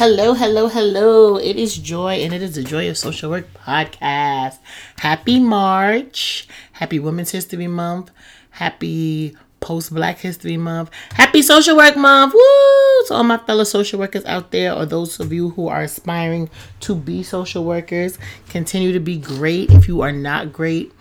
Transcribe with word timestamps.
Hello, 0.00 0.32
hello, 0.32 0.68
hello. 0.68 1.36
It 1.36 1.56
is 1.56 1.76
Joi, 1.76 2.24
and 2.24 2.32
it 2.32 2.40
is 2.40 2.54
the 2.54 2.64
Joi 2.64 2.88
of 2.88 2.96
Social 2.96 3.28
Work 3.28 3.52
podcast. 3.52 4.56
Happy 4.98 5.38
March. 5.38 6.48
Happy 6.72 6.98
Women's 6.98 7.32
History 7.32 7.66
Month. 7.66 8.10
Happy 8.48 9.36
Post 9.60 9.94
Black 9.94 10.18
History 10.18 10.56
Month. 10.56 10.90
Happy 11.12 11.42
Social 11.42 11.76
Work 11.76 11.96
Month. 11.96 12.34
Woo! 12.34 13.06
To 13.06 13.14
all 13.14 13.24
my 13.24 13.38
fellow 13.38 13.64
social 13.64 13.98
workers 13.98 14.24
out 14.24 14.50
there, 14.50 14.74
or 14.74 14.86
those 14.86 15.20
of 15.20 15.32
you 15.32 15.50
who 15.50 15.68
are 15.68 15.82
aspiring 15.82 16.50
to 16.80 16.94
be 16.94 17.22
social 17.22 17.64
workers, 17.64 18.18
continue 18.48 18.92
to 18.92 19.00
be 19.00 19.16
great. 19.16 19.70
If 19.70 19.88
you 19.88 20.00
are 20.00 20.12
not 20.12 20.52
great, 20.52 20.92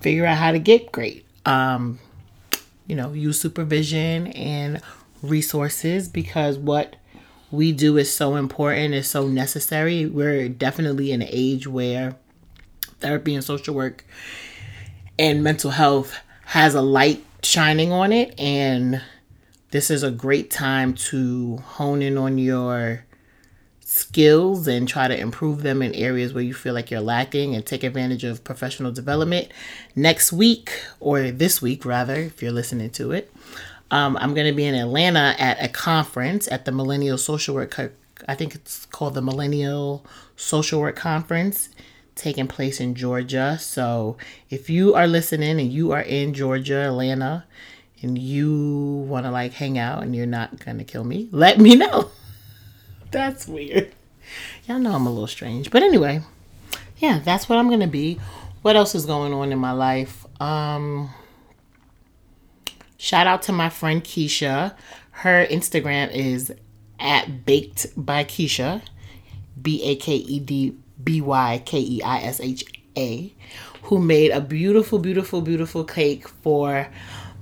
figure 0.00 0.26
out 0.26 0.38
how 0.38 0.52
to 0.52 0.58
get 0.58 0.92
great. 0.92 1.24
Um, 1.46 1.98
you 2.86 2.96
know, 2.96 3.12
use 3.12 3.40
supervision 3.40 4.28
and 4.28 4.80
resources 5.22 6.08
because 6.08 6.58
what 6.58 6.96
we 7.50 7.72
do 7.72 7.96
is 7.96 8.14
so 8.14 8.36
important, 8.36 8.94
is 8.94 9.08
so 9.08 9.26
necessary. 9.26 10.06
We're 10.06 10.48
definitely 10.48 11.12
in 11.12 11.22
an 11.22 11.28
age 11.30 11.66
where 11.66 12.16
therapy 13.00 13.34
and 13.34 13.44
social 13.44 13.74
work 13.74 14.04
and 15.18 15.42
mental 15.42 15.70
health 15.70 16.18
has 16.46 16.74
a 16.74 16.82
light 16.82 17.24
shining 17.42 17.92
on 17.92 18.12
it 18.12 18.38
and 18.38 19.00
this 19.70 19.90
is 19.90 20.02
a 20.02 20.10
great 20.10 20.50
time 20.50 20.94
to 20.94 21.58
hone 21.58 22.02
in 22.02 22.16
on 22.16 22.38
your 22.38 23.04
skills 23.80 24.68
and 24.68 24.86
try 24.86 25.08
to 25.08 25.18
improve 25.18 25.62
them 25.62 25.80
in 25.82 25.94
areas 25.94 26.32
where 26.34 26.44
you 26.44 26.52
feel 26.54 26.74
like 26.74 26.90
you're 26.90 27.00
lacking 27.00 27.54
and 27.54 27.64
take 27.64 27.82
advantage 27.82 28.22
of 28.22 28.44
professional 28.44 28.92
development. 28.92 29.48
Next 29.96 30.32
week, 30.32 30.70
or 31.00 31.30
this 31.30 31.62
week 31.62 31.84
rather, 31.84 32.14
if 32.14 32.42
you're 32.42 32.52
listening 32.52 32.90
to 32.90 33.12
it, 33.12 33.32
um, 33.90 34.16
I'm 34.18 34.34
going 34.34 34.46
to 34.46 34.52
be 34.52 34.66
in 34.66 34.74
Atlanta 34.74 35.34
at 35.38 35.62
a 35.62 35.68
conference 35.68 36.46
at 36.52 36.66
the 36.66 36.72
Millennial 36.72 37.16
Social 37.16 37.54
Work. 37.54 37.78
I 38.26 38.34
think 38.34 38.54
it's 38.54 38.84
called 38.86 39.14
the 39.14 39.22
Millennial 39.22 40.04
Social 40.36 40.80
Work 40.80 40.96
Conference, 40.96 41.70
taking 42.18 42.46
place 42.46 42.80
in 42.80 42.94
Georgia. 42.94 43.58
So 43.60 44.16
if 44.50 44.68
you 44.68 44.94
are 44.94 45.06
listening 45.06 45.60
and 45.60 45.72
you 45.72 45.92
are 45.92 46.02
in 46.02 46.34
Georgia, 46.34 46.86
Atlanta, 46.88 47.44
and 48.02 48.18
you 48.18 49.06
want 49.08 49.26
to 49.26 49.30
like 49.30 49.52
hang 49.52 49.78
out 49.78 50.02
and 50.02 50.14
you're 50.14 50.26
not 50.26 50.64
going 50.64 50.78
to 50.78 50.84
kill 50.84 51.04
me, 51.04 51.28
let 51.32 51.58
me 51.58 51.74
know. 51.74 52.10
That's 53.10 53.48
weird. 53.48 53.92
Y'all 54.66 54.78
know 54.78 54.92
I'm 54.92 55.06
a 55.06 55.10
little 55.10 55.26
strange. 55.26 55.70
But 55.70 55.82
anyway, 55.82 56.20
yeah, 56.98 57.20
that's 57.24 57.48
what 57.48 57.58
I'm 57.58 57.68
going 57.68 57.80
to 57.80 57.86
be. 57.86 58.20
What 58.60 58.76
else 58.76 58.94
is 58.94 59.06
going 59.06 59.32
on 59.32 59.50
in 59.52 59.58
my 59.58 59.72
life? 59.72 60.26
Um, 60.38 61.08
Shout 63.00 63.28
out 63.28 63.42
to 63.42 63.52
my 63.52 63.70
friend 63.70 64.02
Keisha. 64.02 64.74
Her 65.12 65.46
Instagram 65.46 66.10
is 66.12 66.52
at 66.98 67.46
Baked 67.46 67.86
by 67.96 68.24
Keisha, 68.24 68.82
B 69.60 69.80
A 69.84 69.94
K 69.94 70.16
E 70.16 70.40
D 70.40 70.76
B 71.02 71.20
Y 71.20 71.62
K 71.64 71.78
E 71.78 72.02
I 72.02 72.20
S 72.20 72.40
H 72.40 72.64
A, 72.96 73.32
who 73.82 73.98
made 73.98 74.30
a 74.30 74.40
beautiful, 74.40 74.98
beautiful, 74.98 75.40
beautiful 75.40 75.84
cake 75.84 76.28
for 76.28 76.88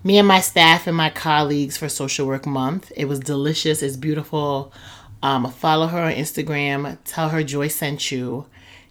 me 0.05 0.19
and 0.19 0.29
my 0.29 0.41
staff 0.41 0.87
and 0.87 0.97
my 0.97 1.11
colleagues 1.11 1.77
for 1.77 1.89
Social 1.89 2.27
Work 2.27 2.47
Month. 2.47 2.93
It 2.97 3.07
was 3.07 3.19
delicious. 3.19 3.83
It's 3.83 3.97
beautiful. 3.97 4.73
Um, 5.23 5.51
follow 5.51 5.89
her 5.89 6.01
on 6.03 6.13
Instagram. 6.13 6.97
Tell 7.05 7.31
her 7.31 7.43
Joi 7.43 7.69
sent 7.69 8.13
you. 8.13 8.47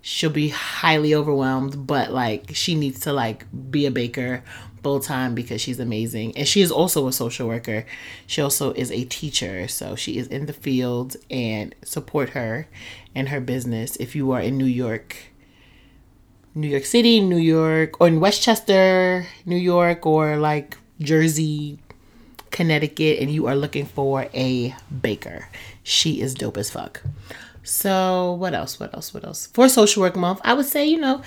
She'll 0.08 0.30
be 0.30 0.50
highly 0.50 1.16
overwhelmed, 1.16 1.88
but 1.88 2.12
like 2.12 2.52
she 2.54 2.76
needs 2.76 3.00
to 3.00 3.12
like 3.12 3.48
be 3.72 3.88
a 3.88 3.92
baker 3.92 4.44
full 4.84 5.00
time 5.00 5.34
because 5.34 5.62
she's 5.62 5.80
amazing. 5.80 6.38
And 6.38 6.48
she 6.48 6.62
is 6.62 6.72
also 6.72 7.08
a 7.08 7.12
social 7.12 7.48
worker. 7.48 7.88
She 8.28 8.40
also 8.40 8.72
is 8.74 8.92
a 8.92 9.06
teacher. 9.06 9.68
So 9.68 9.96
she 9.96 10.20
is 10.20 10.28
in 10.28 10.46
the 10.46 10.54
field 10.54 11.16
and 11.32 11.74
support 11.84 12.30
her 12.38 12.68
and 13.16 13.30
her 13.30 13.42
business 13.42 13.96
if 13.96 14.16
you 14.16 14.30
are 14.30 14.42
in 14.42 14.60
New 14.60 14.70
York. 14.70 15.34
New 16.54 16.68
York 16.68 16.86
City, 16.86 17.20
New 17.20 17.42
York, 17.42 18.00
or 18.00 18.08
in 18.08 18.20
Westchester, 18.20 19.26
New 19.44 19.58
York, 19.58 20.06
or 20.06 20.38
like 20.38 20.78
Jersey, 21.00 21.80
Connecticut, 22.52 23.18
and 23.20 23.32
you 23.32 23.48
are 23.48 23.56
looking 23.56 23.88
for 23.88 24.28
a 24.36 24.76
baker. 25.02 25.50
She 25.82 26.22
is 26.22 26.36
dope 26.36 26.58
as 26.58 26.70
fuck. 26.70 27.02
So, 27.66 28.34
what 28.34 28.54
else? 28.54 28.80
What 28.80 28.94
else? 28.94 29.12
What 29.12 29.26
else? 29.26 29.48
For 29.48 29.68
Social 29.68 30.02
Work 30.02 30.16
Month, 30.16 30.40
I 30.44 30.54
would 30.54 30.68
say, 30.68 30.86
you 30.86 30.98
know, 30.98 31.24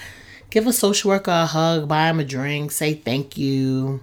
give 0.51 0.69
a 0.69 0.73
social 0.73 1.11
worker 1.11 1.33
a 1.33 1.47
hug, 1.47 1.89
buy 1.89 2.09
him 2.09 2.21
a 2.21 2.25
drink, 2.25 2.71
say 2.71 2.95
thank 2.95 3.37
you, 3.37 4.01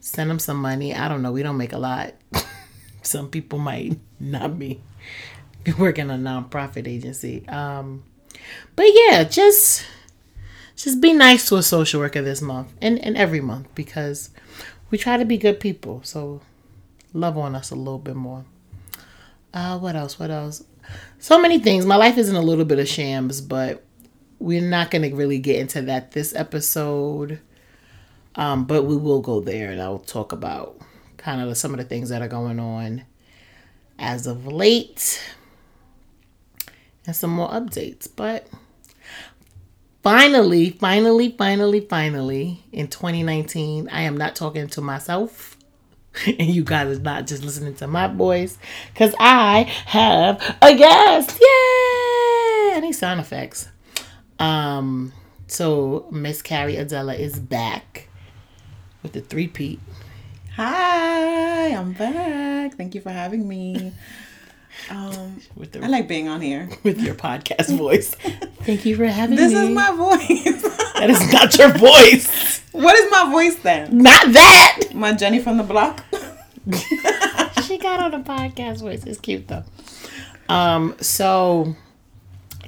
send 0.00 0.30
him 0.30 0.38
some 0.38 0.56
money. 0.56 0.94
I 0.94 1.08
don't 1.08 1.20
know. 1.20 1.30
We 1.30 1.42
don't 1.42 1.58
make 1.58 1.74
a 1.74 1.78
lot. 1.78 2.14
some 3.02 3.28
people 3.28 3.58
might 3.58 3.98
not 4.18 4.58
be 4.58 4.80
working 5.78 6.10
a 6.10 6.14
nonprofit 6.14 6.88
agency. 6.88 7.46
Um, 7.48 8.02
but 8.74 8.86
yeah, 8.88 9.24
just 9.24 9.84
just 10.74 11.02
be 11.02 11.12
nice 11.12 11.48
to 11.50 11.56
a 11.56 11.62
social 11.62 12.00
worker 12.00 12.22
this 12.22 12.40
month 12.40 12.72
and, 12.80 12.98
and 13.04 13.16
every 13.16 13.40
month 13.42 13.68
because 13.74 14.30
we 14.90 14.96
try 14.96 15.18
to 15.18 15.26
be 15.26 15.36
good 15.36 15.60
people. 15.60 16.00
So 16.02 16.40
love 17.12 17.36
on 17.36 17.54
us 17.54 17.70
a 17.70 17.74
little 17.74 17.98
bit 17.98 18.16
more. 18.16 18.46
Uh, 19.52 19.78
what 19.78 19.94
else? 19.94 20.18
What 20.18 20.30
else? 20.30 20.64
So 21.18 21.40
many 21.40 21.58
things. 21.58 21.86
My 21.86 21.96
life 21.96 22.18
is 22.18 22.28
in 22.28 22.36
a 22.36 22.42
little 22.42 22.64
bit 22.64 22.78
of 22.78 22.88
shams, 22.88 23.40
but 23.40 23.84
we're 24.38 24.60
not 24.60 24.90
going 24.90 25.08
to 25.08 25.14
really 25.14 25.38
get 25.38 25.60
into 25.60 25.82
that 25.82 26.12
this 26.12 26.34
episode. 26.34 27.40
Um, 28.34 28.64
but 28.64 28.84
we 28.84 28.96
will 28.96 29.20
go 29.20 29.40
there 29.40 29.70
and 29.70 29.80
I'll 29.80 29.98
talk 29.98 30.32
about 30.32 30.80
kind 31.16 31.40
of 31.40 31.56
some 31.56 31.72
of 31.72 31.78
the 31.78 31.84
things 31.84 32.08
that 32.08 32.22
are 32.22 32.28
going 32.28 32.58
on 32.58 33.04
as 33.98 34.26
of 34.26 34.46
late 34.46 35.22
and 37.06 37.14
some 37.14 37.30
more 37.30 37.48
updates. 37.50 38.08
But 38.14 38.48
finally, 40.02 40.70
finally, 40.70 41.34
finally, 41.36 41.80
finally, 41.80 42.64
in 42.72 42.88
2019, 42.88 43.88
I 43.90 44.02
am 44.02 44.16
not 44.16 44.34
talking 44.34 44.66
to 44.68 44.80
myself. 44.80 45.56
And 46.26 46.48
you 46.48 46.62
guys 46.62 46.98
are 46.98 47.00
not 47.00 47.26
just 47.26 47.42
listening 47.42 47.74
to 47.76 47.86
my 47.86 48.06
voice 48.06 48.58
because 48.92 49.14
I 49.18 49.62
have 49.86 50.56
a 50.60 50.76
guest. 50.76 51.38
Yay! 51.40 52.76
Any 52.76 52.92
sound 52.92 53.20
effects? 53.20 53.68
Um, 54.38 55.12
so 55.46 56.06
Miss 56.10 56.42
Carey 56.42 56.76
Adela 56.76 57.14
is 57.14 57.38
back 57.38 58.08
with 59.02 59.12
the 59.12 59.20
three-peat. 59.20 59.80
Hi, 60.56 61.68
I'm 61.68 61.92
back. 61.92 62.74
Thank 62.74 62.94
you 62.94 63.00
for 63.00 63.10
having 63.10 63.48
me. 63.48 63.92
Um, 64.90 65.40
with 65.56 65.72
the, 65.72 65.84
I 65.84 65.88
like 65.88 66.08
being 66.08 66.28
on 66.28 66.40
here 66.40 66.68
with 66.82 67.00
your 67.00 67.14
podcast 67.14 67.76
voice. 67.76 68.14
Thank 68.62 68.84
you 68.84 68.96
for 68.96 69.06
having 69.06 69.36
this 69.36 69.52
me. 69.52 69.58
This 69.58 69.68
is 69.68 69.74
my 69.74 69.90
voice. 69.92 70.62
that 70.94 71.10
is 71.10 71.32
not 71.32 71.58
your 71.58 71.70
voice. 71.70 72.60
What 72.72 72.96
is 72.96 73.10
my 73.10 73.30
voice 73.30 73.56
then? 73.56 73.98
Not 73.98 74.32
that. 74.32 74.88
My 74.94 75.12
Jenny 75.12 75.40
from 75.40 75.58
the 75.58 75.62
block. 75.62 76.04
she 77.64 77.78
got 77.78 78.00
on 78.00 78.14
a 78.14 78.20
podcast 78.20 78.80
voice. 78.80 79.04
It's 79.04 79.20
cute 79.20 79.48
though. 79.48 79.64
Um, 80.48 80.96
so 81.00 81.76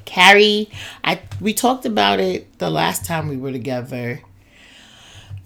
Carey, 0.05 0.69
I 1.03 1.21
we 1.41 1.53
talked 1.53 1.85
about 1.85 2.19
it 2.19 2.59
the 2.59 2.69
last 2.69 3.05
time 3.05 3.27
we 3.27 3.37
were 3.37 3.51
together 3.51 4.21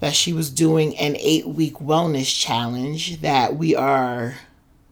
that 0.00 0.14
she 0.14 0.32
was 0.32 0.50
doing 0.50 0.96
an 0.96 1.14
8-week 1.14 1.74
wellness 1.74 2.34
challenge 2.34 3.20
that 3.20 3.56
we 3.56 3.74
are 3.74 4.36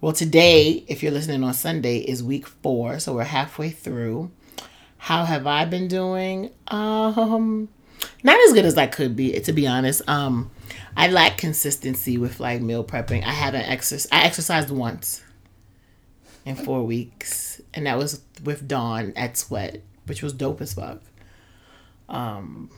well 0.00 0.12
today, 0.12 0.84
if 0.88 1.02
you're 1.02 1.12
listening 1.12 1.42
on 1.44 1.54
Sunday 1.54 1.98
is 1.98 2.22
week 2.22 2.46
4, 2.46 2.98
so 3.00 3.14
we're 3.14 3.24
halfway 3.24 3.70
through. 3.70 4.30
How 4.98 5.24
have 5.24 5.46
I 5.46 5.64
been 5.64 5.88
doing? 5.88 6.50
Um 6.68 7.68
not 8.22 8.38
as 8.46 8.52
good 8.52 8.64
as 8.64 8.76
I 8.76 8.86
could 8.86 9.16
be, 9.16 9.38
to 9.38 9.52
be 9.52 9.66
honest. 9.66 10.08
Um 10.08 10.50
I 10.96 11.08
lack 11.08 11.38
consistency 11.38 12.18
with 12.18 12.40
like 12.40 12.60
meal 12.60 12.84
prepping. 12.84 13.24
I 13.24 13.30
haven't 13.30 13.68
exercised 13.68 14.12
I 14.12 14.24
exercised 14.24 14.70
once 14.70 15.22
in 16.44 16.56
4 16.56 16.82
weeks 16.84 17.60
and 17.74 17.86
that 17.86 17.98
was 17.98 18.22
with 18.42 18.66
Dawn 18.66 19.12
at 19.16 19.36
Sweat, 19.36 19.82
which 20.06 20.22
was 20.22 20.32
dope 20.32 20.60
as 20.60 20.74
fuck. 20.74 21.00
Um, 22.08 22.70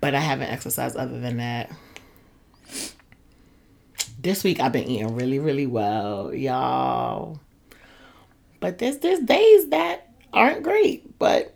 but 0.00 0.14
I 0.14 0.20
haven't 0.20 0.50
exercised 0.50 0.96
other 0.96 1.18
than 1.18 1.38
that. 1.38 1.70
This 4.24 4.42
week 4.42 4.58
I've 4.58 4.72
been 4.72 4.88
eating 4.88 5.14
really, 5.14 5.38
really 5.38 5.66
well, 5.66 6.32
y'all. 6.32 7.38
But 8.58 8.78
there's 8.78 8.96
there's 8.98 9.20
days 9.20 9.68
that 9.68 10.08
aren't 10.32 10.62
great, 10.62 11.18
but 11.18 11.54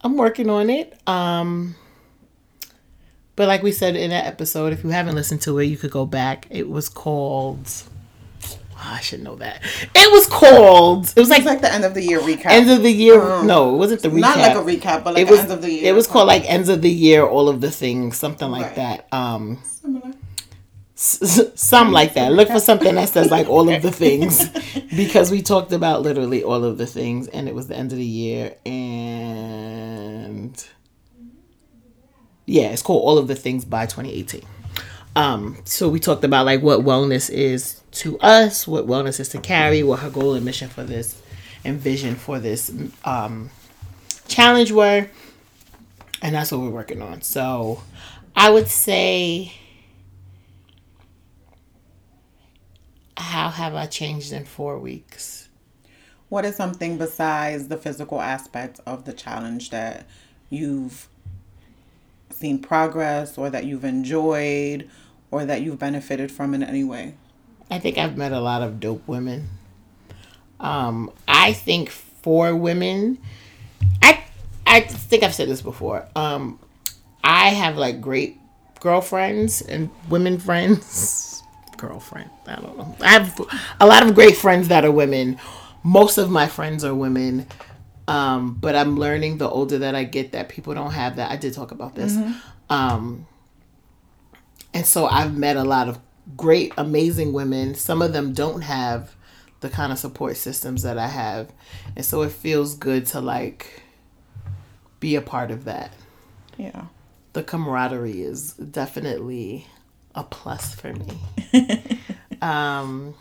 I'm 0.00 0.16
working 0.16 0.50
on 0.50 0.68
it. 0.68 0.98
Um, 1.08 1.76
but 3.36 3.46
like 3.46 3.62
we 3.62 3.70
said 3.70 3.94
in 3.94 4.10
that 4.10 4.26
episode, 4.26 4.72
if 4.72 4.82
you 4.82 4.90
haven't 4.90 5.14
listened 5.14 5.42
to 5.42 5.56
it, 5.60 5.66
you 5.66 5.76
could 5.76 5.92
go 5.92 6.04
back. 6.06 6.48
It 6.50 6.68
was 6.68 6.88
called 6.88 7.70
I 8.76 9.00
should 9.00 9.22
know 9.22 9.36
that. 9.36 9.62
It 9.94 10.12
was 10.12 10.26
called. 10.26 11.06
It 11.16 11.20
was 11.20 11.30
like, 11.30 11.38
It's 11.38 11.46
like 11.46 11.60
the 11.60 11.72
end 11.72 11.84
of 11.84 11.94
the 11.94 12.02
year 12.02 12.18
recap. 12.18 12.46
End 12.46 12.68
of 12.68 12.82
the 12.82 12.90
year. 12.90 13.20
no, 13.44 13.74
it 13.74 13.78
wasn't 13.78 14.02
the 14.02 14.08
recap. 14.08 14.20
Not 14.20 14.38
like 14.38 14.56
a 14.56 14.60
recap, 14.60 15.04
but 15.04 15.14
like 15.14 15.22
it 15.26 15.30
was, 15.30 15.38
end 15.38 15.52
of 15.52 15.62
the 15.62 15.70
year. 15.72 15.92
It 15.92 15.94
was 15.94 16.08
called 16.08 16.26
like 16.26 16.44
ends 16.50 16.68
of 16.68 16.82
the 16.82 16.90
year, 16.90 17.24
all 17.24 17.48
of 17.48 17.60
the 17.60 17.70
things, 17.70 18.16
something 18.18 18.50
like 18.50 18.66
Right. 18.66 18.74
that. 18.74 19.06
Um, 19.12 19.60
Similar. 19.62 20.12
Some 20.98 21.92
like 21.92 22.14
that. 22.14 22.32
Look 22.32 22.48
for 22.48 22.58
something 22.58 22.94
that 22.94 23.10
says 23.10 23.30
like 23.30 23.48
all 23.48 23.68
of 23.68 23.82
the 23.82 23.92
things, 23.92 24.48
because 24.96 25.30
we 25.30 25.42
talked 25.42 25.72
about 25.72 26.00
literally 26.00 26.42
all 26.42 26.64
of 26.64 26.78
the 26.78 26.86
things, 26.86 27.28
and 27.28 27.48
it 27.48 27.54
was 27.54 27.68
the 27.68 27.76
end 27.76 27.92
of 27.92 27.98
the 27.98 28.04
year, 28.04 28.54
and 28.64 30.66
yeah, 32.46 32.68
it's 32.68 32.80
called 32.80 33.02
all 33.02 33.18
of 33.18 33.28
the 33.28 33.34
things 33.34 33.66
by 33.66 33.84
2018. 33.84 34.42
Um, 35.16 35.58
so 35.64 35.88
we 35.88 36.00
talked 36.00 36.24
about 36.24 36.46
like 36.46 36.62
what 36.62 36.80
wellness 36.80 37.28
is 37.28 37.82
to 37.92 38.18
us, 38.20 38.66
what 38.66 38.86
wellness 38.86 39.20
is 39.20 39.28
to 39.30 39.38
Carey, 39.38 39.82
what 39.82 40.00
her 40.00 40.10
goal 40.10 40.34
and 40.34 40.46
mission 40.46 40.70
for 40.70 40.82
this 40.82 41.20
and 41.62 41.78
vision 41.78 42.14
for 42.14 42.38
this 42.38 42.72
um, 43.04 43.50
challenge 44.28 44.72
were, 44.72 45.08
and 46.22 46.34
that's 46.34 46.52
what 46.52 46.62
we're 46.62 46.70
working 46.70 47.02
on. 47.02 47.20
So 47.20 47.82
I 48.34 48.48
would 48.48 48.68
say, 48.68 49.52
how 53.16 53.50
have 53.50 53.74
I 53.74 53.86
changed 53.86 54.32
in 54.32 54.44
four 54.44 54.78
weeks? 54.78 55.48
What 56.28 56.44
is 56.44 56.56
something 56.56 56.98
besides 56.98 57.68
the 57.68 57.76
physical 57.76 58.20
aspect 58.20 58.80
of 58.86 59.04
the 59.04 59.12
challenge 59.12 59.70
that 59.70 60.06
you've 60.50 61.08
seen 62.30 62.58
progress 62.58 63.38
or 63.38 63.48
that 63.50 63.64
you've 63.64 63.84
enjoyed 63.84 64.90
or 65.30 65.44
that 65.44 65.62
you've 65.62 65.78
benefited 65.78 66.30
from 66.32 66.52
in 66.54 66.62
any 66.62 66.84
way? 66.84 67.14
I 67.70 67.78
think 67.78 67.98
I've 67.98 68.16
met 68.16 68.32
a 68.32 68.40
lot 68.40 68.62
of 68.62 68.80
dope 68.80 69.06
women. 69.06 69.48
Um, 70.60 71.10
I 71.28 71.52
think 71.52 71.90
for 71.90 72.54
women, 72.54 73.18
I 74.02 74.24
I 74.66 74.80
think 74.80 75.22
I've 75.22 75.34
said 75.34 75.48
this 75.48 75.62
before. 75.62 76.08
Um, 76.16 76.58
I 77.22 77.50
have 77.50 77.76
like 77.76 78.00
great 78.00 78.38
girlfriends 78.80 79.62
and 79.62 79.90
women 80.08 80.38
friends. 80.38 81.32
Girlfriend, 81.76 82.30
I 82.46 82.56
don't 82.56 82.76
know. 82.76 82.96
I 83.00 83.08
have 83.08 83.40
a 83.80 83.86
lot 83.86 84.06
of 84.06 84.14
great 84.14 84.36
friends 84.36 84.68
that 84.68 84.84
are 84.84 84.90
women. 84.90 85.38
Most 85.82 86.18
of 86.18 86.30
my 86.30 86.46
friends 86.46 86.84
are 86.84 86.94
women. 86.94 87.46
Um, 88.08 88.54
but 88.54 88.76
I'm 88.76 88.96
learning 88.96 89.38
the 89.38 89.48
older 89.48 89.78
that 89.78 89.94
I 89.94 90.04
get 90.04 90.32
that 90.32 90.48
people 90.48 90.74
don't 90.74 90.92
have 90.92 91.16
that. 91.16 91.30
I 91.30 91.36
did 91.36 91.54
talk 91.54 91.72
about 91.72 91.94
this. 91.94 92.16
Um, 92.70 93.26
and 94.72 94.86
so 94.86 95.06
I've 95.06 95.36
met 95.36 95.56
a 95.56 95.64
lot 95.64 95.88
of 95.88 95.98
great, 96.36 96.72
amazing 96.76 97.32
women. 97.32 97.74
Some 97.74 98.02
of 98.02 98.12
them 98.12 98.32
don't 98.32 98.62
have 98.62 99.14
the 99.60 99.68
kind 99.68 99.90
of 99.92 99.98
support 99.98 100.36
systems 100.36 100.82
that 100.82 100.98
I 100.98 101.08
have. 101.08 101.50
And 101.96 102.04
so 102.04 102.22
it 102.22 102.30
feels 102.30 102.76
good 102.76 103.06
to 103.06 103.20
like 103.20 103.82
be 105.00 105.16
a 105.16 105.22
part 105.22 105.50
of 105.50 105.64
that. 105.64 105.92
Yeah. 106.56 106.86
The 107.32 107.42
camaraderie 107.42 108.22
is 108.22 108.52
definitely 108.52 109.66
a 110.16 110.24
plus 110.24 110.74
for 110.74 110.92
me. 110.92 111.18
um 112.42 113.14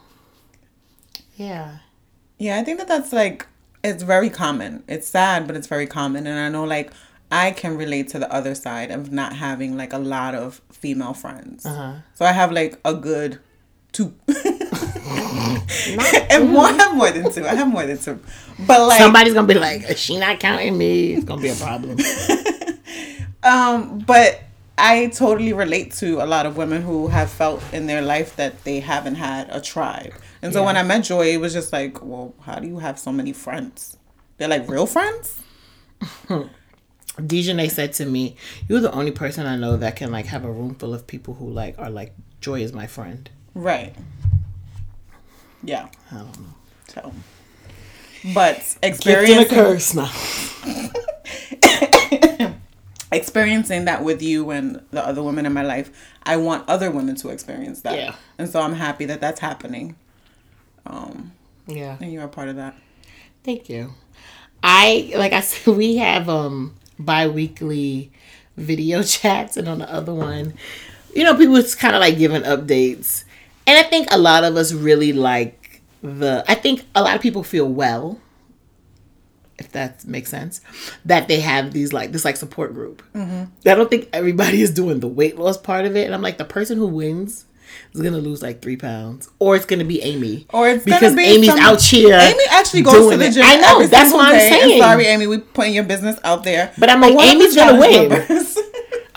yeah. 1.36 1.78
Yeah, 2.38 2.60
I 2.60 2.64
think 2.64 2.80
that 2.80 2.88
that's 2.88 3.14
like 3.14 3.46
it's 3.84 4.04
very 4.04 4.30
common. 4.30 4.84
It's 4.88 5.08
sad, 5.08 5.46
but 5.46 5.56
it's 5.56 5.68
very 5.68 5.86
common, 5.86 6.26
and 6.26 6.40
I 6.40 6.50
know 6.50 6.64
like 6.64 6.92
I 7.32 7.52
can 7.52 7.78
relate 7.78 8.08
to 8.10 8.20
the 8.20 8.32
other 8.34 8.56
side 8.56 8.92
of 8.92 9.12
not 9.12 9.34
having 9.34 9.78
like 9.78 9.94
a 9.94 9.98
lot 10.00 10.36
of 10.36 10.62
female 10.72 11.14
friends. 11.14 11.64
So 11.64 12.26
I 12.26 12.32
have 12.32 12.52
like 12.52 12.80
a 12.84 12.94
good 12.94 13.40
two, 13.92 14.14
and 14.28 16.50
more. 16.50 16.66
I 16.66 16.72
have 16.78 16.96
more 16.96 17.12
than 17.12 17.32
two. 17.32 17.46
I 17.46 17.56
have 17.56 17.68
more 17.68 17.86
than 17.86 17.98
two, 17.98 18.20
but 18.66 18.88
like 18.88 19.00
Somebody's 19.00 19.34
gonna 19.34 19.48
be 19.48 19.54
like, 19.54 19.90
is 19.90 20.00
she 20.00 20.18
not 20.18 20.40
counting 20.40 20.78
me? 20.78 21.14
It's 21.14 21.26
gonna 21.26 21.42
be 21.42 21.50
a 21.50 21.56
problem. 21.56 21.98
Um, 23.46 24.00
but 24.00 24.42
I 24.78 25.08
totally 25.08 25.54
relate 25.54 25.94
to 25.94 26.22
a 26.22 26.26
lot 26.26 26.46
of 26.46 26.58
women 26.58 26.82
who 26.82 27.08
have 27.08 27.30
felt 27.30 27.64
in 27.74 27.88
their 27.88 28.02
life 28.02 28.36
that 28.36 28.64
they 28.66 28.82
haven't 28.82 29.16
had 29.16 29.50
a 29.50 29.62
tribe. 29.62 30.14
And 30.42 30.54
so 30.54 30.64
when 30.64 30.78
I 30.78 30.84
met 30.84 31.06
Joi, 31.06 31.34
it 31.34 31.38
was 31.38 31.54
just 31.54 31.72
like, 31.72 32.04
well, 32.04 32.34
how 32.42 32.60
do 32.60 32.68
you 32.68 32.80
have 32.80 33.00
so 33.00 33.12
many 33.12 33.34
friends? 33.34 33.98
They're 34.38 34.50
like 34.50 34.68
real 34.68 34.86
friends? 34.86 35.42
Dejanay 37.18 37.72
said 37.72 37.94
to 37.94 38.06
me, 38.06 38.36
You're 38.68 38.82
the 38.82 38.92
only 38.92 39.12
person 39.12 39.46
I 39.46 39.56
know 39.56 39.78
that 39.78 39.96
can 39.96 40.12
like 40.12 40.26
have 40.26 40.44
a 40.44 40.52
room 40.52 40.76
full 40.76 40.94
of 40.94 41.08
people 41.08 41.36
who 41.36 41.50
like 41.50 41.80
are 41.80 41.90
like 41.90 42.14
Joi 42.42 42.62
is 42.62 42.74
my 42.74 42.88
friend. 42.88 43.30
Right. 43.54 43.96
Yeah. 45.64 45.88
I 46.12 46.18
don't 46.18 46.40
know. 46.40 46.54
So, 46.88 47.14
but 48.34 48.78
and 48.84 48.94
a 48.94 49.46
curse 49.46 49.94
now. 49.94 50.12
experiencing 53.12 53.86
that 53.86 54.04
with 54.04 54.22
you 54.22 54.50
and 54.52 54.82
the 54.92 55.06
other 55.06 55.22
women 55.24 55.46
in 55.46 55.54
my 55.54 55.62
life, 55.62 55.92
I 56.24 56.38
want 56.38 56.68
other 56.68 56.92
women 56.92 57.16
to 57.18 57.30
experience 57.30 57.82
that. 57.82 57.98
Yeah. 57.98 58.16
And 58.38 58.50
so 58.50 58.62
I'm 58.62 58.74
happy 58.74 59.06
that 59.06 59.22
that's 59.22 59.40
happening. 59.40 59.96
Um, 60.86 61.32
Yeah. 61.68 61.98
and 62.00 62.12
you're 62.12 62.24
a 62.24 62.30
part 62.30 62.50
of 62.50 62.56
that. 62.58 62.76
Thank 63.44 63.70
you. 63.70 63.94
I 64.64 65.14
like 65.16 65.34
I 65.34 65.42
said 65.42 65.76
we 65.78 65.98
have 65.98 66.28
um 66.30 66.76
bi-weekly 66.98 68.12
video 68.58 69.04
chats 69.16 69.58
and 69.58 69.68
on 69.68 69.80
the 69.80 69.92
other 69.94 70.14
one, 70.14 70.54
you 71.14 71.24
know, 71.24 71.36
people 71.36 71.56
it's 71.56 71.76
kind 71.76 71.96
of 71.96 72.00
like 72.02 72.18
giving 72.18 72.42
updates. 72.44 73.24
And 73.68 73.78
I 73.78 73.84
think 73.84 74.08
a 74.12 74.18
lot 74.18 74.44
of 74.44 74.56
us 74.56 74.74
really 74.74 75.14
like 75.14 75.82
the 76.02 76.44
I 76.48 76.56
think 76.56 76.84
a 76.96 77.02
lot 77.02 77.16
of 77.16 77.22
people 77.22 77.44
feel 77.44 77.68
well 77.68 78.20
if 79.58 79.72
that 79.72 80.06
makes 80.06 80.30
sense 80.30 80.62
that 81.06 81.28
they 81.28 81.40
have 81.40 81.72
these 81.72 81.94
like 81.94 82.12
this 82.12 82.26
like 82.26 82.38
support 82.38 82.74
group. 82.74 83.02
Mm-hmm. 83.14 83.44
I 83.68 83.76
don't 83.76 83.90
think 83.90 84.10
everybody 84.14 84.62
is 84.62 84.72
doing 84.74 85.00
the 85.00 85.08
weight 85.08 85.38
loss 85.38 85.58
part 85.58 85.86
of 85.86 85.96
it 85.96 86.06
and 86.06 86.14
I'm 86.16 86.22
like 86.22 86.38
the 86.38 86.46
person 86.46 86.78
who 86.78 86.88
wins 86.88 87.46
is 87.94 88.02
gonna 88.02 88.20
lose 88.20 88.42
like 88.42 88.62
three 88.62 88.78
pounds, 88.78 89.28
or 89.40 89.56
it's 89.56 89.66
gonna 89.66 89.84
be 89.84 90.02
Amy, 90.02 90.46
Or 90.54 90.70
it's 90.70 90.86
because 90.86 91.02
gonna 91.02 91.16
be 91.18 91.24
Amy's 91.24 91.50
some- 91.50 91.60
out 91.60 91.82
here. 91.82 92.14
Amy 92.16 92.44
actually 92.52 92.84
goes 92.84 93.12
to 93.12 93.18
the 93.18 93.26
it. 93.26 93.34
gym. 93.34 93.44
I 93.46 93.58
know 93.58 93.86
that's 93.88 94.14
what 94.14 94.26
I'm 94.26 94.32
day. 94.34 94.50
And 94.52 94.62
saying. 94.70 94.82
sorry, 94.82 95.06
Amy, 95.08 95.28
we 95.28 95.40
putting 95.40 95.74
your 95.74 95.84
business 95.84 96.18
out 96.24 96.44
there. 96.44 96.72
But 96.78 96.90
I'm 96.90 97.02
like, 97.02 97.16
one 97.16 97.26
Amy's 97.28 97.56
gonna 97.56 97.80
win. 97.80 98.45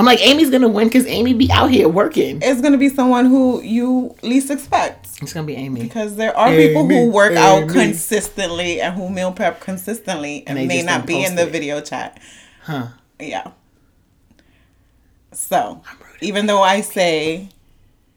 Members 0.08 0.20
I'm 0.20 0.26
like 0.26 0.36
Amy's 0.36 0.50
gonna 0.50 0.68
win 0.68 0.88
because 0.88 1.06
Amy 1.06 1.34
be 1.34 1.50
out 1.50 1.70
here 1.70 1.88
working. 1.88 2.40
It's 2.42 2.60
gonna 2.60 2.78
be 2.78 2.88
someone 2.88 3.26
who 3.26 3.62
you 3.62 4.14
least 4.22 4.50
expect. 4.50 5.06
It's 5.22 5.32
gonna 5.32 5.46
be 5.46 5.56
Amy. 5.56 5.82
Because 5.82 6.16
there 6.16 6.36
are 6.36 6.48
people 6.50 6.86
who 6.86 6.94
Amy, 6.94 7.10
work 7.10 7.34
out 7.36 7.68
consistently 7.68 8.80
and 8.80 8.94
who 8.94 9.10
meal 9.10 9.32
prep 9.32 9.60
consistently 9.60 10.44
and, 10.46 10.56
they 10.56 10.66
may 10.66 10.82
not 10.82 11.06
be 11.06 11.22
in 11.24 11.34
the 11.34 11.42
it. 11.42 11.50
video 11.50 11.80
chat. 11.80 12.20
Huh. 12.62 12.88
Yeah. 13.20 13.50
So 15.32 15.82
even 16.20 16.46
though 16.46 16.62
I 16.62 16.80
say 16.80 17.48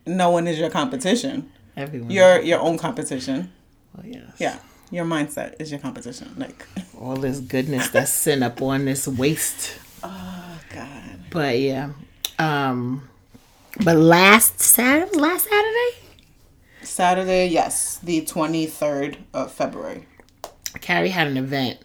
no 0.05 0.29
one 0.29 0.47
is 0.47 0.59
your 0.59 0.69
competition, 0.69 1.51
Everyone. 1.77 2.11
you're 2.11 2.41
your 2.41 2.59
own 2.59 2.77
competition. 2.77 3.51
Well, 3.95 4.05
yes. 4.05 4.35
Yeah. 4.39 4.59
Your 4.91 5.05
mindset 5.05 5.55
is 5.59 5.71
your 5.71 5.79
competition. 5.79 6.33
Like 6.37 6.65
All 6.99 7.15
this 7.15 7.39
goodness 7.39 7.89
that's 7.89 8.11
sent 8.11 8.43
up 8.43 8.61
on 8.61 8.85
this 8.85 9.07
waist. 9.07 9.77
Oh 10.03 10.59
God. 10.73 11.20
But 11.31 11.57
yeah. 11.59 11.91
Um 12.37 13.09
but 13.83 13.97
last 13.97 14.59
Saturday 14.59 15.17
last 15.17 15.45
Saturday? 15.49 15.97
Saturday, 16.83 17.47
yes, 17.47 17.97
the 17.99 18.23
twenty 18.25 18.65
third 18.67 19.17
of 19.33 19.51
February. 19.51 20.05
Carey 20.81 21.09
had 21.09 21.27
an 21.27 21.37
event. 21.37 21.79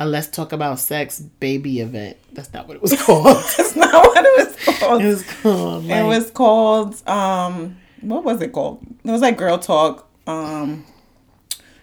A 0.00 0.06
Let's 0.06 0.28
Talk 0.28 0.52
About 0.52 0.78
Sex 0.78 1.18
baby 1.20 1.80
event. 1.80 2.16
That's 2.32 2.52
not 2.52 2.68
what 2.68 2.76
it 2.76 2.82
was 2.82 3.00
called. 3.02 3.24
That's 3.56 3.74
not 3.74 3.92
what 3.92 4.24
it 4.24 4.46
was 4.46 4.78
called. 4.78 5.02
it 5.02 5.06
was 5.06 5.22
called 5.42 5.84
It 5.86 6.04
was 6.04 6.30
called 6.30 7.08
um 7.08 7.76
what 8.00 8.24
was 8.24 8.40
it 8.40 8.52
called? 8.52 8.80
It 9.04 9.10
was 9.10 9.20
like 9.20 9.36
girl 9.36 9.58
talk, 9.58 10.08
um 10.26 10.84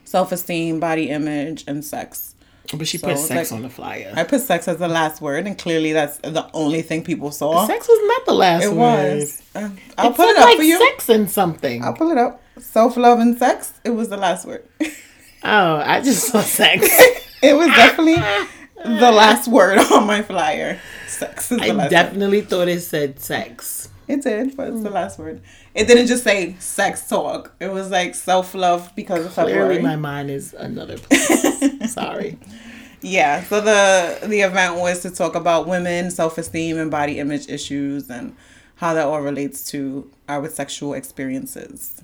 self 0.05 0.31
esteem, 0.31 0.79
body 0.79 1.09
image, 1.09 1.65
and 1.67 1.83
sex. 1.83 2.34
But 2.73 2.87
she 2.87 2.97
so 2.97 3.07
put 3.07 3.17
sex 3.17 3.51
like- 3.51 3.57
on 3.57 3.63
the 3.63 3.69
flyer. 3.69 4.13
I 4.15 4.23
put 4.23 4.41
sex 4.41 4.67
as 4.67 4.77
the 4.77 4.87
last 4.87 5.21
word 5.21 5.45
and 5.47 5.57
clearly 5.57 5.93
that's 5.93 6.17
the 6.17 6.49
only 6.53 6.81
thing 6.81 7.03
people 7.03 7.31
saw. 7.31 7.65
sex 7.67 7.87
was 7.87 8.07
not 8.07 8.25
the 8.25 8.33
last 8.33 8.63
it 8.63 8.69
word. 8.73 9.17
was. 9.19 9.41
Uh, 9.55 9.69
I'll 9.97 10.11
It 10.11 10.15
put 10.15 10.29
it 10.29 10.37
up 10.37 10.45
like 10.45 10.57
for 10.57 10.63
you. 10.63 10.77
sex 10.79 11.09
and 11.09 11.29
something. 11.29 11.83
I'll 11.83 11.93
pull 11.93 12.11
it 12.11 12.17
up. 12.17 12.41
Self 12.59 12.95
love 12.97 13.19
and 13.19 13.37
sex. 13.37 13.73
It 13.83 13.89
was 13.91 14.09
the 14.09 14.17
last 14.17 14.45
word. 14.45 14.63
Oh, 15.47 15.75
I 15.85 16.01
just 16.01 16.23
saw 16.29 16.41
sex. 16.41 16.81
it 17.43 17.55
was 17.55 17.67
definitely 17.67 18.15
the 18.83 19.11
last 19.11 19.47
word 19.47 19.77
on 19.77 20.07
my 20.07 20.23
flyer. 20.23 20.79
Sex 21.07 21.51
is 21.51 21.59
the 21.59 21.65
I 21.65 21.67
last 21.67 21.83
word. 21.85 21.89
definitely 21.91 22.41
thought 22.41 22.67
it 22.67 22.81
said 22.81 23.19
sex. 23.19 23.89
It 24.07 24.21
did, 24.21 24.55
but 24.55 24.69
it's 24.69 24.83
the 24.83 24.89
mm. 24.89 24.93
last 24.93 25.17
word. 25.17 25.41
It 25.73 25.87
didn't 25.87 26.07
just 26.07 26.23
say 26.23 26.55
sex 26.59 27.07
talk. 27.09 27.53
It 27.59 27.71
was 27.71 27.89
like 27.89 28.15
self 28.15 28.53
love 28.53 28.91
because 28.95 29.25
of 29.25 29.33
February. 29.33 29.77
Clearly, 29.77 29.81
my 29.81 29.95
mind 29.95 30.29
is 30.29 30.53
another 30.53 30.97
place. 30.99 31.93
Sorry. 31.93 32.37
Yeah. 33.01 33.43
So 33.43 33.61
the 33.61 34.27
the 34.27 34.41
event 34.41 34.75
was 34.77 35.01
to 35.01 35.09
talk 35.11 35.35
about 35.35 35.67
women, 35.67 36.11
self 36.11 36.37
esteem, 36.37 36.77
and 36.77 36.91
body 36.91 37.19
image 37.19 37.49
issues, 37.49 38.09
and 38.09 38.35
how 38.75 38.93
that 38.93 39.07
all 39.07 39.21
relates 39.21 39.69
to 39.71 40.09
our 40.29 40.47
sexual 40.49 40.93
experiences. 40.93 42.01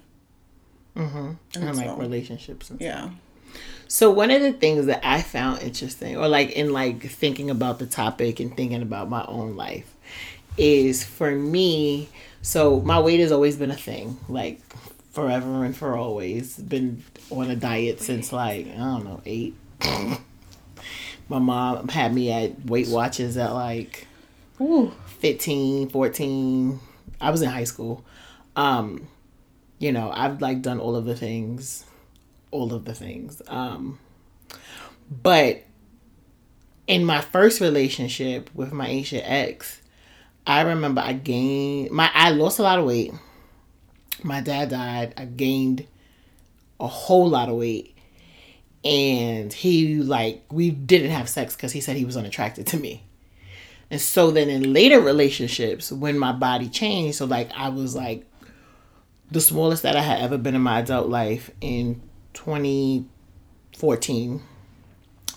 Mm-hmm. 0.96 1.18
and 1.18 1.40
And 1.56 1.78
like 1.78 1.88
so- 1.88 1.96
relationships 1.98 2.70
and 2.70 2.82
Yeah. 2.82 3.10
So 3.88 4.10
one 4.10 4.32
of 4.32 4.42
the 4.42 4.54
things 4.54 4.86
that 4.86 5.02
I 5.06 5.22
found 5.22 5.62
interesting, 5.62 6.16
or 6.16 6.30
like 6.30 6.52
in 6.52 6.72
like 6.72 7.04
thinking 7.04 7.50
about 7.50 7.78
the 7.80 7.86
topic 7.86 8.40
and 8.40 8.56
thinking 8.56 8.82
about 8.82 9.10
my 9.10 9.26
own 9.26 9.58
life, 9.58 9.91
is 10.62 11.04
for 11.04 11.32
me. 11.32 12.08
So 12.44 12.80
my 12.82 13.00
weight 13.00 13.20
has 13.20 13.32
always 13.32 13.58
been 13.58 13.72
a 13.72 13.76
thing, 13.76 14.18
like 14.30 14.62
forever 15.12 15.66
and 15.66 15.76
for 15.76 15.98
always. 15.98 16.58
Been 16.58 17.04
on 17.30 17.50
a 17.50 17.56
diet 17.56 18.00
since 18.00 18.32
like 18.32 18.68
I 18.68 18.78
don't 18.78 19.04
know 19.04 19.22
eight. 19.26 19.56
my 21.30 21.40
mom 21.40 21.88
had 21.88 22.14
me 22.14 22.32
at 22.32 22.66
Weight 22.66 22.88
Watchers 22.88 23.38
at 23.38 23.54
like 23.54 24.08
Ooh. 24.60 24.92
15, 25.20 25.90
14. 25.90 26.80
I 27.20 27.32
was 27.32 27.42
in 27.42 27.50
high 27.50 27.64
school. 27.64 28.06
Um, 28.56 29.08
you 29.80 29.92
know, 29.92 30.12
I've 30.14 30.42
like 30.42 30.62
done 30.62 30.80
all 30.80 30.96
of 30.96 31.06
the 31.06 31.16
things, 31.16 31.86
all 32.52 32.74
of 32.74 32.86
the 32.86 32.94
things. 32.94 33.42
Um, 33.48 33.98
but 35.10 35.64
in 36.86 37.04
my 37.04 37.22
first 37.22 37.62
relationship 37.62 38.50
with 38.54 38.72
my 38.72 38.88
ancient 38.88 39.24
ex, 39.26 39.81
I 40.46 40.62
remember 40.62 41.02
I 41.02 41.14
gained 41.14 41.92
my 41.92 42.10
I 42.14 42.32
lost 42.32 42.60
a 42.60 42.64
lot 42.64 42.80
of 42.80 42.86
weight. 42.86 43.14
My 44.24 44.42
dad 44.42 44.70
died. 44.70 45.14
I 45.18 45.26
gained 45.26 45.88
a 46.80 46.88
whole 46.88 47.30
lot 47.30 47.50
of 47.50 47.56
weight. 47.56 47.96
And 48.84 49.54
he 49.54 49.98
like 49.98 50.44
we 50.52 50.72
didn't 50.72 51.12
have 51.12 51.30
sex 51.30 51.56
because 51.56 51.72
he 51.72 51.82
said 51.82 51.98
he 51.98 52.06
was 52.06 52.18
unattracted 52.18 52.66
to 52.68 52.78
me. 52.78 53.04
And 53.92 54.02
so 54.02 54.32
then 54.32 54.50
in 54.50 54.74
later 54.74 55.00
relationships, 55.02 55.92
when 55.92 56.18
my 56.18 56.32
body 56.32 56.70
changed, 56.70 57.18
so 57.18 57.26
like 57.26 57.52
I 57.56 57.70
was 57.70 57.94
like 57.94 58.26
the 59.30 59.42
smallest 59.42 59.84
that 59.84 59.96
I 59.96 60.02
had 60.02 60.22
ever 60.22 60.38
been 60.38 60.56
in 60.56 60.62
my 60.62 60.80
adult 60.80 61.10
life 61.10 61.52
in 61.62 62.02
2014. 62.34 64.42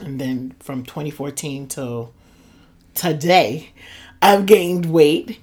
And 0.00 0.20
then 0.20 0.54
from 0.60 0.84
2014 0.84 1.68
till 1.68 2.14
today, 2.94 3.72
I've 4.24 4.46
gained 4.46 4.86
weight. 4.86 5.38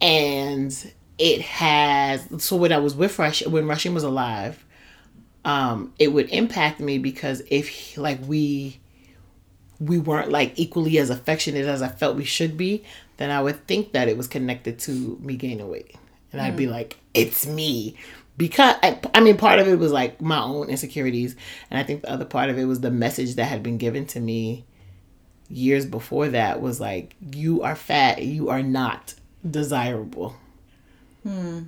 And 0.00 0.92
it 1.18 1.40
has, 1.42 2.26
so 2.42 2.56
when 2.56 2.72
I 2.72 2.78
was 2.78 2.94
with 2.94 3.18
Rush, 3.18 3.46
when 3.46 3.66
Rushing 3.66 3.94
was 3.94 4.02
alive, 4.02 4.64
um, 5.44 5.92
it 5.98 6.08
would 6.08 6.30
impact 6.30 6.80
me 6.80 6.98
because 6.98 7.42
if 7.50 7.96
like 7.98 8.18
we 8.26 8.80
we 9.78 9.98
weren't 9.98 10.30
like 10.30 10.52
equally 10.56 10.98
as 10.98 11.10
affectionate 11.10 11.66
as 11.66 11.82
I 11.82 11.88
felt 11.88 12.16
we 12.16 12.24
should 12.24 12.56
be, 12.56 12.84
then 13.18 13.30
I 13.30 13.42
would 13.42 13.66
think 13.66 13.92
that 13.92 14.08
it 14.08 14.16
was 14.16 14.26
connected 14.26 14.78
to 14.80 15.18
me 15.20 15.36
gaining 15.36 15.68
weight. 15.68 15.94
And 16.32 16.40
I'd 16.40 16.56
be 16.56 16.66
like, 16.66 16.98
it's 17.12 17.46
me. 17.46 17.96
Because, 18.36 18.76
I, 18.82 18.98
I 19.12 19.20
mean, 19.20 19.36
part 19.36 19.58
of 19.60 19.68
it 19.68 19.78
was 19.78 19.92
like 19.92 20.20
my 20.20 20.40
own 20.40 20.68
insecurities. 20.68 21.36
And 21.70 21.78
I 21.78 21.82
think 21.82 22.02
the 22.02 22.10
other 22.10 22.24
part 22.24 22.50
of 22.50 22.58
it 22.58 22.64
was 22.64 22.80
the 22.80 22.90
message 22.90 23.34
that 23.34 23.44
had 23.44 23.62
been 23.62 23.78
given 23.78 24.06
to 24.06 24.20
me 24.20 24.64
years 25.54 25.86
before 25.86 26.28
that 26.28 26.60
was 26.60 26.80
like, 26.80 27.14
you 27.32 27.62
are 27.62 27.76
fat, 27.76 28.22
you 28.22 28.48
are 28.50 28.62
not 28.62 29.14
desirable. 29.48 30.36
Hmm. 31.22 31.60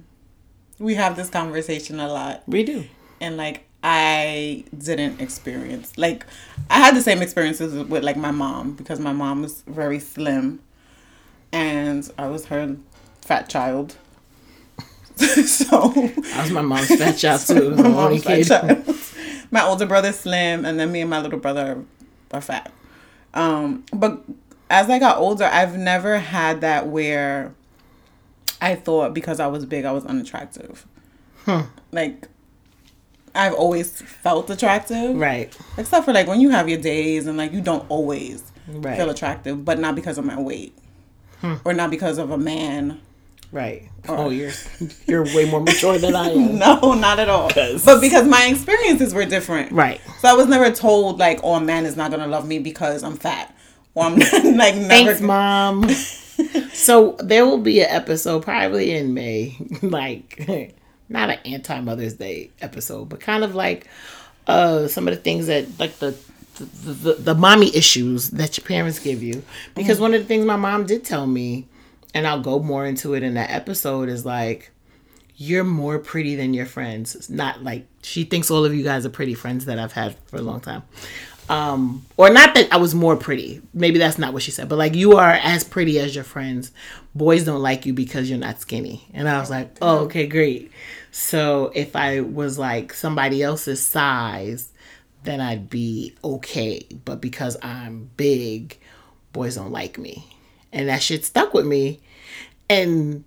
We 0.78 0.95
have 0.97 1.16
this 1.16 1.31
conversation 1.31 2.00
a 2.00 2.09
lot. 2.09 2.43
We 2.47 2.62
do. 2.64 2.85
and 3.21 3.37
like 3.37 3.62
I 3.83 4.64
didn't 4.76 5.21
experience 5.21 5.97
like 5.97 6.26
I 6.69 6.78
had 6.81 6.97
the 6.97 7.00
same 7.02 7.23
experiences 7.23 7.73
with 7.88 8.02
like 8.02 8.16
my 8.16 8.33
mom 8.33 8.73
because 8.73 8.99
my 8.99 9.12
mom 9.12 9.43
was 9.43 9.62
very 9.66 10.00
slim 10.00 10.61
and 11.52 12.11
I 12.19 12.26
was 12.28 12.47
her 12.47 12.76
fat 13.23 13.49
child. 13.49 13.97
so 15.16 15.93
I 16.35 16.43
was 16.43 16.50
my 16.50 16.61
mom's 16.62 16.88
fat 16.88 17.12
child 17.16 17.40
too. 17.43 17.71
my 17.76 17.87
only 17.87 18.21
mom's 18.21 18.25
fat 18.25 18.45
child. 18.45 18.97
my 19.50 19.62
older 19.62 19.87
brother's 19.87 20.19
slim 20.19 20.64
and 20.64 20.78
then 20.78 20.90
me 20.93 21.00
and 21.00 21.09
my 21.11 21.21
little 21.21 21.38
brother 21.38 21.85
are, 22.33 22.37
are 22.38 22.40
fat. 22.43 22.73
Um 23.37 23.85
but 23.93 24.23
as 24.71 24.90
I 24.90 24.99
got 24.99 25.19
older 25.19 25.45
I've 25.45 25.76
never 25.76 26.19
had 26.19 26.61
that 26.62 26.88
where 26.88 27.55
I 28.61 28.75
thought 28.75 29.14
because 29.14 29.38
I 29.38 29.47
was 29.47 29.64
big 29.66 29.85
I 29.85 29.93
was 29.93 30.05
unattractive. 30.07 30.87
Like 31.93 32.28
I've 33.35 33.52
always 33.55 34.00
felt 34.02 34.49
attractive. 34.50 35.14
Right. 35.14 35.55
Except 35.76 36.05
for 36.07 36.12
like 36.12 36.26
when 36.26 36.40
you 36.40 36.50
have 36.50 36.69
your 36.69 36.81
days 36.81 37.26
and 37.26 37.37
like 37.37 37.52
you 37.52 37.61
don't 37.61 37.85
always 37.90 38.43
Right. 38.69 38.97
feel 38.97 39.11
attractive, 39.11 39.64
but 39.64 39.78
not 39.78 39.95
because 39.95 40.19
of 40.19 40.25
my 40.25 40.40
weight. 40.40 40.76
Or 41.64 41.73
not 41.73 41.90
because 41.90 42.19
of 42.19 42.33
a 42.33 42.38
man. 42.38 43.00
Right. 43.56 43.88
Oh, 44.06 44.28
you're 44.28 44.52
you're 45.06 45.25
way 45.25 45.48
more 45.50 45.62
mature 45.62 45.96
than 45.96 46.14
I 46.14 46.28
am. 46.32 46.58
No, 46.58 46.92
not 46.92 47.18
at 47.18 47.30
all. 47.30 47.50
But 47.54 48.02
because 48.02 48.28
my 48.28 48.48
experiences 48.48 49.14
were 49.14 49.25
different. 49.25 49.72
Right. 49.72 49.98
So 50.18 50.28
I 50.28 50.34
was 50.34 50.46
never 50.46 50.70
told 50.70 51.18
like, 51.18 51.40
oh, 51.42 51.54
a 51.54 51.60
man 51.60 51.86
is 51.86 51.96
not 51.96 52.10
gonna 52.10 52.26
love 52.26 52.46
me 52.46 52.58
because 52.58 53.02
I'm 53.02 53.16
fat. 53.16 53.56
Or 53.94 54.04
I'm 54.04 54.16
like 54.58 54.75
never 54.75 54.88
Thanks, 54.88 55.20
mom. 55.22 55.88
so 56.75 57.16
there 57.18 57.46
will 57.46 57.56
be 57.56 57.80
an 57.80 57.88
episode 57.88 58.42
probably 58.42 58.94
in 58.94 59.14
May, 59.14 59.56
like 59.80 60.70
not 61.08 61.30
an 61.30 61.38
anti 61.46 61.80
Mother's 61.80 62.12
Day 62.12 62.50
episode, 62.60 63.08
but 63.08 63.20
kind 63.20 63.42
of 63.42 63.54
like 63.54 63.88
uh 64.48 64.86
some 64.86 65.08
of 65.08 65.14
the 65.14 65.20
things 65.22 65.46
that 65.46 65.66
like 65.80 65.98
the 65.98 66.14
the, 66.56 66.92
the, 66.92 67.14
the 67.14 67.34
mommy 67.34 67.75
issues 67.75 68.32
that 68.32 68.58
your 68.58 68.66
parents 68.66 68.98
give 68.98 69.22
you 69.22 69.42
because 69.75 69.98
one 69.98 70.12
of 70.12 70.20
the 70.20 70.26
things 70.26 70.44
my 70.44 70.56
mom 70.56 70.84
did 70.84 71.04
tell 71.04 71.26
me 71.26 71.66
and 72.16 72.26
i'll 72.26 72.40
go 72.40 72.58
more 72.58 72.87
into 72.87 73.14
it 73.14 73.23
in 73.23 73.35
that 73.35 73.50
episode 73.50 74.08
is 74.08 74.25
like 74.25 74.73
you're 75.37 75.64
more 75.64 75.99
pretty 75.99 76.35
than 76.35 76.54
your 76.54 76.64
friends. 76.64 77.14
It's 77.14 77.28
not 77.28 77.62
like 77.62 77.87
she 78.02 78.25
thinks 78.25 78.50
all 78.50 78.64
of 78.64 78.75
you 78.75 78.82
guys 78.82 79.04
are 79.04 79.11
pretty 79.11 79.35
friends 79.35 79.66
that 79.66 79.78
i've 79.78 79.92
had 79.92 80.16
for 80.26 80.37
a 80.37 80.42
long 80.42 80.61
time. 80.61 80.82
Um 81.49 82.04
or 82.16 82.30
not 82.30 82.54
that 82.54 82.73
i 82.73 82.76
was 82.78 82.94
more 82.94 83.16
pretty. 83.16 83.61
Maybe 83.75 83.99
that's 83.99 84.18
not 84.18 84.32
what 84.32 84.42
she 84.42 84.50
said 84.50 84.68
but 84.68 84.76
like 84.76 84.94
you 84.94 85.16
are 85.16 85.32
as 85.32 85.62
pretty 85.62 85.99
as 85.99 86.14
your 86.14 86.25
friends. 86.25 86.73
Boys 87.14 87.44
don't 87.44 87.62
like 87.62 87.87
you 87.87 87.92
because 87.92 88.30
you're 88.30 88.38
not 88.38 88.61
skinny. 88.61 89.06
And 89.12 89.28
i 89.28 89.38
was 89.38 89.50
like 89.50 89.76
oh 89.82 89.99
okay 90.06 90.26
great. 90.26 90.73
So 91.11 91.70
if 91.75 91.94
i 91.94 92.20
was 92.20 92.58
like 92.58 92.94
somebody 92.94 93.42
else's 93.42 93.82
size 93.82 94.73
then 95.25 95.40
i'd 95.40 95.68
be 95.68 96.14
okay. 96.25 96.87
But 97.04 97.20
because 97.20 97.58
i'm 97.62 98.11
big 98.16 98.78
boys 99.35 99.56
don't 99.56 99.73
like 99.73 99.99
me. 99.99 100.26
And 100.73 100.88
that 100.88 101.02
shit 101.02 101.26
stuck 101.26 101.52
with 101.52 101.66
me 101.66 102.00
and 102.68 103.25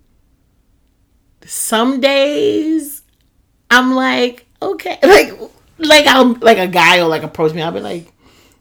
some 1.44 2.00
days 2.00 3.02
I'm 3.70 3.94
like, 3.94 4.46
okay, 4.60 4.98
like, 5.02 5.50
like 5.78 6.06
I'm 6.06 6.34
like 6.40 6.58
a 6.58 6.66
guy 6.66 7.00
will 7.02 7.08
like 7.08 7.22
approach 7.22 7.54
me. 7.54 7.62
I'll 7.62 7.72
be 7.72 7.80
like, 7.80 8.12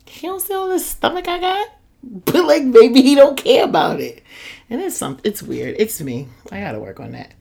he 0.05 0.27
don't 0.27 0.41
see 0.41 0.53
all 0.53 0.69
this 0.69 0.85
stomach 0.85 1.27
I 1.27 1.39
got, 1.39 1.67
but 2.03 2.45
like 2.45 2.63
maybe 2.63 3.01
he 3.01 3.15
don't 3.15 3.37
care 3.37 3.65
about 3.65 3.99
it, 3.99 4.23
and 4.69 4.81
it's 4.81 4.97
some, 4.97 5.19
it's 5.23 5.43
weird. 5.43 5.75
It's 5.79 5.99
me. 6.01 6.27
I 6.51 6.59
gotta 6.59 6.79
work 6.79 6.99
on 6.99 7.11
that. 7.11 7.33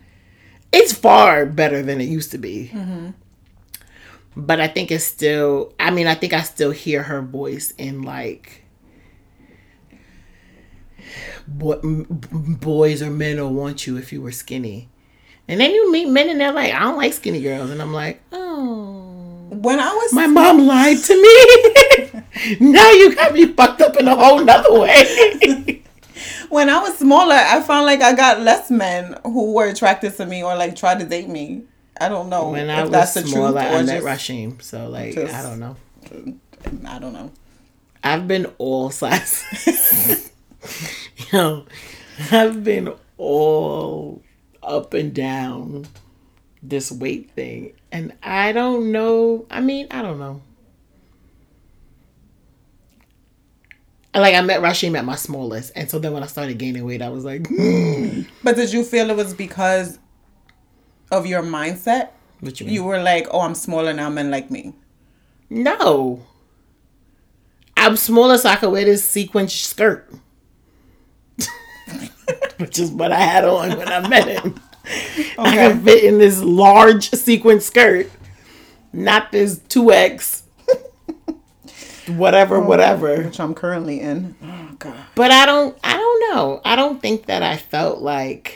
It's 0.73 0.93
far 0.93 1.47
better 1.47 1.83
than 1.83 2.01
it 2.01 2.05
used 2.05 2.31
to 2.33 2.39
be, 2.39 2.71
mm-hmm. 2.73 3.11
but 4.37 4.61
I 4.61 4.69
think 4.69 4.91
it's 4.91 5.05
still. 5.05 5.73
I 5.79 5.91
mean, 5.91 6.07
I 6.07 6.15
think 6.15 6.33
I 6.33 6.43
still 6.43 6.73
hear 6.73 7.03
her 7.05 7.23
voice 7.23 7.73
in 7.79 8.03
like. 8.03 8.65
Boy, 11.47 11.79
m- 11.83 12.05
boys 12.61 13.03
or 13.03 13.11
men 13.11 13.39
will 13.39 13.53
want 13.53 13.87
you 13.87 13.97
if 13.97 14.13
you 14.13 14.23
were 14.23 14.33
skinny. 14.33 14.89
And 15.49 15.61
then 15.61 15.71
you 15.71 15.91
meet 15.91 16.09
men 16.09 16.29
and 16.29 16.41
they're 16.41 16.53
like, 16.53 16.75
I 16.75 16.81
don't 16.81 16.97
like 16.97 17.15
skinny 17.15 17.41
girls. 17.41 17.71
And 17.71 17.81
I'm 17.81 17.93
like, 17.95 18.23
oh. 18.33 19.49
when 19.51 19.81
I 19.81 19.95
was 19.95 20.13
My 20.13 20.27
mom 20.27 20.67
lied 20.67 20.99
to 20.99 21.15
me. 21.15 22.61
now 22.61 22.91
you 22.93 23.15
got 23.15 23.33
me 23.33 23.47
fucked 23.47 23.81
up 23.81 23.97
in 23.97 24.07
a 24.07 24.15
whole 24.15 24.45
nother 24.45 24.79
way. 24.79 25.83
when 26.51 26.69
I 26.69 26.81
was 26.81 26.99
smaller, 26.99 27.35
I 27.35 27.63
found 27.63 27.87
like 27.87 28.03
I 28.03 28.15
got 28.15 28.41
less 28.41 28.71
men 28.71 29.17
who 29.25 29.55
were 29.55 29.67
attracted 29.67 30.17
to 30.19 30.27
me 30.27 30.43
or 30.43 30.55
like 30.55 30.77
tried 30.77 30.99
to 31.01 31.07
date 31.07 31.29
me. 31.29 31.63
I 32.01 32.09
don't 32.09 32.29
know 32.29 32.51
when 32.51 32.69
if 32.69 32.79
I 32.79 32.83
was 32.83 32.91
that's 32.91 33.15
the 33.15 33.23
small, 33.23 33.53
truth 33.53 33.57
I 33.57 33.83
met 33.83 34.03
just 34.03 34.07
Rashim. 34.07 34.63
So, 34.63 34.89
like, 34.89 35.15
just- 35.15 35.35
I 35.35 35.43
don't 35.43 35.59
know. 35.59 35.77
I 36.87 36.99
don't 36.99 37.13
know. 37.13 37.33
I've 38.05 38.29
been 38.29 38.47
all 38.59 38.91
sizes. 38.91 40.28
Yo, 41.33 41.67
I've 42.31 42.65
been 42.65 42.93
all 43.17 44.23
up 44.63 44.95
and 44.95 45.15
down 45.15 45.87
this 46.63 46.91
weight 46.91 47.31
thing. 47.33 47.73
And 47.91 48.13
I 48.23 48.53
don't 48.53 48.93
know. 48.93 49.47
I 49.51 49.61
mean, 49.61 49.87
I 49.91 50.03
don't 50.03 50.19
know. 50.19 50.43
Like 54.15 54.35
I 54.35 54.41
met 54.41 54.61
Rashim 54.61 54.99
at 54.99 55.05
my 55.05 55.15
smallest, 55.15 55.73
and 55.77 55.89
so 55.89 55.99
then 55.99 56.13
when 56.13 56.25
I 56.25 56.27
started 56.27 56.59
gaining 56.59 56.85
weight, 56.85 57.03
I 57.03 57.09
was 57.09 57.25
like, 57.25 57.47
hmm. 57.47 58.23
But 58.43 58.57
did 58.57 58.73
you 58.73 58.83
feel 58.83 59.11
it 59.11 59.17
was 59.17 59.33
because 59.33 59.99
of 61.13 61.27
your 61.27 61.43
mindset? 61.43 62.11
"What 62.41 62.59
you 62.59 62.67
mean?" 62.67 62.75
You 62.75 62.85
were 62.85 63.01
like, 63.01 63.29
"Oh, 63.31 63.41
I'm 63.41 63.55
smaller 63.55 63.93
now. 63.93 64.11
Men 64.11 64.31
like 64.31 64.51
me." 64.51 64.75
No. 65.51 66.27
I'm 67.77 67.97
smaller 67.97 68.39
so 68.39 68.49
I 68.49 68.57
could 68.57 68.73
wear 68.73 68.85
this 68.85 69.05
sequin 69.05 69.49
skirt. 69.49 70.13
Which 72.59 72.79
is 72.79 72.91
what 72.91 73.13
I 73.13 73.21
had 73.21 73.45
on 73.45 73.77
when 73.79 73.89
I 73.89 74.07
met 74.09 74.29
him. 74.29 74.61
I 74.87 75.35
Okay. 75.39 75.73
could 75.73 75.83
fit 75.83 76.05
in 76.05 76.19
this 76.19 76.41
large 76.43 77.11
sequin 77.11 77.61
skirt 77.61 78.11
not 78.93 79.31
this 79.33 79.59
2X. 79.69 80.43
whatever, 82.09 82.57
oh, 82.57 82.67
whatever. 82.67 83.23
Which 83.23 83.39
I'm 83.41 83.55
currently 83.55 84.01
in. 84.01 84.35
Oh 84.43 84.75
god. 84.79 84.97
But 85.15 85.31
I 85.31 85.45
don't 85.47 85.77
I 85.85 85.93
don't 85.97 86.35
know. 86.35 86.61
I 86.65 86.75
don't 86.77 87.01
think 87.01 87.27
that 87.27 87.43
I 87.43 87.57
felt 87.57 88.01
like 88.01 88.55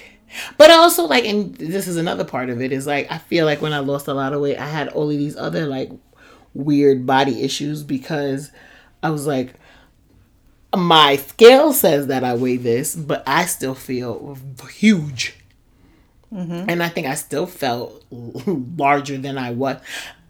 but 0.57 0.71
also 0.71 1.05
like 1.05 1.27
and 1.27 1.55
this 1.57 1.87
is 1.87 1.97
another 1.99 2.25
part 2.25 2.49
of 2.49 2.63
it 2.63 2.73
is 2.73 2.87
like 2.87 3.11
I 3.13 3.19
feel 3.19 3.45
like 3.45 3.61
when 3.61 3.75
I 3.75 3.81
lost 3.81 4.09
a 4.09 4.15
lot 4.15 4.33
of 4.33 4.41
weight 4.41 4.57
I 4.59 4.67
had 4.69 4.89
all 4.89 5.11
of 5.11 5.17
these 5.19 5.37
other 5.37 5.67
like 5.67 5.91
weird 6.55 7.05
body 7.07 7.43
issues 7.43 7.83
because 7.83 8.51
I 9.03 9.11
was 9.11 9.27
like 9.27 9.55
my 10.75 11.17
scale 11.17 11.73
says 11.73 12.07
that 12.07 12.25
I 12.25 12.35
weigh 12.35 12.57
this, 12.57 12.95
but 12.95 13.23
I 13.27 13.47
still 13.47 13.75
feel 13.75 14.39
huge. 14.71 15.37
Mm-hmm. 16.33 16.65
And 16.69 16.83
I 16.83 16.89
think 16.89 17.07
I 17.07 17.15
still 17.15 17.47
felt 17.47 18.05
larger 18.11 19.19
than 19.19 19.37
I 19.37 19.51
was. 19.51 19.81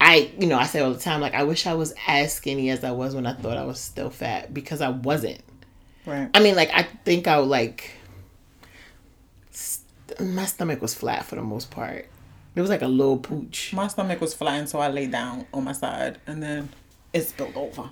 I, 0.00 0.32
you 0.36 0.48
know, 0.48 0.58
I 0.58 0.66
say 0.66 0.80
all 0.80 0.92
the 0.92 0.98
time, 0.98 1.20
like, 1.20 1.34
I 1.34 1.44
wish 1.44 1.66
I 1.66 1.74
was 1.74 1.94
as 2.08 2.32
skinny 2.32 2.70
as 2.70 2.82
I 2.82 2.90
was 2.90 3.14
when 3.14 3.24
I 3.24 3.34
thought 3.34 3.56
I 3.56 3.64
was 3.64 3.78
still 3.78 4.10
fat 4.10 4.52
because 4.52 4.80
I 4.80 4.88
wasn't. 4.88 5.40
Right. 6.04 6.28
I 6.34 6.40
mean, 6.40 6.56
like, 6.56 6.70
I 6.74 6.82
think 7.04 7.28
I 7.28 7.38
would, 7.38 7.48
like, 7.48 7.92
st- 9.52 10.20
my 10.20 10.44
stomach 10.46 10.82
was 10.82 10.92
flat 10.92 11.24
for 11.24 11.36
the 11.36 11.42
most 11.42 11.70
part. 11.70 12.08
It 12.54 12.60
was 12.60 12.68
like 12.68 12.82
a 12.82 12.88
little 12.88 13.16
pooch. 13.16 13.72
My 13.72 13.86
stomach 13.86 14.20
was 14.20 14.34
flat, 14.34 14.58
and 14.58 14.68
so 14.68 14.80
I 14.80 14.88
lay 14.88 15.06
down 15.06 15.46
on 15.54 15.64
my 15.64 15.72
side 15.72 16.18
and 16.26 16.42
then 16.42 16.68
it 17.12 17.22
spilled 17.22 17.56
over. 17.56 17.90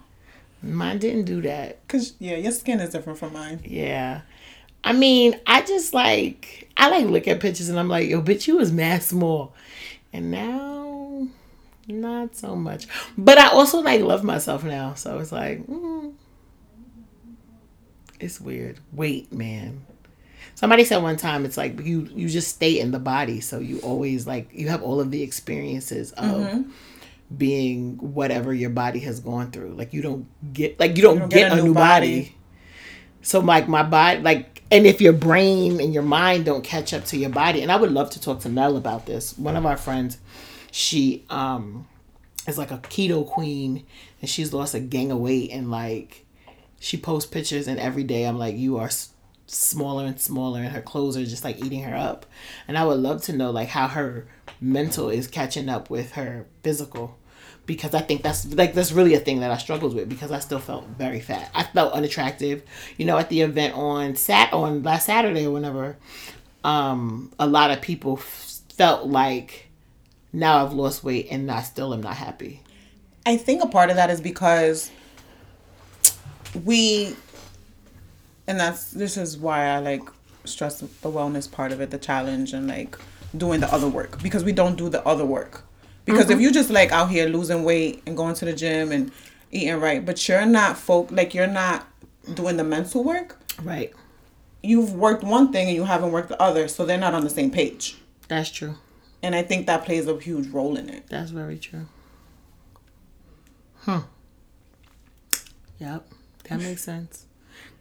Mine 0.63 0.99
didn't 0.99 1.25
do 1.25 1.41
that. 1.43 1.87
Cause 1.89 2.15
yeah, 2.19 2.37
your 2.37 2.53
skin 2.53 2.81
is 2.81 2.91
different 2.91 3.19
from 3.19 3.33
mine. 3.33 3.61
Yeah. 3.65 4.23
I 4.85 4.93
mean, 4.93 5.39
I 5.47 5.63
just 5.63 5.95
like 5.95 6.71
I 6.77 6.91
like 6.91 7.07
look 7.07 7.29
at 7.29 7.41
pictures 7.41 7.69
and 7.69 7.79
I'm 7.79 7.89
like, 7.89 8.09
yo, 8.09 8.23
bitch, 8.23 8.47
you 8.47 8.57
was 8.57 8.73
mad 8.73 9.03
small. 9.03 9.55
And 10.13 10.31
now 10.31 11.29
not 11.91 12.37
so 12.37 12.57
much. 12.57 12.87
But 13.17 13.39
I 13.39 13.49
also 13.49 13.81
like 13.81 14.01
love 14.01 14.25
myself 14.25 14.65
now. 14.65 14.95
So 14.95 15.19
it's 15.19 15.33
like, 15.33 15.67
mm, 15.67 16.13
it's 18.19 18.41
weird. 18.41 18.79
Wait, 18.93 19.33
man. 19.33 19.85
Somebody 20.55 20.85
said 20.85 20.99
one 20.99 21.17
time 21.17 21.45
it's 21.45 21.57
like 21.57 21.81
you 21.81 22.09
you 22.15 22.29
just 22.29 22.49
stay 22.49 22.79
in 22.79 22.91
the 22.91 22.99
body, 22.99 23.41
so 23.41 23.61
you 23.61 23.79
always 23.81 24.27
like 24.27 24.51
you 24.53 24.69
have 24.69 24.83
all 24.83 25.01
of 25.01 25.11
the 25.11 25.23
experiences 25.23 26.13
of 26.13 26.25
mm-hmm. 26.25 26.71
Being 27.37 27.97
whatever 27.99 28.53
your 28.53 28.71
body 28.71 29.01
has 29.01 29.21
gone 29.21 29.51
through. 29.51 29.75
Like 29.75 29.93
you 29.93 30.03
don't 30.03 30.27
get 30.53 30.79
like 30.81 30.97
you 30.97 31.03
don't, 31.03 31.15
you 31.15 31.21
don't 31.21 31.29
get, 31.29 31.51
get, 31.51 31.59
a, 31.59 31.63
new, 31.63 31.75
body. 31.75 32.23
body. 32.23 32.37
So 33.23 33.41
like 33.41 33.69
my 33.69 33.83
body 33.83 34.21
like 34.21 34.63
and 34.71 34.87
if 34.87 35.01
your 35.01 35.13
brain 35.13 35.81
and 35.81 35.93
your 35.93 36.03
mind 36.03 36.45
don't 36.45 36.63
catch 36.63 36.93
up 36.93 37.05
to 37.07 37.17
your 37.17 37.31
body 37.31 37.63
and 37.63 37.71
I 37.71 37.77
would 37.77 37.93
love 37.93 38.11
to 38.11 38.21
talk 38.21 38.41
to 38.41 38.49
Mel 38.49 38.77
about 38.77 39.07
this. 39.07 39.37
One 39.39 39.57
of 39.57 39.67
our 39.67 39.77
friends, 39.77 40.19
she 40.71 41.25
um 41.31 41.87
is 42.47 42.59
like 42.59 42.71
a 42.71 42.79
keto 42.79 43.27
queen 43.27 43.87
and 44.21 44.29
she's 44.29 44.53
lost 44.53 44.75
a 44.75 44.81
gang 44.81 45.13
of 45.13 45.19
weight 45.19 45.51
and 45.51 45.71
like 45.71 46.27
she 46.81 46.97
posts 46.97 47.31
pictures 47.31 47.69
and 47.69 47.79
every 47.79 48.03
day 48.03 48.25
I'm 48.25 48.39
like 48.39 48.57
you 48.57 48.79
are 48.79 48.91
smaller 49.55 50.05
and 50.05 50.21
smaller 50.21 50.61
and 50.61 50.69
her 50.69 50.81
clothes 50.83 51.17
are 51.17 51.25
just 51.25 51.45
like 51.45 51.63
eating 51.65 51.83
her 51.83 51.97
up. 51.97 52.27
And 52.69 52.79
i 52.79 52.85
would 52.85 53.01
love 53.01 53.23
to 53.23 53.33
know 53.33 53.51
like 53.51 53.69
how 53.69 53.89
her 53.89 54.27
mental 54.61 55.09
is 55.11 55.27
catching 55.27 55.69
up 55.69 55.91
with 55.91 56.13
her 56.13 56.47
physical 56.63 57.17
because 57.67 57.95
i 57.95 58.01
think 58.01 58.23
that's 58.23 58.53
like 58.55 58.75
that's 58.75 58.93
really 58.93 59.15
a 59.15 59.21
thing 59.21 59.41
that 59.41 59.51
i 59.51 59.57
struggled 59.57 59.95
with 59.95 60.09
because 60.09 60.31
i 60.31 60.39
still 60.39 60.59
felt 60.59 60.87
very 60.99 61.21
fat. 61.21 61.51
I 61.55 61.63
felt 61.65 61.93
unattractive. 61.95 62.63
You 62.97 63.07
know 63.07 63.17
at 63.19 63.29
the 63.29 63.41
event 63.43 63.75
on 63.75 64.17
sat 64.17 64.53
on 64.53 64.83
last 64.83 65.07
saturday 65.07 65.47
or 65.47 65.53
whenever 65.53 65.97
um 66.65 67.33
a 67.39 67.47
lot 67.47 67.71
of 67.71 67.81
people 67.81 68.19
f- 68.19 68.59
felt 68.75 69.07
like 69.07 69.69
now 70.33 70.65
i've 70.65 70.73
lost 70.73 71.03
weight 71.03 71.29
and 71.31 71.51
i 71.51 71.63
still 71.63 71.95
am 71.95 72.03
not 72.03 72.17
happy. 72.17 72.63
I 73.27 73.37
think 73.37 73.63
a 73.63 73.67
part 73.67 73.91
of 73.91 73.97
that 73.97 74.11
is 74.11 74.21
because 74.21 74.91
we 76.65 77.15
and 78.47 78.59
that's 78.59 78.91
this 78.91 79.17
is 79.17 79.37
why 79.37 79.67
I 79.67 79.79
like 79.79 80.03
stress 80.45 80.81
the 80.81 81.11
wellness 81.11 81.51
part 81.51 81.73
of 81.73 81.81
it, 81.81 81.91
the 81.91 81.99
challenge 81.99 82.53
and 82.53 82.69
like 82.69 82.99
doing 83.37 83.61
the 83.61 83.73
other 83.73 83.89
work 83.89 84.23
because 84.23 84.45
we 84.45 84.53
don't 84.53 84.77
do 84.77 84.89
the 84.89 85.07
other 85.07 85.25
work. 85.25 85.65
Because 86.05 86.25
mm-hmm. 86.25 86.33
if 86.33 86.41
you 86.41 86.53
just 86.53 86.71
like 86.71 86.93
out 86.93 87.11
here 87.11 87.29
losing 87.29 87.63
weight 87.65 88.03
and 88.07 88.17
going 88.17 88.35
to 88.35 88.45
the 88.45 88.53
gym 88.53 88.91
and 88.93 89.13
eating 89.51 89.79
right, 89.79 90.05
but 90.05 90.29
you're 90.29 90.47
not 90.47 90.77
folk 90.77 91.11
like 91.11 91.35
you're 91.35 91.47
not 91.47 91.87
doing 92.35 92.57
the 92.57 92.65
mental 92.65 93.05
work. 93.05 93.39
Right. 93.63 93.93
You've 94.63 94.95
worked 94.95 95.23
one 95.23 95.53
thing 95.53 95.69
and 95.69 95.77
you 95.77 95.85
haven't 95.85 96.13
worked 96.13 96.29
the 96.29 96.41
other, 96.41 96.69
so 96.69 96.85
they're 96.85 96.99
not 96.99 97.15
on 97.15 97.25
the 97.25 97.31
same 97.31 97.51
page. 97.51 97.97
That's 98.29 98.51
true. 98.51 98.77
And 99.23 99.35
I 99.35 99.43
think 99.43 99.67
that 99.67 99.85
plays 99.85 100.07
a 100.07 100.19
huge 100.19 100.49
role 100.49 100.77
in 100.77 100.89
it. 100.89 101.05
That's 101.09 101.31
very 101.31 101.59
true. 101.59 101.87
Huh. 103.81 104.03
Yep. 105.79 106.09
That 106.45 106.59
makes 106.61 106.85
sense. 106.85 107.27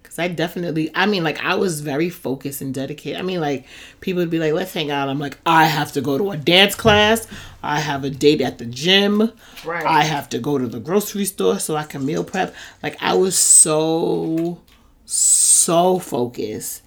Cause 0.09 0.17
I 0.17 0.27
definitely, 0.27 0.89
I 0.95 1.05
mean, 1.05 1.23
like 1.23 1.39
I 1.45 1.53
was 1.53 1.81
very 1.81 2.09
focused 2.09 2.61
and 2.61 2.73
dedicated. 2.73 3.19
I 3.19 3.21
mean, 3.21 3.39
like 3.39 3.67
people 4.01 4.23
would 4.23 4.31
be 4.31 4.39
like, 4.39 4.53
"Let's 4.53 4.73
hang 4.73 4.89
out." 4.89 5.07
I'm 5.07 5.19
like, 5.19 5.37
I 5.45 5.65
have 5.65 5.91
to 5.91 6.01
go 6.01 6.17
to 6.17 6.31
a 6.31 6.37
dance 6.37 6.73
class. 6.73 7.27
I 7.61 7.79
have 7.79 8.03
a 8.03 8.09
date 8.09 8.41
at 8.41 8.57
the 8.57 8.65
gym. 8.65 9.31
Right. 9.63 9.85
I 9.85 10.05
have 10.05 10.27
to 10.29 10.39
go 10.39 10.57
to 10.57 10.65
the 10.65 10.79
grocery 10.79 11.25
store 11.25 11.59
so 11.59 11.75
I 11.75 11.83
can 11.83 12.07
meal 12.07 12.23
prep. 12.23 12.55
Like 12.81 12.97
I 12.99 13.13
was 13.13 13.37
so, 13.37 14.61
so 15.05 15.99
focused, 15.99 16.81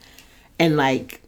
and 0.58 0.76
like, 0.76 1.22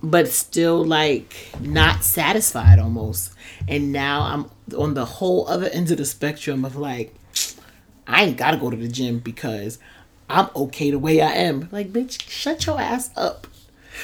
but 0.00 0.28
still 0.28 0.84
like 0.84 1.34
not 1.60 2.04
satisfied 2.04 2.78
almost. 2.78 3.32
And 3.66 3.90
now 3.90 4.20
I'm 4.20 4.50
on 4.78 4.94
the 4.94 5.06
whole 5.06 5.48
other 5.48 5.66
end 5.70 5.90
of 5.90 5.98
the 5.98 6.04
spectrum 6.04 6.64
of 6.64 6.76
like, 6.76 7.12
I 8.06 8.22
ain't 8.26 8.36
gotta 8.36 8.58
go 8.58 8.70
to 8.70 8.76
the 8.76 8.86
gym 8.86 9.18
because 9.18 9.80
I'm 10.28 10.48
okay 10.56 10.90
the 10.90 10.98
way 10.98 11.20
I 11.20 11.32
am. 11.32 11.68
Like, 11.70 11.92
bitch, 11.92 12.28
shut 12.28 12.66
your 12.66 12.80
ass 12.80 13.10
up. 13.16 13.46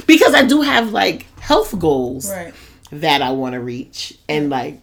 Because 0.07 0.35
I 0.35 0.45
do 0.45 0.61
have 0.61 0.93
like 0.93 1.27
health 1.41 1.79
goals 1.79 2.31
right. 2.31 2.55
that 2.93 3.23
I 3.23 3.33
want 3.33 3.55
to 3.55 3.61
reach. 3.61 4.19
And 4.29 4.51
like 4.51 4.81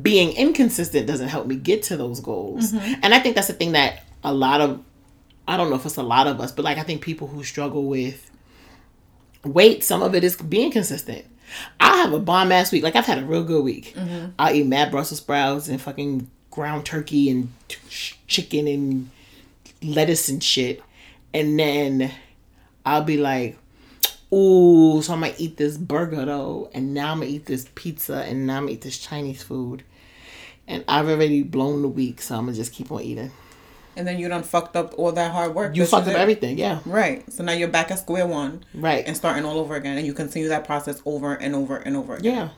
being 0.00 0.36
inconsistent 0.36 1.06
doesn't 1.06 1.28
help 1.28 1.46
me 1.46 1.56
get 1.56 1.82
to 1.84 1.96
those 1.96 2.20
goals. 2.20 2.72
Mm-hmm. 2.72 3.00
And 3.02 3.14
I 3.14 3.20
think 3.20 3.34
that's 3.34 3.48
the 3.48 3.54
thing 3.54 3.72
that 3.72 4.04
a 4.24 4.32
lot 4.32 4.60
of 4.60 4.82
I 5.46 5.56
don't 5.56 5.70
know 5.70 5.76
if 5.76 5.84
it's 5.84 5.96
a 5.96 6.02
lot 6.02 6.26
of 6.26 6.40
us, 6.40 6.52
but 6.52 6.64
like 6.64 6.78
I 6.78 6.82
think 6.82 7.02
people 7.02 7.26
who 7.26 7.42
struggle 7.42 7.84
with 7.84 8.30
weight, 9.44 9.82
some 9.82 10.02
of 10.02 10.14
it 10.14 10.24
is 10.24 10.36
being 10.36 10.70
consistent. 10.70 11.24
I 11.80 11.96
have 11.98 12.12
a 12.12 12.18
bomb 12.18 12.52
ass 12.52 12.72
week. 12.72 12.82
Like 12.82 12.96
I've 12.96 13.06
had 13.06 13.18
a 13.18 13.24
real 13.24 13.44
good 13.44 13.64
week. 13.64 13.94
Mm-hmm. 13.96 14.30
I 14.38 14.54
eat 14.54 14.66
mad 14.66 14.90
Brussels 14.90 15.20
sprouts 15.20 15.68
and 15.68 15.80
fucking 15.80 16.30
ground 16.50 16.86
turkey 16.86 17.28
and 17.28 17.52
t- 17.68 18.16
chicken 18.26 18.66
and 18.68 19.10
lettuce 19.82 20.28
and 20.28 20.42
shit. 20.42 20.82
And 21.34 21.58
then 21.58 22.10
I'll 22.84 23.04
be 23.04 23.16
like, 23.16 23.58
ooh, 24.32 25.00
so 25.02 25.12
I'm 25.14 25.20
gonna 25.20 25.34
eat 25.38 25.56
this 25.56 25.76
burger 25.76 26.24
though, 26.24 26.70
and 26.74 26.94
now 26.94 27.12
I'm 27.12 27.20
gonna 27.20 27.30
eat 27.30 27.46
this 27.46 27.68
pizza, 27.74 28.16
and 28.16 28.46
now 28.46 28.56
I'm 28.58 28.62
gonna 28.64 28.72
eat 28.72 28.82
this 28.82 28.98
Chinese 28.98 29.42
food. 29.42 29.84
And 30.66 30.84
I've 30.88 31.08
already 31.08 31.42
blown 31.42 31.82
the 31.82 31.88
week, 31.88 32.22
so 32.22 32.36
I'm 32.36 32.46
gonna 32.46 32.56
just 32.56 32.72
keep 32.72 32.90
on 32.92 33.02
eating. 33.02 33.30
And 33.94 34.06
then 34.06 34.18
you 34.18 34.28
done 34.28 34.42
fucked 34.42 34.74
up 34.74 34.94
all 34.96 35.12
that 35.12 35.32
hard 35.32 35.54
work. 35.54 35.76
You 35.76 35.84
fucked 35.84 36.08
up 36.08 36.14
everything, 36.14 36.56
yeah. 36.56 36.80
Right. 36.86 37.30
So 37.30 37.44
now 37.44 37.52
you're 37.52 37.68
back 37.68 37.90
at 37.90 37.98
square 37.98 38.26
one. 38.26 38.64
Right. 38.72 39.04
And 39.06 39.14
starting 39.14 39.44
all 39.44 39.58
over 39.58 39.74
again. 39.74 39.98
And 39.98 40.06
you 40.06 40.14
continue 40.14 40.48
that 40.48 40.64
process 40.64 41.02
over 41.04 41.34
and 41.34 41.54
over 41.54 41.76
and 41.76 41.94
over 41.94 42.14
again. 42.16 42.34
Yeah. 42.34 42.48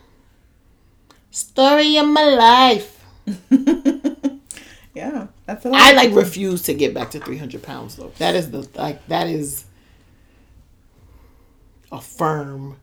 Story 1.33 1.97
of 1.97 2.07
my 2.07 2.25
life. 2.25 3.05
Yeah, 4.95 5.27
that's. 5.47 5.67
I 5.67 5.93
like 5.93 6.15
refuse 6.15 6.63
to 6.63 6.75
get 6.75 6.95
back 6.95 7.11
to 7.13 7.21
three 7.21 7.39
hundred 7.39 7.63
pounds 7.63 7.97
though. 7.97 8.13
That 8.19 8.35
is 8.35 8.51
the 8.51 8.69
like 8.75 9.07
that 9.09 9.29
is 9.29 9.65
a 11.93 12.01
firm. 12.01 12.77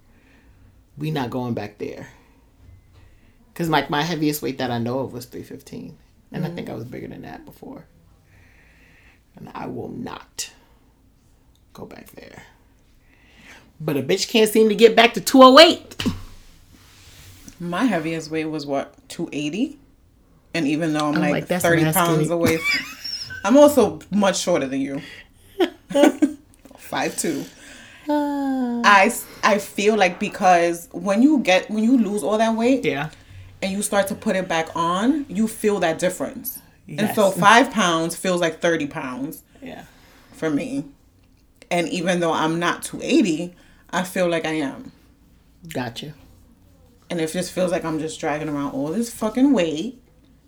We 0.97 1.11
not 1.11 1.29
going 1.29 1.53
back 1.53 1.77
there. 1.77 2.09
Cause 3.53 3.69
like 3.69 3.89
my 3.89 4.03
heaviest 4.03 4.41
weight 4.41 4.57
that 4.59 4.71
I 4.71 4.77
know 4.77 4.99
of 4.99 5.13
was 5.13 5.25
three 5.25 5.43
fifteen, 5.43 5.97
and 6.31 6.43
mm-hmm. 6.43 6.51
I 6.51 6.55
think 6.55 6.69
I 6.69 6.73
was 6.73 6.85
bigger 6.85 7.07
than 7.07 7.23
that 7.23 7.45
before. 7.45 7.85
And 9.35 9.49
I 9.53 9.67
will 9.67 9.89
not 9.89 10.51
go 11.73 11.85
back 11.85 12.11
there. 12.11 12.43
But 13.79 13.97
a 13.97 14.03
bitch 14.03 14.29
can't 14.29 14.49
seem 14.49 14.69
to 14.69 14.75
get 14.75 14.95
back 14.95 15.13
to 15.15 15.21
two 15.21 15.41
oh 15.41 15.59
eight. 15.59 16.03
My 17.59 17.85
heaviest 17.85 18.31
weight 18.31 18.45
was 18.45 18.65
what 18.65 18.95
two 19.09 19.29
eighty. 19.31 19.79
And 20.53 20.67
even 20.67 20.93
though 20.93 21.07
I'm, 21.07 21.15
I'm 21.15 21.21
like, 21.31 21.49
like 21.49 21.61
30 21.61 21.91
pounds 21.93 22.29
away, 22.37 22.57
from, 22.57 22.85
I'm 23.43 23.57
also 23.57 23.99
much 24.11 24.39
shorter 24.39 24.67
than 24.67 24.81
you. 24.81 25.01
Five 26.77 27.17
two. 27.17 27.45
Uh, 28.09 28.81
I 28.83 29.13
I 29.43 29.57
feel 29.59 29.95
like 29.95 30.19
because 30.19 30.89
when 30.91 31.21
you 31.21 31.39
get 31.39 31.69
when 31.69 31.83
you 31.83 31.97
lose 31.97 32.23
all 32.23 32.37
that 32.37 32.55
weight, 32.55 32.83
yeah, 32.83 33.09
and 33.61 33.71
you 33.71 33.81
start 33.81 34.07
to 34.07 34.15
put 34.15 34.35
it 34.35 34.47
back 34.47 34.69
on, 34.75 35.25
you 35.29 35.47
feel 35.47 35.79
that 35.79 35.99
difference. 35.99 36.59
Yes. 36.87 36.99
And 36.99 37.15
so 37.15 37.31
five 37.31 37.71
pounds 37.71 38.15
feels 38.15 38.41
like 38.41 38.59
thirty 38.59 38.87
pounds. 38.87 39.43
Yeah. 39.61 39.85
For 40.33 40.49
me, 40.49 40.85
and 41.69 41.87
even 41.89 42.19
though 42.19 42.33
I'm 42.33 42.59
not 42.59 42.81
two 42.83 42.99
eighty, 43.01 43.53
I 43.91 44.03
feel 44.03 44.27
like 44.27 44.45
I 44.45 44.53
am. 44.53 44.91
Gotcha. 45.69 46.15
and 47.09 47.21
it 47.21 47.31
just 47.31 47.51
feels 47.51 47.71
like 47.71 47.85
I'm 47.85 47.99
just 47.99 48.19
dragging 48.19 48.49
around 48.49 48.71
all 48.71 48.87
this 48.87 49.13
fucking 49.13 49.53
weight, 49.53 50.00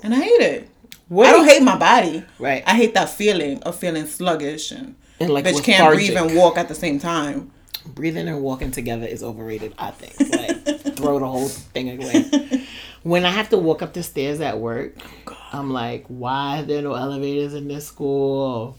and 0.03 0.13
I 0.13 0.17
hate 0.19 0.41
it. 0.41 0.69
What 1.09 1.27
I 1.27 1.31
don't 1.31 1.47
hate 1.47 1.63
my 1.63 1.77
body. 1.77 2.23
Right. 2.39 2.63
I 2.65 2.75
hate 2.75 2.93
that 2.93 3.09
feeling 3.09 3.61
of 3.63 3.75
feeling 3.75 4.05
sluggish 4.05 4.71
and, 4.71 4.95
And, 5.19 5.29
like, 5.31 5.45
bitch 5.45 5.63
can't 5.63 5.93
breathe 5.93 6.15
and 6.15 6.35
walk 6.35 6.57
at 6.57 6.67
the 6.67 6.75
same 6.75 6.99
time. 6.99 7.51
breathing 7.85 8.27
and 8.27 8.41
walking 8.41 8.71
together 8.71 9.05
is 9.05 9.21
overrated. 9.23 9.73
I 9.77 9.91
think. 9.91 10.13
Like, 10.31 10.95
throw 10.95 11.19
the 11.19 11.27
whole 11.27 11.47
thing 11.49 11.89
away. 12.01 12.65
When 13.03 13.25
I 13.25 13.31
have 13.31 13.49
to 13.49 13.57
walk 13.57 13.81
up 13.81 13.93
the 13.93 14.01
stairs 14.03 14.39
at 14.39 14.59
work, 14.59 14.95
oh, 15.27 15.37
I'm 15.51 15.73
like, 15.73 16.05
why 16.07 16.59
are 16.59 16.63
there 16.63 16.81
no 16.81 16.93
elevators 16.93 17.53
in 17.53 17.67
this 17.67 17.85
school? 17.87 18.77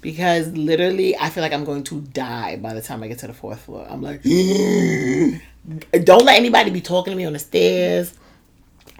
Because 0.00 0.48
literally, 0.52 1.14
I 1.18 1.28
feel 1.28 1.42
like 1.42 1.52
I'm 1.52 1.64
going 1.66 1.84
to 1.84 2.00
die 2.00 2.56
by 2.56 2.72
the 2.72 2.80
time 2.80 3.02
I 3.02 3.08
get 3.08 3.18
to 3.18 3.26
the 3.26 3.34
fourth 3.34 3.60
floor. 3.60 3.86
I'm 3.88 4.00
like, 4.00 4.22
don't 6.04 6.24
let 6.24 6.38
anybody 6.38 6.70
be 6.70 6.80
talking 6.80 7.10
to 7.12 7.16
me 7.16 7.26
on 7.26 7.34
the 7.34 7.38
stairs. 7.38 8.14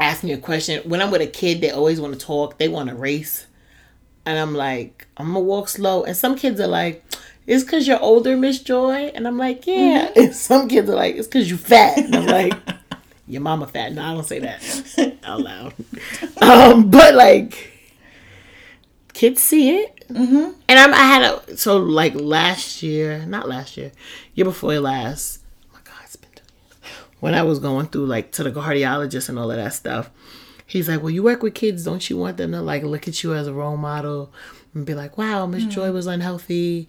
Ask 0.00 0.24
me 0.24 0.32
a 0.32 0.38
question. 0.38 0.82
When 0.88 1.02
I'm 1.02 1.10
with 1.10 1.20
a 1.20 1.26
kid, 1.26 1.60
they 1.60 1.70
always 1.70 2.00
want 2.00 2.18
to 2.18 2.26
talk. 2.26 2.58
They 2.58 2.68
want 2.68 2.88
to 2.88 2.94
race. 2.94 3.46
And 4.24 4.38
I'm 4.38 4.54
like, 4.54 5.06
I'm 5.16 5.26
gonna 5.28 5.40
walk 5.40 5.68
slow. 5.68 6.04
And 6.04 6.16
some 6.16 6.36
kids 6.36 6.60
are 6.60 6.66
like, 6.66 7.04
it's 7.46 7.64
because 7.64 7.86
you're 7.86 8.00
older, 8.00 8.36
Miss 8.36 8.60
Joi. 8.60 9.10
And 9.14 9.26
I'm 9.26 9.36
like, 9.36 9.66
yeah. 9.66 10.10
And 10.16 10.34
some 10.34 10.68
kids 10.68 10.88
are 10.88 10.94
like, 10.94 11.16
it's 11.16 11.26
because 11.26 11.50
you 11.50 11.56
fat. 11.56 11.98
And 11.98 12.14
I'm 12.14 12.26
like, 12.26 12.54
your 13.26 13.42
mama 13.42 13.66
fat. 13.66 13.92
No, 13.92 14.02
I 14.02 14.14
don't 14.14 14.24
say 14.24 14.38
that 14.40 15.18
out 15.24 15.40
loud. 15.40 15.74
Um, 16.40 16.90
but 16.90 17.14
like, 17.14 17.72
kids 19.12 19.42
see 19.42 19.80
it. 19.80 20.04
Mm-hmm. 20.08 20.52
And 20.68 20.78
I'm, 20.78 20.94
I 20.94 21.04
had 21.04 21.22
a, 21.22 21.56
so 21.56 21.76
like 21.76 22.14
last 22.14 22.82
year, 22.82 23.24
not 23.26 23.48
last 23.48 23.76
year, 23.76 23.92
year 24.34 24.44
before 24.44 24.78
last. 24.80 25.40
Oh 25.64 25.74
my 25.74 25.80
God, 25.84 26.00
it's 26.04 26.16
been 26.16 26.30
two 26.34 26.42
years. 26.82 26.96
When 27.20 27.34
I 27.34 27.42
was 27.42 27.58
going 27.58 27.86
through 27.88 28.06
like 28.06 28.32
to 28.32 28.42
the 28.42 28.50
cardiologist 28.50 29.28
and 29.28 29.38
all 29.38 29.50
of 29.50 29.56
that 29.56 29.74
stuff, 29.74 30.10
he's 30.66 30.88
like, 30.88 31.00
well, 31.02 31.10
you 31.10 31.22
work 31.22 31.42
with 31.42 31.54
kids. 31.54 31.84
Don't 31.84 32.08
you 32.10 32.16
want 32.16 32.36
them 32.38 32.52
to 32.52 32.60
like 32.62 32.82
look 32.82 33.06
at 33.06 33.22
you 33.22 33.34
as 33.34 33.46
a 33.46 33.52
role 33.52 33.76
model 33.76 34.32
and 34.74 34.86
be 34.86 34.94
like, 34.94 35.18
wow, 35.18 35.46
Miss 35.46 35.64
Joi 35.66 35.92
was 35.92 36.06
unhealthy. 36.06 36.88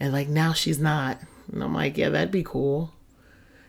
And 0.00 0.12
like 0.12 0.28
now 0.28 0.52
she's 0.52 0.78
not. 0.78 1.20
And 1.52 1.62
I'm 1.62 1.74
like, 1.74 1.96
yeah, 1.96 2.08
that'd 2.08 2.30
be 2.32 2.42
cool. 2.42 2.92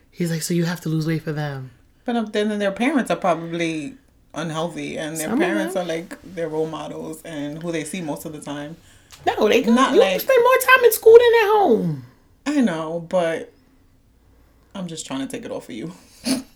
He's 0.10 0.32
like, 0.32 0.42
so 0.42 0.54
you 0.54 0.66
have 0.66 0.82
to 0.82 0.90
lose 0.90 1.06
weight 1.06 1.22
for 1.22 1.32
them. 1.32 1.72
But 2.06 2.16
um, 2.16 2.26
then 2.28 2.58
their 2.58 2.72
parents 2.72 3.12
are 3.12 3.18
probably 3.18 3.96
unhealthy, 4.34 4.98
and 4.98 5.18
their 5.18 5.30
Some 5.30 5.40
parents 5.40 5.76
are 5.76 5.84
like 5.86 6.20
their 6.24 6.48
role 6.50 6.66
models 6.68 7.22
and 7.24 7.62
who 7.62 7.72
they 7.72 7.84
see 7.84 8.02
most 8.02 8.26
of 8.26 8.34
the 8.34 8.40
time. 8.42 8.78
No, 9.26 9.48
they 9.48 9.62
can 9.62 9.76
Not 9.76 9.94
you 9.94 10.00
like- 10.00 10.22
spend 10.22 10.42
more 10.44 10.58
time 10.76 10.86
in 10.86 10.92
school 10.92 11.14
than 11.14 11.22
at 11.44 11.52
home. 11.54 12.06
I 12.48 12.62
know, 12.62 13.06
but 13.10 13.54
I'm 14.78 14.88
just 14.88 15.06
trying 15.06 15.22
to 15.22 15.28
take 15.28 15.46
it 15.46 15.52
off 15.52 15.66
of 15.70 15.76
you. 15.76 15.92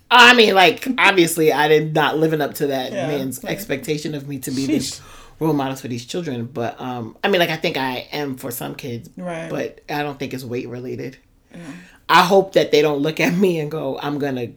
I 0.10 0.34
mean, 0.34 0.54
like, 0.54 0.86
obviously, 0.98 1.54
I 1.54 1.68
did 1.68 1.94
not 1.94 2.18
living 2.18 2.42
up 2.42 2.54
to 2.56 2.68
that 2.68 2.92
Yeah, 2.92 3.08
man's 3.08 3.44
like- 3.44 3.54
expectation 3.54 4.14
of 4.14 4.28
me 4.28 4.40
to 4.40 4.52
be 4.52 4.66
this 4.66 5.00
role 5.40 5.54
models 5.54 5.82
for 5.82 5.88
these 5.88 6.06
children. 6.06 6.46
But 6.46 6.80
um, 6.82 7.18
I 7.24 7.30
mean, 7.30 7.40
like, 7.40 7.50
I 7.50 7.56
think 7.56 7.78
I 7.78 8.08
am 8.12 8.36
for 8.38 8.52
some 8.52 8.76
kids, 8.76 9.10
Right. 9.18 9.50
But 9.50 9.82
I 9.90 10.04
don't 10.04 10.20
think 10.20 10.34
it's 10.34 10.44
weight 10.44 10.68
related. 10.68 11.18
I 12.10 12.24
hope 12.24 12.54
that 12.54 12.72
they 12.72 12.82
don't 12.82 13.00
look 13.02 13.20
at 13.22 13.34
me 13.34 13.60
and 13.60 13.72
go, 13.72 13.98
"I'm 14.00 14.20
gonna 14.20 14.50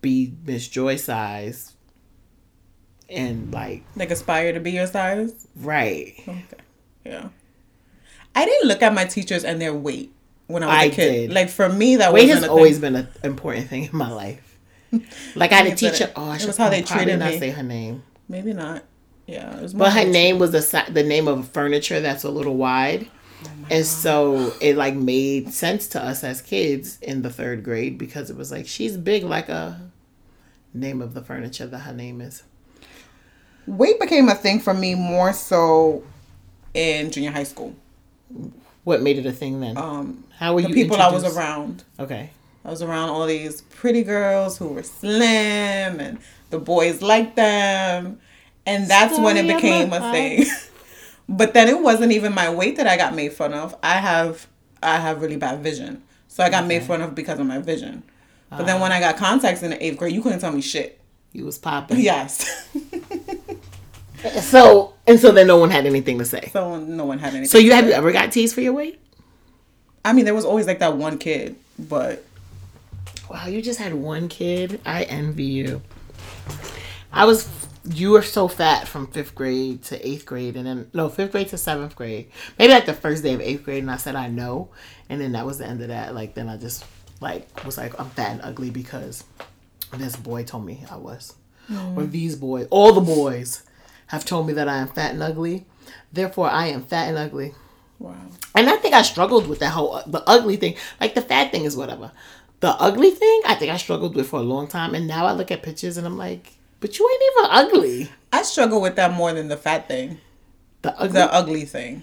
be 0.00 0.34
Miss 0.44 0.68
Joi 0.68 0.96
size," 0.96 1.74
and 3.08 3.52
like, 3.52 3.84
Like 3.94 4.10
aspire 4.10 4.52
to 4.52 4.60
be 4.60 4.72
your 4.72 4.86
size. 4.86 5.46
right? 5.56 6.14
Okay. 6.26 6.42
Yeah. 7.04 7.28
I 8.34 8.44
didn't 8.44 8.68
look 8.68 8.82
at 8.82 8.92
my 8.94 9.04
teachers 9.04 9.44
and 9.44 9.60
their 9.60 9.72
weight 9.74 10.12
when 10.46 10.62
I 10.62 10.66
was 10.66 10.74
I 10.76 10.84
a 10.84 10.90
kid. 10.90 11.10
did. 11.28 11.32
Like 11.32 11.48
for 11.48 11.68
me, 11.68 11.96
that 11.96 12.12
Weight 12.12 12.28
has 12.28 12.44
always 12.44 12.74
thing. 12.78 12.92
been 12.92 12.96
an 12.96 13.08
important 13.24 13.68
thing 13.68 13.84
in 13.84 13.96
my 13.96 14.10
life. 14.10 14.42
Like 15.34 15.52
I 15.52 15.56
had 15.56 15.66
a 15.66 15.74
teacher. 15.76 16.10
Oh, 16.16 16.30
I 16.30 16.36
it 16.36 16.38
should 16.40 16.46
was 16.48 16.56
how 16.56 16.68
they 16.70 16.82
treated 16.82 17.18
not 17.18 17.32
me. 17.32 17.38
say 17.38 17.50
her 17.50 17.62
name. 17.62 18.02
Maybe 18.28 18.52
not. 18.52 18.84
Yeah. 19.26 19.58
It 19.60 19.76
But 19.76 19.92
her 19.92 20.04
name 20.04 20.38
was 20.38 20.52
the 20.52 20.84
the 20.92 21.02
name 21.02 21.28
of 21.28 21.48
furniture 21.48 22.00
that's 22.00 22.24
a 22.24 22.30
little 22.30 22.56
wide, 22.56 23.08
Oh 23.44 23.48
and 23.70 23.84
so 23.84 24.52
it 24.60 24.76
like 24.76 24.94
made 24.94 25.52
sense 25.52 25.88
to 25.88 26.02
us 26.02 26.22
as 26.24 26.40
kids 26.40 26.98
in 27.02 27.22
the 27.22 27.30
third 27.30 27.64
grade 27.64 27.98
because 27.98 28.30
it 28.30 28.36
was 28.36 28.50
like 28.52 28.66
she's 28.66 28.96
big 28.96 29.24
like 29.24 29.48
a 29.48 29.90
name 30.72 31.02
of 31.02 31.12
the 31.14 31.22
furniture 31.22 31.66
that 31.66 31.80
her 31.80 31.92
name 31.92 32.20
is. 32.20 32.44
weight 33.66 33.98
became 34.00 34.28
a 34.28 34.34
thing 34.34 34.60
for 34.60 34.72
me 34.74 34.94
more 34.94 35.32
so 35.32 36.04
in 36.74 37.10
junior 37.10 37.32
high 37.32 37.44
school. 37.44 37.74
What 38.84 39.02
made 39.02 39.18
it 39.18 39.26
a 39.26 39.32
thing 39.32 39.60
then? 39.60 39.76
Um, 39.76 40.24
How 40.38 40.54
were 40.54 40.62
the 40.62 40.68
you 40.68 40.74
people 40.74 40.96
I 40.96 41.10
was 41.10 41.24
around. 41.36 41.84
Okay, 41.98 42.30
I 42.64 42.70
was 42.70 42.82
around 42.82 43.08
all 43.10 43.26
these 43.26 43.62
pretty 43.62 44.02
girls 44.02 44.58
who 44.58 44.68
were 44.68 44.82
slim 44.82 46.00
and 46.00 46.18
the 46.50 46.58
boys 46.58 47.02
liked 47.02 47.36
them. 47.36 48.20
And 48.66 48.88
that's 48.88 49.18
when 49.18 49.36
it 49.36 49.46
became 49.46 49.92
a 49.92 50.12
thing. 50.12 50.44
but 51.28 51.54
then 51.54 51.68
it 51.68 51.80
wasn't 51.80 52.10
even 52.12 52.34
my 52.34 52.50
weight 52.52 52.76
that 52.78 52.86
I 52.88 52.96
got 52.96 53.14
made 53.14 53.32
fun 53.32 53.54
of. 53.54 53.74
I 53.82 53.94
have 53.98 54.46
I 54.82 54.98
have 54.98 55.22
really 55.22 55.36
bad 55.36 55.60
vision. 55.62 56.02
So 56.28 56.42
I 56.44 56.50
got 56.50 56.66
made 56.66 56.82
fun 56.82 57.00
of 57.00 57.14
because 57.14 57.38
of 57.38 57.46
my 57.46 57.58
vision. 57.58 58.02
But 58.50 58.60
Ah. 58.60 58.64
then 58.64 58.80
when 58.80 58.92
I 58.92 59.00
got 59.00 59.16
contacts 59.16 59.62
in 59.62 59.70
the 59.70 59.84
eighth 59.84 59.96
grade, 59.98 60.14
you 60.14 60.20
couldn't 60.22 60.40
tell 60.40 60.52
me 60.52 60.60
shit. 60.60 61.00
you 61.32 61.44
was 61.44 61.58
popping. 61.58 61.98
Yes. 62.10 62.66
So 64.40 64.94
and 65.06 65.20
so 65.20 65.30
then 65.30 65.46
no 65.46 65.56
one 65.58 65.70
had 65.70 65.86
anything 65.86 66.18
to 66.18 66.24
say. 66.24 66.48
so 66.52 66.78
no 66.80 67.04
one 67.04 67.18
had 67.18 67.28
anything. 67.34 67.48
So 67.48 67.58
you 67.58 67.72
have 67.72 67.86
you 67.86 67.92
ever 67.92 68.10
got 68.12 68.32
teased 68.32 68.54
for 68.54 68.60
your 68.60 68.72
weight? 68.72 68.98
I 70.06 70.12
mean, 70.12 70.24
there 70.24 70.34
was 70.34 70.44
always 70.44 70.66
like 70.66 70.78
that 70.78 70.96
one 70.96 71.18
kid, 71.18 71.56
but 71.78 72.24
Wow, 73.28 73.46
you 73.46 73.60
just 73.60 73.80
had 73.80 73.94
one 73.94 74.28
kid. 74.28 74.80
I 74.86 75.02
envy 75.04 75.44
you. 75.44 75.82
I 77.12 77.24
was 77.24 77.48
you 77.84 78.10
were 78.10 78.22
so 78.22 78.48
fat 78.48 78.88
from 78.88 79.06
fifth 79.08 79.34
grade 79.34 79.82
to 79.84 80.06
eighth 80.06 80.26
grade, 80.26 80.56
and 80.56 80.66
then 80.66 80.90
no 80.92 81.08
fifth 81.08 81.32
grade 81.32 81.48
to 81.48 81.58
seventh 81.58 81.96
grade. 81.96 82.30
Maybe 82.58 82.72
like 82.72 82.86
the 82.86 82.94
first 82.94 83.22
day 83.22 83.34
of 83.34 83.40
eighth 83.40 83.64
grade, 83.64 83.82
and 83.82 83.90
I 83.90 83.96
said 83.96 84.14
I 84.14 84.28
know, 84.28 84.70
and 85.08 85.20
then 85.20 85.32
that 85.32 85.46
was 85.46 85.58
the 85.58 85.66
end 85.66 85.82
of 85.82 85.88
that. 85.88 86.14
Like 86.14 86.34
then 86.34 86.48
I 86.48 86.56
just 86.56 86.84
like 87.20 87.64
was 87.64 87.76
like 87.76 87.98
I'm 87.98 88.10
fat 88.10 88.32
and 88.32 88.42
ugly 88.42 88.70
because 88.70 89.24
this 89.96 90.14
boy 90.14 90.44
told 90.44 90.64
me 90.64 90.84
I 90.90 90.96
was, 90.96 91.34
mm. 91.68 91.96
or 91.96 92.04
these 92.04 92.36
boys, 92.36 92.68
all 92.70 92.92
the 92.92 93.00
boys 93.00 93.64
have 94.08 94.24
told 94.24 94.46
me 94.46 94.52
that 94.52 94.68
I 94.68 94.76
am 94.76 94.88
fat 94.88 95.12
and 95.12 95.22
ugly. 95.22 95.64
Therefore, 96.12 96.48
I 96.48 96.68
am 96.68 96.82
fat 96.82 97.08
and 97.08 97.18
ugly. 97.18 97.54
Wow. 97.98 98.14
And 98.54 98.68
I 98.70 98.76
think 98.76 98.94
I 98.94 99.02
struggled 99.02 99.46
with 99.48 99.58
that 99.60 99.70
whole 99.72 100.00
the 100.06 100.22
ugly 100.26 100.56
thing. 100.56 100.76
Like 101.00 101.14
the 101.14 101.22
fat 101.22 101.50
thing 101.52 101.64
is 101.64 101.76
whatever. 101.76 102.10
The 102.60 102.70
ugly 102.80 103.10
thing, 103.10 103.42
I 103.46 103.54
think 103.54 103.70
I 103.72 103.76
struggled 103.76 104.14
with 104.16 104.28
for 104.28 104.40
a 104.40 104.42
long 104.42 104.66
time. 104.66 104.94
And 104.94 105.06
now 105.06 105.26
I 105.26 105.32
look 105.32 105.50
at 105.50 105.62
pictures 105.62 105.96
and 105.98 106.06
I'm 106.06 106.16
like, 106.16 106.54
but 106.80 106.98
you 106.98 107.08
ain't 107.10 107.22
even 107.32 107.50
ugly. 107.52 108.10
I 108.32 108.42
struggle 108.42 108.80
with 108.80 108.96
that 108.96 109.12
more 109.12 109.32
than 109.32 109.48
the 109.48 109.56
fat 109.58 109.88
thing. 109.88 110.18
The 110.82 110.98
ugly, 110.98 111.12
The 111.20 111.34
ugly 111.34 111.64
thing. 111.66 112.02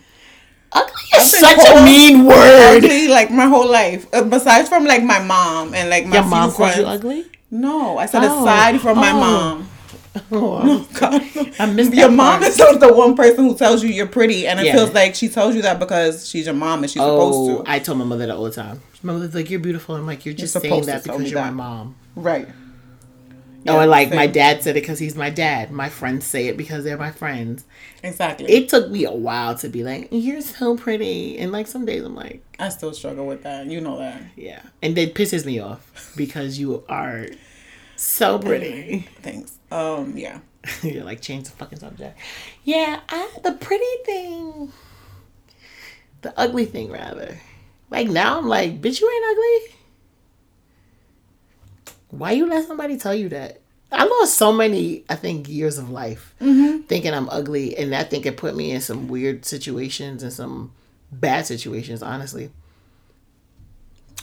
ugly 0.71 0.93
is 1.15 1.31
such 1.31 1.57
a 1.57 1.73
called 1.73 1.85
mean 1.85 2.25
word. 2.25 2.77
Ugly, 2.83 3.07
like 3.07 3.31
my 3.31 3.45
whole 3.47 3.69
life. 3.69 4.05
Uh, 4.13 4.23
besides 4.23 4.69
from 4.69 4.85
like 4.85 5.03
my 5.03 5.19
mom 5.23 5.73
and 5.73 5.89
like 5.89 6.05
my 6.05 6.17
Your 6.17 6.25
mom 6.25 6.51
called 6.51 6.75
you 6.75 6.83
friends. 6.83 6.99
ugly? 6.99 7.25
No, 7.49 7.97
I 7.97 8.05
said 8.07 8.23
Oh. 8.23 8.41
aside 8.43 8.79
from 8.81 8.97
my 8.97 9.11
Oh. 10.31 10.59
Oh, 10.63 10.87
God. 10.99 11.21
I 11.59 11.65
missed 11.71 11.93
Your 11.93 12.09
mom 12.11 12.41
part. 12.41 12.51
is 12.51 12.57
the 12.57 12.93
one 12.93 13.15
person 13.15 13.47
who 13.47 13.55
tells 13.55 13.83
you 13.83 13.89
you're 13.89 14.05
pretty, 14.07 14.45
and 14.47 14.59
it 14.59 14.67
Yeah. 14.67 14.73
feels 14.73 14.93
like 14.93 15.15
she 15.15 15.27
tells 15.27 15.55
you 15.55 15.61
that 15.63 15.79
because 15.79 16.27
she's 16.29 16.45
your 16.45 16.55
mom 16.55 16.83
and 16.83 16.91
she's 16.91 17.01
Oh, 17.01 17.17
supposed 17.31 17.49
to. 17.65 17.69
Oh, 17.69 17.73
I 17.73 17.79
told 17.79 17.97
my 17.97 18.05
mother 18.05 18.27
that 18.27 18.35
all 18.35 18.43
the 18.43 18.51
time. 18.51 18.81
My 19.01 19.13
mother's 19.13 19.33
like, 19.33 19.49
you're 19.49 19.59
beautiful. 19.59 19.95
I'm 19.95 20.05
like, 20.05 20.25
you're 20.25 20.35
just 20.35 20.53
saying 20.53 20.63
supposed 20.65 20.85
to 20.85 20.91
that 20.91 21.03
because 21.03 21.31
you're 21.31 21.41
my 21.41 21.49
mom. 21.51 21.95
right. 22.15 22.47
oh, 23.67 23.79
and 23.79 23.89
like 23.89 24.13
my 24.13 24.27
dad 24.27 24.61
said 24.61 24.77
it 24.77 24.81
because 24.81 24.99
he's 24.99 25.15
my 25.15 25.29
dad. 25.29 25.71
My 25.71 25.89
friends 25.89 26.25
say 26.25 26.47
it 26.47 26.57
because 26.57 26.83
they're 26.83 26.97
my 26.97 27.11
friends. 27.11 27.65
Exactly. 28.03 28.49
It 28.51 28.69
took 28.69 28.89
me 28.89 29.05
a 29.05 29.11
while 29.11 29.55
to 29.57 29.69
be 29.69 29.83
like, 29.83 30.09
you're 30.11 30.41
so 30.41 30.75
pretty. 30.77 31.37
And 31.39 31.51
like 31.51 31.67
some 31.67 31.85
days 31.85 32.03
I'm 32.03 32.15
like, 32.15 32.43
I 32.59 32.69
still 32.69 32.93
struggle 32.93 33.25
with 33.25 33.43
that. 33.43 33.65
You 33.67 33.81
know 33.81 33.97
that. 33.99 34.21
Yeah. 34.35 34.61
And 34.81 34.97
it 34.97 35.15
pisses 35.15 35.45
me 35.45 35.59
off 35.59 36.13
because 36.17 36.59
you 36.59 36.83
are 36.89 37.27
so 38.05 38.39
pretty. 38.39 39.07
Thanks. 39.21 39.57
Um. 39.71 40.17
Yeah. 40.17 40.39
You're 40.83 41.03
like, 41.03 41.21
change 41.21 41.45
the 41.45 41.51
fucking 41.51 41.79
subject. 41.79 42.17
Yeah, 42.63 43.01
I, 43.09 43.29
the 43.43 43.51
pretty 43.53 43.85
thing. 44.05 44.71
The 46.21 46.33
ugly 46.39 46.65
thing, 46.65 46.89
rather. 46.91 47.37
Like 47.89 48.07
now 48.07 48.37
I'm 48.37 48.47
like, 48.47 48.81
bitch, 48.81 49.01
you 49.01 49.09
ain't 49.11 49.25
ugly. 49.31 49.77
Why 52.11 52.31
you 52.31 52.45
let 52.45 52.65
somebody 52.67 52.97
tell 52.97 53.13
you 53.15 53.29
that? 53.29 53.59
I 53.91 54.05
lost 54.05 54.35
so 54.35 54.51
many, 54.51 55.03
I 55.09 55.15
think, 55.15 55.47
years 55.49 55.77
of 55.77 55.89
life 55.89 56.33
thinking 56.39 57.13
I'm 57.13 57.29
ugly, 57.29 57.77
and 57.77 57.93
I 57.93 58.03
think 58.03 58.25
it 58.25 58.37
put 58.37 58.55
me 58.55 58.71
in 58.71 58.81
some 58.81 59.07
weird 59.07 59.45
situations 59.45 60.23
and 60.23 60.33
some 60.33 60.71
bad 61.11 61.45
situations, 61.45 62.01
honestly, 62.01 62.49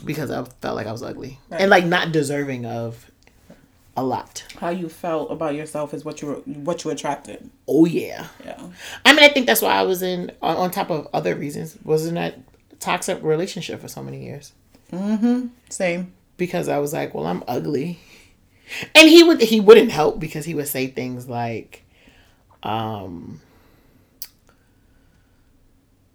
because 0.04 0.30
I 0.30 0.42
felt 0.60 0.74
like 0.76 0.86
I 0.86 0.92
was 0.92 1.02
ugly 1.02 1.38
Right. 1.50 1.60
and 1.60 1.70
like 1.70 1.84
not 1.84 2.10
deserving 2.12 2.66
of 2.66 3.09
a 4.00 4.02
lot. 4.02 4.44
How 4.58 4.70
you 4.70 4.88
felt 4.88 5.30
about 5.30 5.54
yourself 5.54 5.92
is 5.94 6.04
what 6.04 6.20
you 6.22 6.28
were, 6.28 6.34
what 6.36 6.84
you 6.84 6.90
attracted. 6.90 7.50
Oh 7.68 7.84
yeah, 7.84 8.26
Yeah. 8.44 8.60
I 9.04 9.12
mean, 9.12 9.24
I 9.24 9.28
think 9.28 9.46
that's 9.46 9.62
why 9.62 9.72
I 9.74 9.82
was 9.82 10.02
in 10.02 10.32
on, 10.42 10.56
on 10.56 10.70
top 10.70 10.90
of 10.90 11.06
other 11.12 11.34
reasons. 11.34 11.76
Wasn't 11.84 12.14
that 12.14 12.38
toxic 12.80 13.22
relationship 13.22 13.80
for 13.80 13.88
so 13.88 14.02
many 14.02 14.24
years? 14.24 14.52
Mm-hmm. 14.92 15.48
Same. 15.68 16.12
because 16.36 16.68
I 16.68 16.78
was 16.78 16.92
like, 16.92 17.14
well, 17.14 17.26
I'm 17.26 17.44
ugly. 17.46 18.00
And 18.94 19.08
he 19.08 19.22
would 19.22 19.40
he 19.40 19.60
wouldn't 19.60 19.90
help 19.90 20.18
because 20.20 20.44
he 20.44 20.54
would 20.54 20.68
say 20.68 20.86
things 20.86 21.28
like, 21.28 21.84
um, 22.62 23.40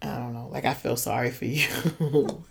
I 0.01 0.17
don't 0.19 0.33
know, 0.33 0.49
like 0.51 0.65
I 0.65 0.73
feel 0.73 0.95
sorry 0.97 1.31
for 1.31 1.45
you. 1.45 1.67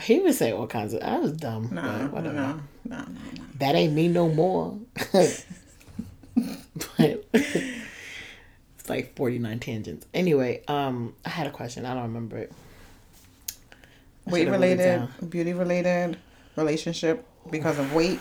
he 0.00 0.20
would 0.20 0.34
say 0.34 0.52
all 0.52 0.66
kinds 0.66 0.94
of. 0.94 1.02
I 1.02 1.18
was 1.18 1.32
dumb, 1.32 1.68
No, 1.72 2.08
no, 2.08 2.20
no, 2.20 2.60
no. 2.84 3.04
That 3.58 3.74
ain't 3.74 3.94
me 3.94 4.08
no 4.08 4.28
more. 4.28 4.78
but 5.12 5.44
it's 7.32 8.88
like 8.88 9.16
49 9.16 9.58
tangents. 9.58 10.06
Anyway, 10.12 10.62
um, 10.68 11.14
I 11.24 11.30
had 11.30 11.46
a 11.46 11.50
question. 11.50 11.86
I 11.86 11.94
don't 11.94 12.04
remember 12.04 12.36
it. 12.36 12.52
I 14.26 14.30
Weight 14.30 14.40
should've 14.40 14.52
wrote 14.52 14.62
it 14.62 14.76
related, 14.76 15.30
beauty 15.30 15.52
related, 15.52 16.18
relationship 16.56 17.24
because 17.50 17.78
of 17.78 17.94
weight. 17.94 18.18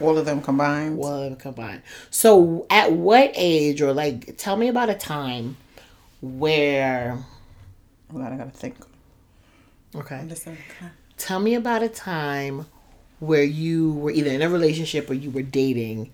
All 0.00 0.18
of 0.18 0.24
them 0.24 0.42
combined. 0.42 0.98
Well, 0.98 1.34
combined. 1.36 1.82
So, 2.10 2.66
at 2.70 2.92
what 2.92 3.32
age, 3.34 3.82
or 3.82 3.92
like, 3.92 4.36
tell 4.36 4.56
me 4.56 4.68
about 4.68 4.90
a 4.90 4.94
time 4.94 5.56
where, 6.20 7.18
Oh 8.12 8.18
God, 8.18 8.32
I 8.32 8.36
gotta 8.36 8.50
think. 8.50 8.76
Okay, 9.96 10.24
Listen. 10.28 10.56
tell 11.16 11.40
me 11.40 11.54
about 11.54 11.82
a 11.82 11.88
time 11.88 12.66
where 13.20 13.44
you 13.44 13.92
were 13.94 14.10
either 14.10 14.30
in 14.30 14.42
a 14.42 14.48
relationship 14.48 15.08
or 15.08 15.14
you 15.14 15.30
were 15.30 15.42
dating 15.42 16.12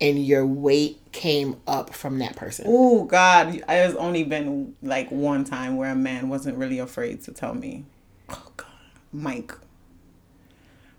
and 0.00 0.24
your 0.24 0.44
weight 0.46 0.98
came 1.12 1.56
up 1.66 1.92
from 1.94 2.18
that 2.18 2.36
person. 2.36 2.64
Oh 2.68 3.04
God, 3.04 3.62
has 3.68 3.94
only 3.96 4.24
been 4.24 4.74
like 4.82 5.10
one 5.10 5.44
time 5.44 5.76
where 5.76 5.90
a 5.90 5.94
man 5.96 6.28
wasn't 6.28 6.56
really 6.58 6.78
afraid 6.78 7.22
to 7.24 7.32
tell 7.32 7.54
me. 7.54 7.84
Oh 8.28 8.42
God, 8.56 8.66
Mike, 9.12 9.52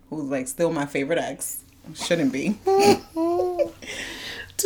who's 0.10 0.26
like 0.26 0.48
still 0.48 0.72
my 0.72 0.86
favorite 0.86 1.20
ex, 1.20 1.64
shouldn't 1.96 2.32
be. 2.34 2.58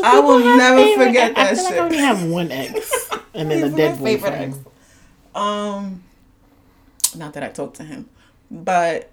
I 0.03 0.19
will 0.19 0.39
never 0.57 0.81
favorite- 0.83 1.07
forget 1.07 1.31
I 1.37 1.43
that 1.53 1.57
like 1.57 1.67
shit. 1.67 1.75
I 1.79 1.79
only 1.79 1.97
have 1.97 2.23
one 2.23 2.51
ex 2.51 3.09
and 3.33 3.49
then 3.51 3.63
a 3.63 3.75
dead 3.75 3.97
boyfriend. 3.99 4.53
ex. 4.55 4.57
Um, 5.33 6.03
not 7.17 7.33
that 7.33 7.43
I 7.43 7.49
talked 7.49 7.77
to 7.77 7.83
him, 7.83 8.09
but 8.49 9.11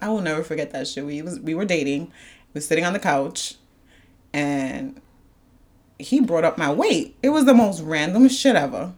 I 0.00 0.08
will 0.08 0.20
never 0.20 0.42
forget 0.42 0.70
that 0.72 0.86
shit. 0.88 1.04
We 1.04 1.22
was 1.22 1.40
we 1.40 1.54
were 1.54 1.64
dating. 1.64 2.06
We 2.52 2.58
were 2.58 2.60
sitting 2.60 2.84
on 2.84 2.92
the 2.92 2.98
couch, 2.98 3.54
and 4.32 5.00
he 5.98 6.20
brought 6.20 6.44
up 6.44 6.58
my 6.58 6.72
weight. 6.72 7.16
It 7.22 7.30
was 7.30 7.44
the 7.44 7.54
most 7.54 7.80
random 7.80 8.28
shit 8.28 8.56
ever. 8.56 8.92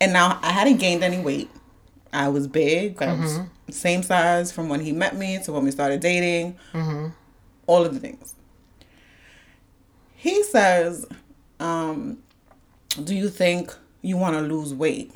And 0.00 0.12
now 0.12 0.38
I 0.42 0.52
hadn't 0.52 0.76
gained 0.78 1.02
any 1.02 1.18
weight. 1.20 1.50
I 2.12 2.28
was 2.28 2.46
big. 2.46 3.02
I 3.02 3.14
was 3.14 3.40
same 3.70 4.02
size 4.02 4.52
from 4.52 4.68
when 4.68 4.80
he 4.80 4.92
met 4.92 5.16
me 5.16 5.38
to 5.44 5.52
when 5.52 5.64
we 5.64 5.70
started 5.70 6.00
dating. 6.00 6.56
All 7.66 7.84
of 7.84 7.92
the 7.94 8.00
things. 8.00 8.34
He 10.14 10.42
says, 10.44 11.06
um, 11.60 12.18
"Do 13.02 13.14
you 13.14 13.28
think 13.28 13.74
you 14.02 14.16
want 14.16 14.34
to 14.36 14.40
lose 14.42 14.72
weight?" 14.72 15.12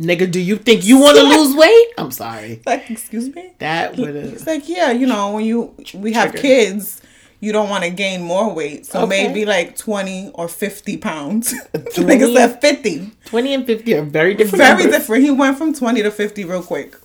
Nigga, 0.00 0.30
do 0.30 0.40
you 0.40 0.56
think 0.56 0.84
you 0.86 0.98
want 0.98 1.16
to 1.18 1.22
lose 1.36 1.54
weight? 1.54 1.88
I'm 1.98 2.10
sorry. 2.10 2.62
Like, 2.64 2.90
excuse 2.90 3.34
me. 3.34 3.52
That 3.58 3.96
would 3.96 4.14
have. 4.14 4.46
like, 4.46 4.66
yeah, 4.68 4.90
you 4.92 5.06
know, 5.06 5.32
when 5.34 5.44
you 5.44 5.74
we 5.94 6.14
have 6.14 6.30
Trigger. 6.30 6.42
kids, 6.42 7.02
you 7.40 7.52
don't 7.52 7.68
want 7.68 7.84
to 7.84 7.90
gain 7.90 8.22
more 8.22 8.52
weight, 8.54 8.86
so 8.86 9.00
Okay. 9.02 9.26
maybe 9.26 9.44
like 9.44 9.76
twenty 9.76 10.30
or 10.34 10.48
fifty 10.48 10.96
pounds. 10.96 11.52
20? 11.72 11.90
Nigga 12.04 12.34
said 12.34 12.60
fifty. 12.62 13.10
20 13.26 13.54
and 13.54 13.66
50 13.66 13.94
are 13.94 14.02
very 14.02 14.34
different. 14.34 14.58
Very 14.64 14.82
numbers. 14.84 14.98
different. 14.98 15.24
He 15.24 15.30
went 15.30 15.58
from 15.58 15.74
twenty 15.74 16.02
to 16.02 16.10
fifty 16.10 16.44
real 16.44 16.62
quick. 16.62 16.96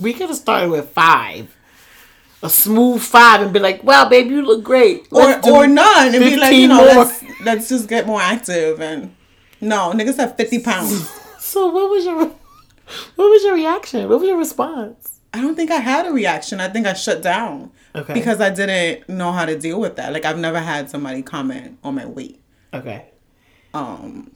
We 0.00 0.12
could 0.14 0.28
have 0.28 0.36
started 0.36 0.70
with 0.70 0.88
five. 0.90 1.54
A 2.42 2.48
smooth 2.48 3.02
five 3.02 3.42
and 3.42 3.52
be 3.52 3.58
like, 3.58 3.82
well, 3.82 4.08
babe, 4.08 4.30
you 4.30 4.42
look 4.42 4.62
great. 4.62 5.08
Or 5.10 5.22
Let's 5.24 5.44
do 5.46 5.52
or 5.54 5.66
none, 5.66 6.14
and 6.14 6.24
be 6.24 6.36
like, 6.36 6.54
you 6.54 6.68
know, 6.68 6.76
more. 6.84 7.04
let's 7.04 7.24
let's 7.44 7.68
just 7.68 7.88
get 7.88 8.06
more 8.06 8.20
active 8.20 8.80
and. 8.80 9.14
No, 9.60 9.90
nigga 9.92 10.14
said 10.14 10.36
fifty 10.36 10.60
pounds. 10.60 11.10
So 11.48 11.68
what 11.70 11.88
was 11.88 12.04
your 12.04 12.16
what 13.16 13.30
was 13.30 13.42
your 13.42 13.54
reaction? 13.54 14.06
What 14.06 14.20
was 14.20 14.28
your 14.28 14.36
response? 14.36 15.20
I 15.32 15.40
don't 15.40 15.54
think 15.54 15.70
I 15.70 15.76
had 15.76 16.06
a 16.06 16.12
reaction. 16.12 16.60
I 16.60 16.68
think 16.68 16.86
I 16.86 16.92
shut 16.92 17.22
down. 17.22 17.70
Okay. 17.94 18.12
Because 18.12 18.38
I 18.40 18.50
didn't 18.50 19.08
know 19.08 19.32
how 19.32 19.46
to 19.46 19.58
deal 19.58 19.80
with 19.80 19.96
that. 19.96 20.12
Like 20.12 20.26
I've 20.26 20.38
never 20.38 20.60
had 20.60 20.90
somebody 20.90 21.22
comment 21.22 21.78
on 21.82 21.94
my 21.94 22.04
weight. 22.04 22.42
Okay. 22.74 23.06
Um 23.72 24.30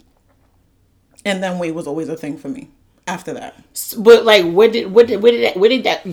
and 1.23 1.43
then 1.43 1.59
weight 1.59 1.75
was 1.75 1.87
always 1.87 2.09
a 2.09 2.17
thing 2.17 2.39
for 2.39 2.49
me 2.49 2.71
after 3.07 3.33
that. 3.35 3.57
But 3.99 4.25
like, 4.25 4.51
where 4.51 4.71
did 4.71 4.93
what 4.93 5.07
did 5.07 5.23
where 5.23 5.33
did 5.33 5.45
that 5.45 5.57
where 5.57 5.69
did 5.69 5.85
that 5.85 6.05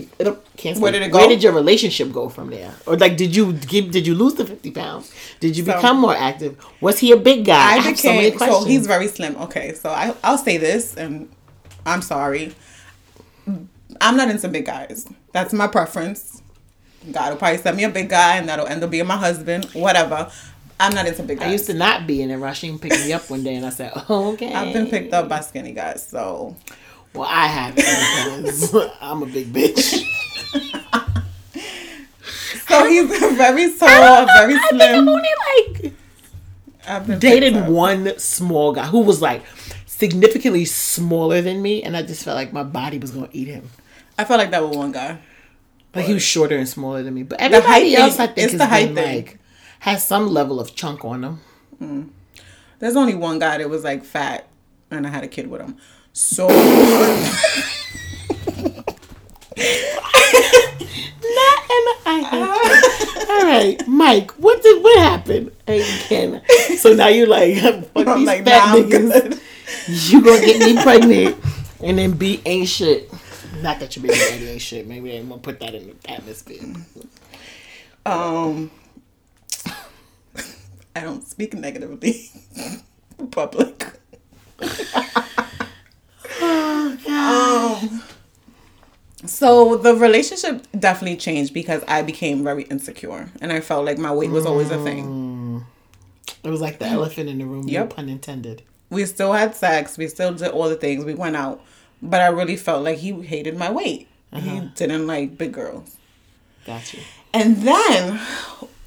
can't. 0.56 0.78
Where 0.78 0.92
did 0.92 1.02
it 1.02 1.12
go? 1.12 1.18
Where 1.18 1.28
did 1.28 1.42
your 1.42 1.52
relationship 1.52 2.12
go 2.12 2.28
from 2.28 2.50
there? 2.50 2.72
Or 2.86 2.96
like, 2.96 3.16
did 3.16 3.34
you 3.34 3.52
give? 3.52 3.90
Did 3.90 4.06
you 4.06 4.14
lose 4.14 4.34
the 4.34 4.44
fifty 4.44 4.70
pounds? 4.70 5.12
Did 5.40 5.56
you 5.56 5.64
So- 5.64 5.74
become 5.74 5.98
more 6.00 6.14
active? 6.14 6.56
Was 6.80 6.98
he 6.98 7.12
a 7.12 7.16
big 7.16 7.44
guy? 7.44 7.74
I, 7.74 7.76
I 7.76 7.78
have 7.78 7.98
so 7.98 8.12
many 8.12 8.30
became 8.30 8.48
so, 8.48 8.64
he's 8.64 8.86
very 8.86 9.08
slim. 9.08 9.36
Okay, 9.36 9.74
so 9.74 9.90
I 9.90 10.14
I'll 10.24 10.38
say 10.38 10.56
this 10.56 10.96
and 10.96 11.28
I'm 11.86 12.02
sorry. 12.02 12.54
I'm 14.00 14.16
not 14.16 14.28
into 14.30 14.48
big 14.48 14.66
guys. 14.66 15.06
That's 15.32 15.52
my 15.52 15.66
preference. 15.66 16.42
God 17.10 17.30
will 17.30 17.38
probably 17.38 17.58
send 17.58 17.76
me 17.76 17.84
a 17.84 17.88
big 17.88 18.08
guy 18.08 18.36
and 18.36 18.48
that'll 18.48 18.66
end 18.66 18.84
up 18.84 18.90
being 18.90 19.06
my 19.06 19.16
husband. 19.16 19.64
Whatever. 19.72 20.30
I'm 20.80 20.94
not 20.94 21.06
into 21.06 21.22
big 21.22 21.38
guys. 21.38 21.48
I 21.48 21.52
used 21.52 21.66
to 21.66 21.74
not 21.74 22.06
be, 22.06 22.22
and 22.22 22.30
then 22.30 22.40
Rasheen 22.40 22.80
picked 22.80 23.04
me 23.04 23.12
up 23.12 23.28
one 23.30 23.44
day, 23.44 23.54
and 23.54 23.66
I 23.66 23.70
said, 23.70 23.92
oh, 24.08 24.28
"Okay." 24.32 24.52
I've 24.52 24.72
been 24.72 24.86
picked 24.88 25.12
up 25.12 25.28
by 25.28 25.40
skinny 25.40 25.72
guys, 25.72 26.06
so 26.08 26.56
Well, 27.14 27.28
I 27.28 27.46
haven't 27.46 28.42
because 28.44 28.74
I'm 29.00 29.22
a 29.22 29.26
big 29.26 29.52
bitch. 29.52 30.04
so 32.68 32.88
he's 32.88 33.08
very 33.36 33.72
tall, 33.78 34.26
very 34.26 34.54
I 34.54 34.58
think 34.58 34.62
I've 34.62 34.78
slim. 34.96 35.08
only 35.08 35.28
like 35.48 35.92
I've 36.88 37.06
been 37.06 37.18
dated 37.18 37.68
one 37.68 38.18
small 38.18 38.72
guy 38.72 38.86
who 38.86 39.00
was 39.00 39.20
like 39.20 39.42
significantly 39.86 40.64
smaller 40.64 41.40
than 41.42 41.60
me, 41.62 41.82
and 41.82 41.96
I 41.96 42.02
just 42.02 42.24
felt 42.24 42.36
like 42.36 42.52
my 42.52 42.62
body 42.62 42.98
was 42.98 43.10
gonna 43.10 43.28
eat 43.32 43.48
him. 43.48 43.68
I 44.18 44.24
felt 44.24 44.38
like 44.38 44.50
that 44.50 44.66
with 44.66 44.76
one 44.76 44.92
guy. 44.92 45.18
Like 45.94 46.06
he 46.06 46.14
was 46.14 46.22
shorter 46.22 46.56
and 46.56 46.68
smaller 46.68 47.02
than 47.02 47.14
me, 47.14 47.24
but 47.24 47.40
everybody 47.40 47.94
height 47.94 47.98
else 47.98 48.16
thing- 48.16 48.22
I 48.22 48.26
think 48.32 48.38
it's 48.38 48.52
has 48.52 48.58
the 48.58 48.66
height 48.66 48.94
been 48.94 49.04
thing. 49.04 49.16
like 49.16 49.38
has 49.80 50.06
some 50.06 50.28
level 50.28 50.60
of 50.60 50.74
chunk 50.74 51.04
on 51.04 51.20
them. 51.22 51.40
There's 52.78 52.96
only 52.96 53.14
one 53.14 53.38
guy 53.38 53.58
that 53.58 53.68
was 53.68 53.84
like 53.84 54.04
fat, 54.04 54.48
and 54.90 55.06
I 55.06 55.10
had 55.10 55.24
a 55.24 55.28
kid 55.28 55.50
with 55.50 55.60
him. 55.60 55.76
So 56.12 56.48
Not 56.48 56.56
and 61.70 61.86
I 62.06 62.22
hate. 62.30 63.28
All 63.30 63.42
right, 63.42 63.88
Mike. 63.88 64.30
What 64.32 64.62
did 64.62 64.82
what 64.82 64.98
happened 64.98 65.52
again? 65.66 66.42
So 66.78 66.92
now 66.94 67.08
you're 67.08 67.26
like, 67.26 67.56
fuck 67.94 68.06
I'm 68.06 68.18
these 68.18 68.26
like, 68.26 68.44
fat 68.44 68.66
nah, 68.66 68.74
I'm 68.74 68.90
niggas. 68.90 69.40
You 70.10 70.22
gonna 70.22 70.40
get 70.40 70.60
me 70.60 70.82
pregnant, 70.82 71.36
and 71.82 71.98
then 71.98 72.12
be 72.12 72.42
ain't 72.44 72.68
shit. 72.68 73.10
Not 73.62 73.78
that 73.80 73.96
your 73.96 74.04
baby 74.04 74.14
daddy 74.18 74.48
ain't 74.48 74.62
shit. 74.62 74.86
Maybe 74.86 75.10
they 75.10 75.16
ain't 75.16 75.28
gonna 75.28 75.40
put 75.40 75.60
that 75.60 75.74
in 75.74 75.88
the 75.88 76.10
atmosphere. 76.10 76.62
Um, 78.06 78.70
I 80.94 81.00
don't 81.00 81.26
speak 81.26 81.54
negatively 81.54 82.30
in 83.18 83.28
public. 83.28 83.92
Oh, 86.42 87.80
um, 87.82 88.02
so 89.26 89.76
the 89.76 89.94
relationship 89.94 90.66
definitely 90.78 91.16
changed 91.16 91.52
because 91.52 91.82
I 91.86 92.02
became 92.02 92.42
very 92.42 92.62
insecure, 92.64 93.30
and 93.40 93.52
I 93.52 93.60
felt 93.60 93.84
like 93.84 93.98
my 93.98 94.12
weight 94.12 94.30
was 94.30 94.46
always 94.46 94.70
a 94.70 94.82
thing. 94.82 95.04
Mm. 95.04 95.64
It 96.42 96.50
was 96.50 96.60
like 96.60 96.78
the 96.78 96.86
mm. 96.86 96.92
elephant 96.92 97.28
in 97.28 97.38
the 97.38 97.44
room. 97.44 97.66
No 97.66 97.86
pun 97.86 98.08
intended. 98.08 98.62
We 98.88 99.04
still 99.06 99.32
had 99.32 99.54
sex, 99.54 99.96
we 99.98 100.08
still 100.08 100.32
did 100.34 100.48
all 100.48 100.68
the 100.68 100.76
things, 100.76 101.04
we 101.04 101.14
went 101.14 101.36
out, 101.36 101.62
but 102.02 102.20
I 102.20 102.28
really 102.28 102.56
felt 102.56 102.82
like 102.82 102.98
he 102.98 103.12
hated 103.22 103.56
my 103.56 103.70
weight. 103.70 104.08
He 104.34 104.58
uh-huh. 104.58 104.68
didn't 104.74 105.06
like 105.06 105.36
big 105.36 105.52
girls. 105.52 105.96
Got 106.66 106.92
you. 106.94 107.00
And 107.32 107.58
then 107.58 108.20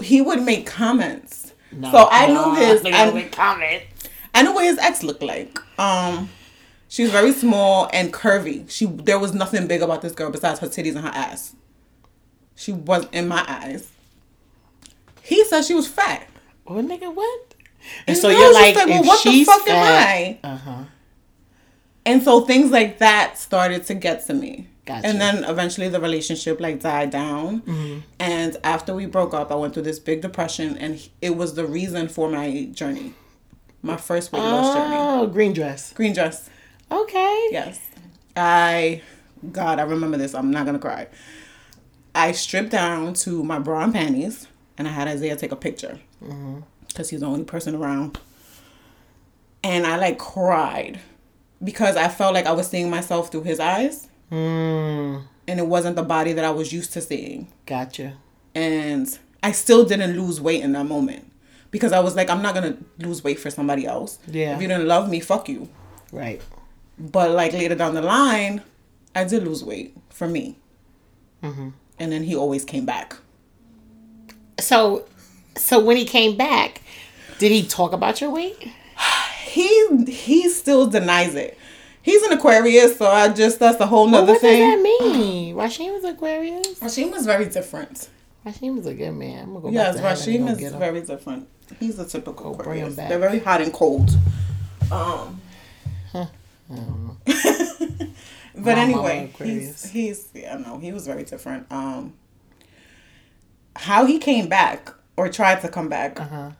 he 0.01 0.21
would 0.21 0.41
make 0.41 0.65
comments. 0.65 1.52
No, 1.77 1.91
so 1.91 2.07
I 2.11 2.27
no, 2.27 2.53
knew 2.53 2.59
his. 2.59 2.81
I. 2.85 3.79
I 4.35 4.41
knew 4.41 4.53
what 4.53 4.65
his 4.65 4.77
ex 4.79 5.03
looked 5.03 5.21
like. 5.21 5.59
Um, 5.79 6.29
she 6.87 7.03
was 7.03 7.11
very 7.11 7.31
small 7.31 7.89
and 7.93 8.13
curvy. 8.13 8.69
She 8.69 8.85
there 8.85 9.19
was 9.19 9.33
nothing 9.33 9.67
big 9.67 9.81
about 9.81 10.01
this 10.01 10.13
girl 10.13 10.29
besides 10.31 10.59
her 10.59 10.67
titties 10.67 10.95
and 10.95 11.05
her 11.05 11.11
ass. 11.13 11.55
She 12.55 12.71
was 12.71 13.07
in 13.11 13.27
my 13.27 13.43
eyes. 13.47 13.91
He 15.21 15.43
said 15.45 15.63
she 15.63 15.73
was 15.73 15.87
fat. 15.87 16.27
Oh, 16.67 16.75
nigga, 16.75 17.13
what? 17.13 17.55
And 18.07 18.09
And 18.09 18.17
so 18.17 18.29
you're 18.29 18.53
like, 18.53 18.75
like, 18.75 18.87
well, 18.87 19.03
what 19.03 19.23
the 19.23 19.43
fuck 19.43 19.67
am 19.67 19.83
I? 19.83 20.39
Uh 20.43 20.57
huh. 20.57 20.83
And 22.05 22.21
so 22.21 22.41
things 22.41 22.71
like 22.71 22.99
that 22.99 23.37
started 23.37 23.85
to 23.87 23.93
get 23.93 24.25
to 24.27 24.33
me. 24.33 24.67
Gotcha. 24.85 25.07
And 25.07 25.21
then 25.21 25.45
eventually 25.45 25.87
the 25.87 26.01
relationship 26.01 26.59
like 26.59 26.81
died 26.81 27.09
down. 27.09 27.61
Mm-hmm. 27.61 27.99
And 28.19 28.57
after 28.63 28.93
we 28.93 29.05
broke 29.05 29.33
up, 29.33 29.51
I 29.51 29.55
went 29.55 29.73
through 29.73 29.83
this 29.83 29.99
big 29.99 30.21
depression, 30.21 30.77
and 30.77 31.07
it 31.21 31.37
was 31.37 31.53
the 31.53 31.65
reason 31.65 32.09
for 32.09 32.29
my 32.29 32.65
journey, 32.73 33.13
my 33.81 33.95
first 33.95 34.33
weight 34.33 34.41
loss 34.41 34.75
journey. 34.75 34.95
Oh, 34.97 35.27
green 35.27 35.53
dress. 35.53 35.93
Green 35.93 36.13
dress. 36.13 36.49
Okay. 36.91 37.47
Yes. 37.51 37.79
I 38.35 39.01
God, 39.51 39.79
I 39.79 39.83
remember 39.83 40.17
this. 40.17 40.33
I'm 40.33 40.51
not 40.51 40.65
gonna 40.65 40.79
cry. 40.79 41.07
I 42.15 42.31
stripped 42.31 42.69
down 42.69 43.13
to 43.15 43.43
my 43.43 43.59
bra 43.59 43.83
and 43.83 43.93
panties, 43.93 44.47
and 44.77 44.87
I 44.87 44.91
had 44.91 45.07
Isaiah 45.07 45.35
take 45.35 45.51
a 45.51 45.55
picture 45.55 45.99
because 46.87 47.09
he's 47.09 47.21
the 47.21 47.25
only 47.25 47.43
person 47.43 47.73
around. 47.75 48.19
And 49.63 49.87
I 49.87 49.95
like 49.97 50.19
cried 50.19 50.99
because 51.63 51.95
I 51.95 52.09
felt 52.09 52.33
like 52.33 52.45
I 52.45 52.51
was 52.51 52.67
seeing 52.67 52.89
myself 52.89 53.31
through 53.31 53.43
his 53.43 53.59
eyes, 53.59 54.09
Mm, 54.33 55.23
and 55.47 55.59
it 55.59 55.67
wasn't 55.67 55.95
the 55.95 56.03
body 56.03 56.33
that 56.33 56.43
I 56.43 56.49
was 56.49 56.73
used 56.73 56.91
to 56.93 57.01
seeing. 57.01 57.47
gotcha. 57.67 58.13
And 58.55 59.07
I 59.41 59.51
still 59.51 59.83
didn't 59.83 60.15
lose 60.17 60.39
weight 60.41 60.63
in 60.63 60.73
that 60.73 60.85
moment 60.85 61.31
because 61.71 61.91
I 61.91 61.99
was 61.99 62.15
like, 62.15 62.29
I'm 62.29 62.41
not 62.41 62.53
gonna 62.55 62.77
lose 62.99 63.23
weight 63.23 63.39
for 63.39 63.49
somebody 63.51 63.85
else. 63.85 64.19
Yeah. 64.27 64.55
If 64.55 64.61
you 64.61 64.67
didn't 64.67 64.87
love 64.87 65.09
me, 65.09 65.19
fuck 65.19 65.49
you. 65.49 65.69
Right. 66.11 66.41
But 66.97 67.31
like 67.31 67.53
later 67.53 67.75
down 67.75 67.93
the 67.93 68.01
line, 68.01 68.61
I 69.15 69.23
did 69.23 69.43
lose 69.43 69.63
weight 69.63 69.95
for 70.09 70.27
me. 70.27 70.57
Mm-hmm. 71.43 71.69
And 71.99 72.11
then 72.11 72.23
he 72.23 72.35
always 72.35 72.63
came 72.65 72.85
back. 72.85 73.17
So, 74.59 75.05
so 75.57 75.79
when 75.83 75.97
he 75.97 76.05
came 76.05 76.37
back, 76.37 76.81
did 77.39 77.51
he 77.51 77.63
talk 77.65 77.93
about 77.93 78.21
your 78.21 78.31
weight? 78.31 78.57
He 79.53 80.05
he 80.07 80.49
still 80.49 80.87
denies 80.87 81.35
it. 81.35 81.55
He's 82.03 82.21
an 82.23 82.33
Aquarius, 82.33 82.97
so 82.97 83.07
I 83.07 83.29
just 83.29 83.59
that's 83.59 83.79
a 83.79 83.87
whole 83.87 84.03
Well, 84.11 84.21
nother 84.21 84.33
what 84.33 84.41
thing. 84.41 84.59
does 84.59 84.83
that 84.83 85.05
mean? 85.07 85.55
Rasheen 85.55 85.93
was 85.93 86.03
Aquarius. 86.03 86.79
Rashim 86.79 87.11
was 87.11 87.25
very 87.25 87.45
different. 87.45 88.09
Rasheen 88.45 88.75
was 88.75 88.85
a 88.85 88.93
good 88.93 89.11
man. 89.13 89.43
I'm 89.45 89.53
gonna 89.53 89.61
go 89.61 89.69
Yes, 89.71 89.95
back 89.99 90.17
to 90.17 90.31
heaven 90.31 90.35
and 90.35 90.45
Rashim 90.47 90.51
is 90.51 90.57
get 90.59 90.73
him. 90.73 90.79
very 90.79 91.01
different. 91.01 91.47
He's 91.79 91.97
a 91.97 92.05
typical 92.05 92.53
Go 92.53 92.63
bring 92.63 92.79
him 92.81 92.87
Aquarius. 92.91 92.95
back. 92.95 93.09
They're 93.09 93.19
very 93.19 93.39
hot 93.39 93.61
and 93.61 93.73
cold. 93.73 94.11
Um. 94.91 95.39
but 96.13 96.27
My 98.55 98.75
mama 98.75 98.81
anyway, 98.81 99.33
he's 99.37 99.89
he's 99.89 100.27
yeah 100.33 100.57
no 100.57 100.77
he 100.79 100.91
was 100.91 101.07
very 101.07 101.23
different. 101.23 101.71
Um. 101.71 102.13
How 103.75 104.05
he 104.05 104.19
came 104.19 104.47
back 104.47 104.93
or 105.17 105.29
tried 105.29 105.61
to 105.61 105.67
come 105.69 105.89
back 105.89 106.19
Uh-huh. 106.19 106.51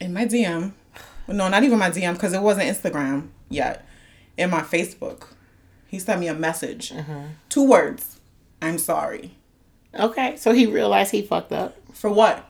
in 0.00 0.12
my 0.12 0.26
DM. 0.26 0.72
No, 1.26 1.48
not 1.48 1.62
even 1.64 1.78
my 1.78 1.90
DM 1.90 2.12
because 2.14 2.32
it 2.32 2.42
wasn't 2.42 2.66
Instagram 2.68 3.28
yet. 3.48 3.84
In 4.38 4.50
my 4.50 4.60
Facebook, 4.62 5.26
he 5.88 5.98
sent 5.98 6.20
me 6.20 6.28
a 6.28 6.34
message. 6.34 6.92
Uh-huh. 6.92 7.22
Two 7.50 7.68
words. 7.68 8.20
I'm 8.62 8.78
sorry. 8.78 9.32
Okay, 9.98 10.36
so 10.36 10.52
he 10.52 10.64
realized 10.66 11.10
he 11.10 11.22
fucked 11.22 11.52
up. 11.52 11.76
For 11.92 12.08
what? 12.10 12.48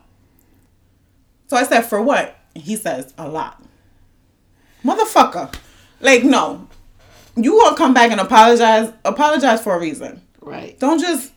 So 1.48 1.56
I 1.56 1.62
said, 1.64 1.82
for 1.82 2.00
what? 2.02 2.38
He 2.54 2.76
says, 2.76 3.14
a 3.16 3.26
lot. 3.28 3.62
Motherfucker. 4.84 5.54
Like, 6.00 6.24
no. 6.24 6.68
You 7.36 7.58
gonna 7.62 7.76
come 7.76 7.94
back 7.94 8.10
and 8.10 8.20
apologize. 8.20 8.92
Apologize 9.04 9.62
for 9.62 9.74
a 9.74 9.80
reason. 9.80 10.22
Right. 10.40 10.78
Don't 10.78 11.00
just 11.00 11.32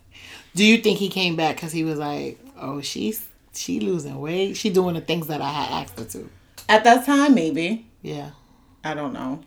Do 0.55 0.65
you 0.65 0.77
think 0.79 0.99
he 0.99 1.09
came 1.09 1.35
back 1.35 1.55
because 1.55 1.71
he 1.71 1.83
was 1.83 1.97
like, 1.99 2.39
oh, 2.59 2.81
she's 2.81 3.27
she 3.53 3.79
losing 3.79 4.19
weight. 4.19 4.55
She 4.57 4.69
doing 4.69 4.95
the 4.95 5.01
things 5.01 5.27
that 5.27 5.41
I 5.41 5.49
had 5.49 5.83
asked 5.83 5.99
her 5.99 6.05
to. 6.05 6.29
at 6.69 6.83
that 6.83 7.05
time, 7.05 7.35
maybe. 7.35 7.85
Yeah. 8.01 8.31
I 8.83 8.93
don't 8.95 9.13
know. 9.13 9.41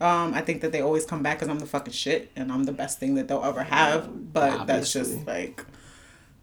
Um, 0.00 0.34
I 0.34 0.42
think 0.42 0.60
that 0.60 0.72
they 0.72 0.82
always 0.82 1.06
come 1.06 1.22
back 1.22 1.38
because 1.38 1.48
I'm 1.48 1.58
the 1.58 1.66
fucking 1.66 1.92
shit 1.94 2.30
and 2.36 2.52
I'm 2.52 2.64
the 2.64 2.72
best 2.72 2.98
thing 2.98 3.14
that 3.14 3.28
they'll 3.28 3.42
ever 3.42 3.62
have. 3.62 4.32
But 4.32 4.66
that's 4.66 4.92
just 4.92 5.26
like, 5.26 5.64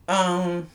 um, 0.08 0.68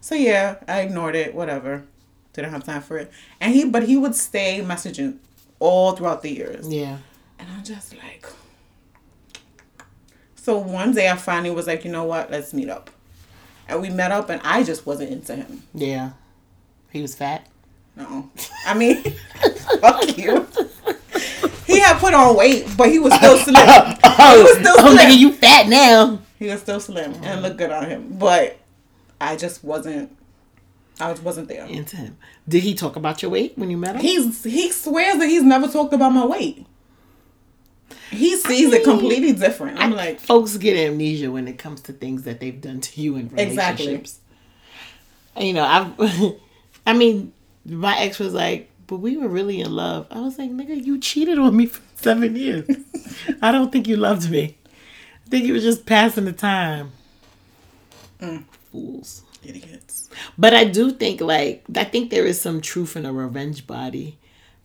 so 0.00 0.14
yeah, 0.14 0.56
I 0.68 0.80
ignored 0.82 1.16
it. 1.16 1.34
Whatever, 1.34 1.84
didn't 2.32 2.52
have 2.52 2.62
time 2.64 2.82
for 2.82 2.98
it. 2.98 3.10
And 3.40 3.52
he, 3.52 3.64
but 3.64 3.82
he 3.82 3.96
would 3.96 4.14
stay 4.14 4.60
messaging 4.64 5.18
all 5.58 5.92
throughout 5.92 6.22
the 6.22 6.30
years, 6.30 6.66
Yeah. 6.72 6.98
and 7.38 7.48
I'm 7.50 7.64
just 7.64 7.94
like. 7.96 8.26
So 10.36 10.56
one 10.56 10.94
day 10.94 11.08
I 11.10 11.16
finally 11.16 11.50
was 11.50 11.66
like, 11.66 11.84
you 11.84 11.90
know 11.92 12.04
what, 12.04 12.30
let's 12.30 12.54
meet 12.54 12.68
up, 12.70 12.90
and 13.68 13.82
we 13.82 13.90
met 13.90 14.10
up, 14.10 14.30
and 14.30 14.40
I 14.42 14.62
just 14.62 14.86
wasn't 14.86 15.10
into 15.10 15.36
him. 15.36 15.62
Yeah. 15.74 16.12
He 16.90 17.02
was 17.02 17.14
fat. 17.14 17.46
No, 17.96 18.30
I 18.66 18.72
mean, 18.74 19.02
fuck 19.80 20.16
you. 20.16 20.46
Had 21.90 21.98
put 21.98 22.14
on 22.14 22.36
weight, 22.36 22.68
but 22.76 22.88
he 22.88 23.00
was 23.00 23.12
still 23.14 23.36
slim. 23.44 23.56
He 23.56 23.62
was 23.62 23.98
oh, 24.04 24.56
still 24.60 24.74
oh, 24.78 24.96
nigga, 24.96 25.18
you 25.18 25.32
fat 25.32 25.66
now. 25.66 26.20
He 26.38 26.46
was 26.46 26.60
still 26.60 26.78
slim 26.78 27.14
and 27.24 27.42
looked 27.42 27.56
good 27.56 27.72
on 27.72 27.84
him, 27.88 28.16
but 28.16 28.58
I 29.20 29.34
just 29.34 29.64
wasn't. 29.64 30.16
I 31.00 31.10
just 31.10 31.24
wasn't 31.24 31.48
there. 31.48 31.66
Into 31.66 31.96
him. 31.96 32.16
Did 32.48 32.62
he 32.62 32.74
talk 32.74 32.94
about 32.94 33.22
your 33.22 33.32
weight 33.32 33.54
when 33.56 33.70
you 33.70 33.76
met 33.76 33.96
him? 33.96 34.02
He's 34.02 34.44
he 34.44 34.70
swears 34.70 35.18
that 35.18 35.26
he's 35.26 35.42
never 35.42 35.66
talked 35.66 35.92
about 35.92 36.10
my 36.10 36.24
weight. 36.24 36.64
He 38.10 38.36
sees 38.36 38.72
it 38.72 38.84
completely 38.84 39.32
different. 39.32 39.80
I'm 39.80 39.90
like, 39.90 40.20
folks 40.20 40.56
get 40.58 40.76
amnesia 40.76 41.30
when 41.32 41.48
it 41.48 41.58
comes 41.58 41.80
to 41.82 41.92
things 41.92 42.22
that 42.22 42.38
they've 42.38 42.60
done 42.60 42.80
to 42.82 43.00
you 43.00 43.16
in 43.16 43.28
relationships. 43.30 44.20
And, 45.34 45.46
You 45.48 45.54
know, 45.54 45.64
I, 45.64 46.36
I 46.86 46.92
mean, 46.92 47.32
my 47.64 47.98
ex 47.98 48.20
was 48.20 48.32
like, 48.32 48.69
"But 48.90 48.96
we 48.96 49.16
were 49.16 49.28
really 49.28 49.60
in 49.60 49.72
love." 49.72 50.08
I 50.10 50.20
was 50.20 50.36
like, 50.36 50.50
"Nigga, 50.50 50.84
you 50.84 50.98
cheated 50.98 51.38
on 51.38 51.56
me 51.56 51.66
for 51.66 51.80
seven 51.94 52.34
years. 52.34 52.68
I 53.42 53.52
don't 53.52 53.70
think 53.70 53.86
you 53.86 53.96
loved 53.96 54.28
me. 54.28 54.56
I 55.26 55.30
think 55.30 55.46
you 55.46 55.52
were 55.52 55.60
just 55.60 55.86
passing 55.86 56.24
the 56.24 56.32
time." 56.32 56.90
Mm. 58.20 58.44
Fools. 58.72 59.22
idiots. 59.44 60.10
But 60.36 60.54
I 60.54 60.64
do 60.64 60.90
think 60.90 61.20
like 61.20 61.64
I 61.76 61.84
think 61.84 62.10
there 62.10 62.26
is 62.26 62.40
some 62.40 62.60
truth 62.60 62.96
in 62.96 63.06
a 63.06 63.12
revenge 63.12 63.66
body. 63.66 64.18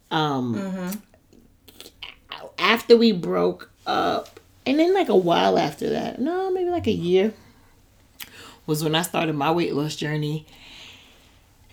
Um 0.09 0.91
after 2.57 2.97
we 2.97 3.11
broke 3.11 3.69
up 3.85 4.39
and 4.65 4.79
then 4.79 4.93
like 4.93 5.09
a 5.09 5.15
while 5.15 5.57
after 5.57 5.89
that, 5.91 6.19
no, 6.19 6.51
maybe 6.51 6.69
like 6.69 6.87
a 6.87 6.91
year 6.91 7.33
was 8.65 8.83
when 8.83 8.95
I 8.95 9.03
started 9.03 9.35
my 9.35 9.51
weight 9.51 9.73
loss 9.73 9.95
journey. 9.95 10.45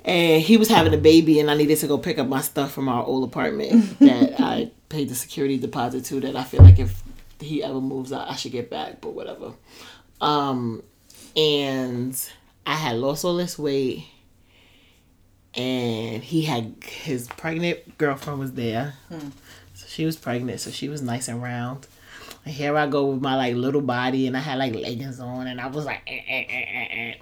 And 0.04 0.42
he 0.42 0.56
was 0.56 0.68
having 0.68 0.92
a 0.94 0.98
baby 0.98 1.38
and 1.40 1.50
I 1.50 1.54
needed 1.54 1.78
to 1.78 1.86
go 1.86 1.96
pick 1.98 2.18
up 2.18 2.26
my 2.26 2.40
stuff 2.40 2.72
from 2.72 2.88
our 2.88 3.04
old 3.04 3.28
apartment 3.28 3.98
that 4.00 4.40
I 4.40 4.70
paid 4.88 5.08
the 5.08 5.14
security 5.14 5.58
deposit 5.58 6.04
to 6.06 6.20
that 6.20 6.34
I 6.36 6.44
feel 6.44 6.62
like 6.62 6.78
if 6.78 7.02
he 7.40 7.62
ever 7.62 7.80
moves 7.80 8.12
out 8.12 8.28
I 8.28 8.34
should 8.34 8.52
get 8.52 8.68
back, 8.70 9.00
but 9.00 9.12
whatever. 9.14 9.52
Um 10.20 10.82
and 11.36 12.18
I 12.66 12.74
had 12.74 12.96
lost 12.96 13.24
all 13.24 13.36
this 13.36 13.58
weight, 13.58 14.04
and 15.54 16.22
he 16.22 16.42
had 16.42 16.74
his 16.82 17.26
pregnant 17.28 17.98
girlfriend 17.98 18.38
was 18.38 18.52
there, 18.52 18.94
so 19.74 19.86
she 19.88 20.04
was 20.04 20.16
pregnant, 20.16 20.60
so 20.60 20.70
she 20.70 20.88
was 20.88 21.02
nice 21.02 21.28
and 21.28 21.42
round. 21.42 21.86
And 22.44 22.54
here 22.54 22.76
I 22.76 22.86
go 22.86 23.06
with 23.06 23.22
my 23.22 23.36
like 23.36 23.54
little 23.56 23.80
body, 23.80 24.26
and 24.26 24.36
I 24.36 24.40
had 24.40 24.58
like 24.58 24.74
leggings 24.74 25.20
on, 25.20 25.46
and 25.46 25.60
I 25.60 25.66
was 25.68 25.84
like, 25.84 26.02
eh, 26.06 26.20
eh, 26.28 26.44
eh, 26.48 26.64
eh, 26.74 26.88
eh, 26.90 27.14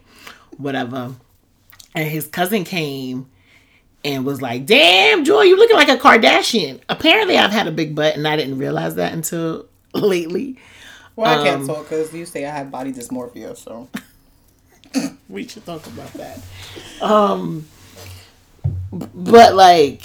whatever. 0.56 1.14
And 1.94 2.08
his 2.08 2.26
cousin 2.26 2.64
came 2.64 3.28
and 4.04 4.24
was 4.24 4.40
like, 4.42 4.66
"Damn, 4.66 5.24
Joi, 5.24 5.42
you're 5.42 5.58
looking 5.58 5.76
like 5.76 5.88
a 5.88 5.96
Kardashian." 5.96 6.80
Apparently, 6.88 7.36
I've 7.36 7.50
had 7.50 7.66
a 7.66 7.72
big 7.72 7.94
butt, 7.94 8.16
and 8.16 8.26
I 8.28 8.36
didn't 8.36 8.58
realize 8.58 8.94
that 8.96 9.12
until 9.12 9.66
lately. 9.94 10.58
Well, 11.16 11.28
I 11.30 11.36
Um, 11.38 11.44
can't 11.44 11.66
talk 11.66 11.84
because 11.88 12.12
you 12.14 12.26
say 12.26 12.46
I 12.46 12.50
have 12.50 12.70
body 12.70 12.92
dysmorphia, 12.92 13.56
so 13.56 13.88
we 15.28 15.46
should 15.46 15.66
talk 15.66 15.86
about 15.86 16.12
that. 16.14 16.40
Um, 17.02 17.66
but 18.92 19.54
like, 19.54 20.02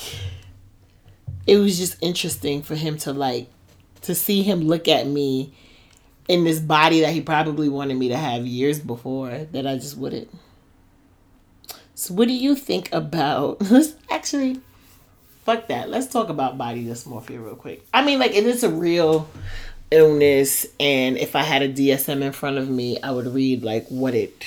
it 1.47 1.57
was 1.57 1.77
just 1.77 1.97
interesting 2.01 2.61
for 2.63 2.75
him 2.75 2.97
to 2.99 3.13
like 3.13 3.49
to 4.01 4.15
see 4.15 4.43
him 4.43 4.61
look 4.61 4.87
at 4.87 5.07
me 5.07 5.53
in 6.27 6.43
this 6.43 6.59
body 6.59 7.01
that 7.01 7.13
he 7.13 7.21
probably 7.21 7.69
wanted 7.69 7.97
me 7.97 8.09
to 8.09 8.17
have 8.17 8.45
years 8.45 8.79
before 8.79 9.29
that 9.51 9.67
I 9.67 9.75
just 9.75 9.97
wouldn't. 9.97 10.29
So, 11.95 12.13
what 12.13 12.27
do 12.27 12.33
you 12.33 12.55
think 12.55 12.93
about? 12.93 13.61
Let's 13.71 13.95
actually, 14.09 14.59
fuck 15.43 15.67
that. 15.67 15.89
Let's 15.89 16.07
talk 16.07 16.29
about 16.29 16.57
body 16.57 16.85
dysmorphia 16.85 17.43
real 17.43 17.55
quick. 17.55 17.85
I 17.93 18.03
mean, 18.03 18.19
like, 18.19 18.35
it 18.35 18.45
is 18.45 18.63
a 18.63 18.69
real 18.69 19.29
illness, 19.91 20.65
and 20.77 21.17
if 21.17 21.35
I 21.35 21.43
had 21.43 21.61
a 21.61 21.69
DSM 21.69 22.21
in 22.21 22.33
front 22.33 22.57
of 22.57 22.69
me, 22.69 22.99
I 23.01 23.11
would 23.11 23.27
read 23.27 23.63
like 23.63 23.87
what 23.87 24.13
it 24.13 24.45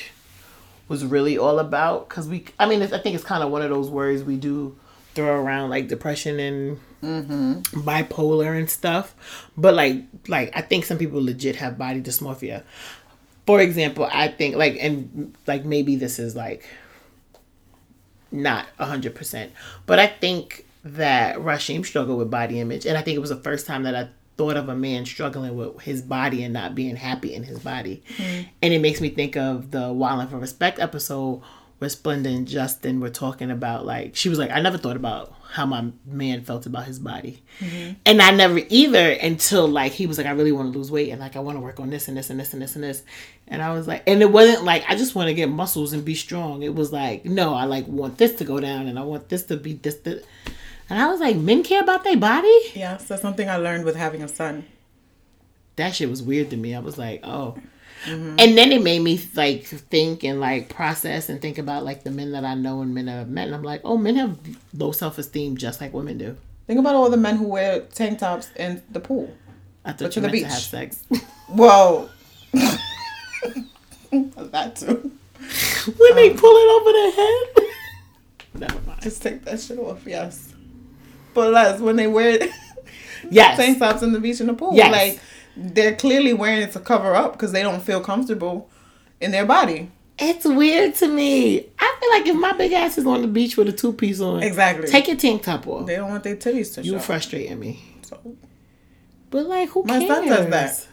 was 0.88 1.06
really 1.06 1.38
all 1.38 1.58
about. 1.58 2.08
Cause 2.08 2.28
we, 2.28 2.44
I 2.58 2.66
mean, 2.66 2.82
it's, 2.82 2.92
I 2.92 2.98
think 2.98 3.14
it's 3.14 3.24
kind 3.24 3.42
of 3.42 3.50
one 3.50 3.62
of 3.62 3.70
those 3.70 3.88
words 3.90 4.22
we 4.22 4.36
do 4.36 4.76
throw 5.14 5.40
around 5.40 5.70
like 5.70 5.88
depression 5.88 6.38
and 6.38 6.80
mm-hmm. 7.02 7.80
bipolar 7.80 8.58
and 8.58 8.68
stuff. 8.68 9.14
But 9.56 9.74
like, 9.74 10.04
like 10.28 10.50
I 10.54 10.60
think 10.60 10.84
some 10.84 10.98
people 10.98 11.22
legit 11.22 11.56
have 11.56 11.78
body 11.78 12.00
dysmorphia. 12.00 12.62
For 13.46 13.60
example, 13.60 14.06
I 14.12 14.28
think 14.28 14.56
like, 14.56 14.76
and 14.80 15.34
like 15.46 15.64
maybe 15.64 15.96
this 15.96 16.18
is 16.18 16.36
like 16.36 16.68
not 18.30 18.66
a 18.78 18.86
hundred 18.86 19.14
percent, 19.14 19.52
but 19.86 19.98
I 19.98 20.06
think 20.06 20.66
that 20.84 21.36
Rashim 21.36 21.84
struggled 21.84 22.18
with 22.18 22.30
body 22.30 22.60
image, 22.60 22.86
and 22.86 22.96
I 22.96 23.02
think 23.02 23.16
it 23.16 23.20
was 23.20 23.30
the 23.30 23.36
first 23.36 23.66
time 23.66 23.82
that 23.84 23.94
I 23.94 24.08
thought 24.36 24.56
of 24.56 24.68
a 24.68 24.76
man 24.76 25.04
struggling 25.04 25.56
with 25.56 25.80
his 25.80 26.00
body 26.00 26.44
and 26.44 26.54
not 26.54 26.74
being 26.74 26.96
happy 26.96 27.34
in 27.34 27.42
his 27.42 27.58
body, 27.58 28.02
mm-hmm. 28.16 28.48
and 28.62 28.74
it 28.74 28.80
makes 28.80 29.00
me 29.00 29.10
think 29.10 29.36
of 29.36 29.70
the 29.70 29.92
Wildin' 29.92 30.30
for 30.30 30.38
Respect 30.38 30.78
episode 30.78 31.42
where 31.78 31.90
Splenda 31.90 32.26
and 32.26 32.46
Justin 32.46 33.00
were 33.00 33.10
talking 33.10 33.50
about 33.50 33.86
like 33.86 34.16
she 34.16 34.28
was 34.28 34.38
like 34.38 34.50
I 34.50 34.60
never 34.60 34.78
thought 34.78 34.96
about 34.96 35.32
how 35.50 35.64
my 35.64 35.90
man 36.04 36.42
felt 36.42 36.66
about 36.66 36.84
his 36.84 36.98
body. 36.98 37.42
Mm-hmm. 37.60 37.94
And 38.04 38.20
I 38.20 38.30
never 38.32 38.60
either 38.68 39.10
until 39.12 39.66
like 39.66 39.92
he 39.92 40.06
was 40.06 40.18
like, 40.18 40.26
I 40.26 40.32
really 40.32 40.52
want 40.52 40.70
to 40.70 40.78
lose 40.78 40.90
weight 40.90 41.10
and 41.10 41.20
like 41.20 41.36
I 41.36 41.40
want 41.40 41.56
to 41.56 41.60
work 41.60 41.80
on 41.80 41.88
this 41.88 42.06
and 42.06 42.16
this 42.16 42.28
and 42.28 42.38
this 42.38 42.52
and 42.52 42.60
this 42.60 42.74
and 42.74 42.84
this. 42.84 43.02
And 43.46 43.62
I 43.62 43.72
was 43.72 43.88
like, 43.88 44.02
and 44.06 44.20
it 44.20 44.30
wasn't 44.30 44.64
like 44.64 44.84
I 44.88 44.94
just 44.94 45.14
want 45.14 45.28
to 45.28 45.34
get 45.34 45.48
muscles 45.48 45.94
and 45.94 46.04
be 46.04 46.14
strong. 46.14 46.62
It 46.62 46.74
was 46.74 46.92
like, 46.92 47.24
no, 47.24 47.54
I 47.54 47.64
like 47.64 47.86
want 47.88 48.18
this 48.18 48.34
to 48.36 48.44
go 48.44 48.60
down 48.60 48.88
and 48.88 48.98
I 48.98 49.02
want 49.02 49.30
this 49.30 49.44
to 49.44 49.56
be 49.56 49.72
this. 49.72 49.94
this. 49.96 50.24
And 50.90 51.00
I 51.00 51.08
was 51.08 51.20
like, 51.20 51.36
men 51.36 51.62
care 51.62 51.82
about 51.82 52.04
their 52.04 52.16
body? 52.16 52.60
Yeah, 52.74 52.98
that's 52.98 53.22
something 53.22 53.48
I 53.48 53.56
learned 53.56 53.84
with 53.84 53.96
having 53.96 54.22
a 54.22 54.28
son. 54.28 54.66
That 55.76 55.94
shit 55.94 56.10
was 56.10 56.22
weird 56.22 56.50
to 56.50 56.56
me. 56.56 56.74
I 56.74 56.80
was 56.80 56.98
like, 56.98 57.20
oh. 57.24 57.56
Mm-hmm. 58.04 58.36
And 58.38 58.56
then 58.56 58.72
it 58.72 58.82
made 58.82 59.00
me 59.02 59.20
like 59.34 59.64
think 59.64 60.22
and 60.24 60.40
like 60.40 60.68
process 60.68 61.28
and 61.28 61.40
think 61.42 61.58
about 61.58 61.84
like 61.84 62.04
the 62.04 62.10
men 62.10 62.32
that 62.32 62.44
I 62.44 62.54
know 62.54 62.80
and 62.82 62.94
men 62.94 63.06
that 63.06 63.20
I've 63.20 63.28
met. 63.28 63.46
And 63.46 63.54
I'm 63.54 63.62
like, 63.62 63.80
oh, 63.84 63.96
men 63.96 64.16
have 64.16 64.38
low 64.74 64.92
self 64.92 65.18
esteem 65.18 65.56
just 65.56 65.80
like 65.80 65.92
women 65.92 66.16
do. 66.18 66.36
Think 66.66 66.78
about 66.80 66.94
all 66.94 67.10
the 67.10 67.16
men 67.16 67.36
who 67.36 67.48
wear 67.48 67.80
tank 67.80 68.18
tops 68.20 68.50
in 68.56 68.82
the 68.90 69.00
pool. 69.00 69.34
I 69.84 69.92
thought 69.92 69.98
But 69.98 70.04
you 70.04 70.10
to 70.10 70.20
the 70.20 70.28
meant 70.28 70.36
to 70.36 70.42
beach. 70.44 70.52
have 70.52 70.62
sex. 70.62 71.02
Whoa. 71.48 72.08
that 74.12 74.76
too. 74.76 75.10
when 75.98 76.14
they 76.16 76.30
um, 76.30 76.36
pull 76.36 76.56
it 76.56 76.80
over 76.80 76.92
their 76.92 77.12
head. 77.12 77.64
Never 78.54 78.80
mind. 78.86 79.02
Just 79.02 79.22
take 79.22 79.44
that 79.44 79.60
shit 79.60 79.78
off, 79.78 80.06
yes. 80.06 80.52
But 81.34 81.52
less 81.52 81.80
when 81.80 81.96
they 81.96 82.06
wear 82.06 82.38
Yes. 83.30 83.56
tank 83.56 83.78
tops 83.78 84.02
in 84.02 84.12
the 84.12 84.20
beach 84.20 84.40
in 84.40 84.46
the 84.46 84.54
pool. 84.54 84.74
Yes. 84.74 84.92
Like 84.92 85.20
they're 85.60 85.94
clearly 85.96 86.32
wearing 86.32 86.62
it 86.62 86.72
to 86.72 86.80
cover 86.80 87.14
up 87.14 87.32
because 87.32 87.52
they 87.52 87.62
don't 87.62 87.82
feel 87.82 88.00
comfortable 88.00 88.70
in 89.20 89.30
their 89.32 89.44
body. 89.44 89.90
It's 90.20 90.44
weird 90.44 90.94
to 90.96 91.08
me. 91.08 91.66
I 91.78 91.96
feel 92.00 92.10
like 92.10 92.26
if 92.26 92.36
my 92.36 92.52
big 92.52 92.72
ass 92.72 92.98
is 92.98 93.06
on 93.06 93.22
the 93.22 93.28
beach 93.28 93.56
with 93.56 93.68
a 93.68 93.72
two 93.72 93.92
piece 93.92 94.20
on, 94.20 94.42
Exactly. 94.42 94.88
take 94.88 95.06
your 95.08 95.16
tank 95.16 95.42
top 95.42 95.66
off. 95.66 95.86
They 95.86 95.96
don't 95.96 96.10
want 96.10 96.24
their 96.24 96.36
titties 96.36 96.74
to 96.74 96.82
You 96.82 96.92
show. 96.92 96.98
frustrating 97.00 97.58
me. 97.58 97.80
So, 98.02 98.18
But 99.30 99.46
like, 99.46 99.68
who 99.70 99.84
My 99.84 99.98
cares? 99.98 100.08
son 100.08 100.26
does 100.26 100.46
that. 100.50 100.86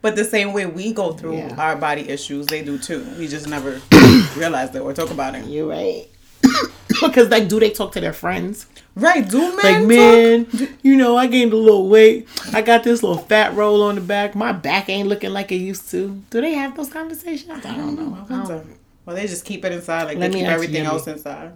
but 0.00 0.16
the 0.16 0.24
same 0.24 0.52
way 0.52 0.66
we 0.66 0.92
go 0.92 1.12
through 1.12 1.36
Yeah. 1.38 1.54
our 1.58 1.76
body 1.76 2.08
issues, 2.08 2.46
they 2.46 2.62
do 2.62 2.78
too. 2.78 3.04
We 3.18 3.26
just 3.26 3.48
never 3.48 3.80
realize 4.36 4.74
it 4.74 4.80
or 4.80 4.92
talk 4.92 5.10
about 5.10 5.34
it. 5.34 5.46
You're 5.46 5.66
right. 5.68 6.06
because 6.88 7.28
like, 7.30 7.48
do 7.48 7.58
they 7.60 7.70
talk 7.70 7.92
to 7.92 8.00
their 8.00 8.12
friends? 8.12 8.66
Right? 8.96 9.28
Do 9.28 9.38
men 9.40 9.56
Like, 9.56 9.76
talk? 9.78 9.86
man, 9.88 10.76
you 10.82 10.96
know, 10.96 11.16
I 11.16 11.26
gained 11.26 11.52
a 11.52 11.56
little 11.56 11.88
weight. 11.88 12.28
I 12.52 12.62
got 12.62 12.84
this 12.84 13.02
little 13.02 13.18
fat 13.22 13.54
roll 13.54 13.82
on 13.82 13.96
the 13.96 14.00
back. 14.00 14.34
My 14.36 14.52
back 14.52 14.88
ain't 14.88 15.08
looking 15.08 15.30
like 15.32 15.50
it 15.50 15.56
used 15.56 15.90
to. 15.90 16.22
Do 16.30 16.40
they 16.40 16.52
have 16.54 16.76
those 16.76 16.90
conversations? 16.90 17.50
I 17.66 17.76
don't 17.76 17.96
know. 17.96 18.02
Mm, 18.02 18.14
I 18.14 18.18
don't- 18.28 18.46
Sometimes. 18.46 18.78
Well, 19.04 19.16
they 19.16 19.26
just 19.26 19.44
keep 19.44 19.64
it 19.64 19.72
inside, 19.72 20.04
like 20.04 20.16
Let 20.18 20.32
they 20.32 20.38
keep 20.38 20.48
everything 20.48 20.84
else 20.86 21.06
inside. 21.06 21.52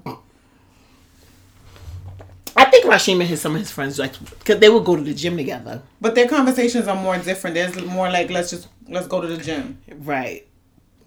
I 2.57 2.65
think 2.65 2.87
Rashima 2.87 3.21
and 3.21 3.29
his 3.29 3.41
some 3.41 3.55
of 3.55 3.61
his 3.61 3.71
friends 3.71 3.99
like 4.01 4.19
because 4.41 4.59
they 4.59 4.69
would 4.69 4.85
go 4.85 4.97
to 4.97 5.03
the 5.03 5.15
gym 5.15 5.37
together. 5.37 5.81
But 6.01 6.15
their 6.17 6.27
conversations 6.27 6.89
are 6.89 7.01
more 7.01 7.17
different. 7.19 7.55
There's 7.55 7.81
more 7.85 8.11
like 8.11 8.31
let's 8.31 8.51
just 8.51 8.67
let's 8.89 9.07
go 9.07 9.21
to 9.21 9.29
the 9.29 9.37
gym. 9.37 9.79
Right. 9.99 10.48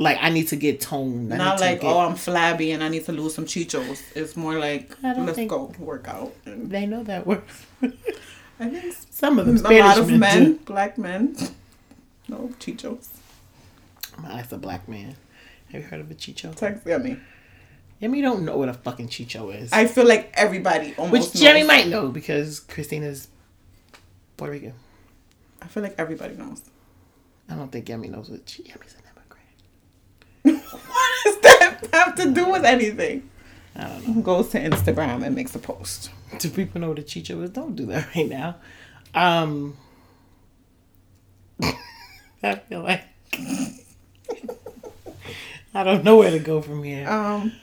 Like 0.02 0.18
I 0.22 0.30
need 0.30 0.48
to 0.50 0.56
get 0.56 0.82
toned. 0.82 1.34
I 1.34 1.38
Not 1.38 1.60
like 1.60 1.82
get- 1.82 1.88
oh 1.92 2.00
I'm 2.00 2.16
flabby 2.16 2.72
and 2.72 2.84
I 2.84 2.90
need 2.90 3.06
to 3.06 3.12
lose 3.12 3.36
some 3.36 3.46
chichos. 3.46 4.02
It's 4.16 4.36
more 4.36 4.58
like 4.58 4.96
let's 5.04 5.34
think- 5.34 5.50
go 5.52 5.72
work 5.80 6.08
out. 6.08 6.34
And 6.46 6.70
they 6.72 6.86
know 6.86 7.04
that 7.04 7.26
word. 7.28 7.44
I 8.60 8.70
think 8.70 8.96
some 9.12 9.40
of 9.40 9.46
them 9.46 9.56
a 9.56 9.60
Spanish 9.60 9.84
lot 9.86 9.98
of 10.00 10.10
men, 10.10 10.20
men, 10.20 10.44
do. 10.54 10.60
black 10.66 10.98
men, 10.98 11.36
no 12.28 12.52
chichos. 12.60 13.08
That's 14.24 14.52
a 14.52 14.58
black 14.58 14.88
man. 14.88 15.16
Have 15.72 15.82
you 15.82 15.88
heard 15.88 16.02
of 16.02 16.12
a 16.12 16.16
chicho? 16.16 16.54
Text 16.54 16.86
I 16.88 16.98
mean, 16.98 17.22
Yemi 18.02 18.22
don't 18.22 18.44
know 18.44 18.58
what 18.58 18.70
a 18.70 18.74
fucking 18.74 19.08
chicho 19.08 19.56
is. 19.56 19.72
I 19.72 19.86
feel 19.88 20.06
like 20.08 20.32
everybody 20.34 20.94
almost. 20.98 21.34
Which 21.36 21.42
knows. 21.44 21.68
Might 21.68 21.88
know 21.88 22.10
because 22.10 22.60
Christina's 22.60 23.28
Puerto 24.38 24.52
Rican. 24.54 24.74
I 25.62 25.68
feel 25.68 25.84
like 25.84 25.96
everybody 25.98 26.36
knows. 26.36 26.62
I 27.50 27.56
don't 27.56 27.72
think 27.72 27.86
Yemi 27.86 28.10
knows 28.10 28.30
what 28.30 28.46
chi- 28.46 28.64
Yemi's 28.64 28.96
an 28.96 29.01
immigrant. 29.01 29.01
what 30.44 31.24
does 31.24 31.40
that 31.42 31.88
have 31.94 32.16
to 32.16 32.32
do 32.32 32.50
with 32.50 32.66
anything? 32.66 33.30
I 33.76 33.88
don't 33.88 34.08
know. 34.08 34.22
Goes 34.22 34.50
to 34.50 34.60
Instagram 34.60 35.26
and 35.26 35.36
makes 35.36 35.56
a 35.56 35.60
post. 35.60 36.12
Do 36.40 36.50
people 36.50 36.82
know 36.82 36.90
what 36.90 37.00
a 37.00 37.04
chicho 37.04 37.42
is? 37.44 37.50
Don't 37.52 37.76
do 37.76 37.86
that 37.88 38.08
right 38.16 38.28
now. 38.28 38.56
Um, 39.14 39.78
I 42.44 42.56
feel 42.56 42.82
like 42.82 43.04
I 45.74 45.84
don't 45.84 46.04
know 46.04 46.18
where 46.18 46.32
to 46.32 46.40
go 46.40 46.62
from 46.62 46.84
here. 46.84 47.08
Um, 47.10 47.54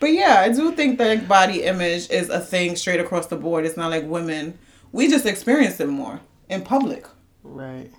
but 0.00 0.08
yeah, 0.12 0.40
I 0.40 0.52
do 0.52 0.72
think 0.72 0.98
that 0.98 1.08
like, 1.08 1.28
body 1.28 1.62
image 1.62 2.10
is 2.10 2.28
a 2.28 2.40
thing 2.40 2.76
straight 2.76 3.00
across 3.00 3.26
the 3.26 3.36
board. 3.36 3.64
It's 3.64 3.76
not 3.76 3.90
like 3.90 4.04
women. 4.04 4.58
We 4.92 5.08
just 5.08 5.26
experience 5.26 5.80
it 5.80 5.88
more 5.88 6.20
in 6.48 6.62
public. 6.62 7.06
right. 7.42 7.90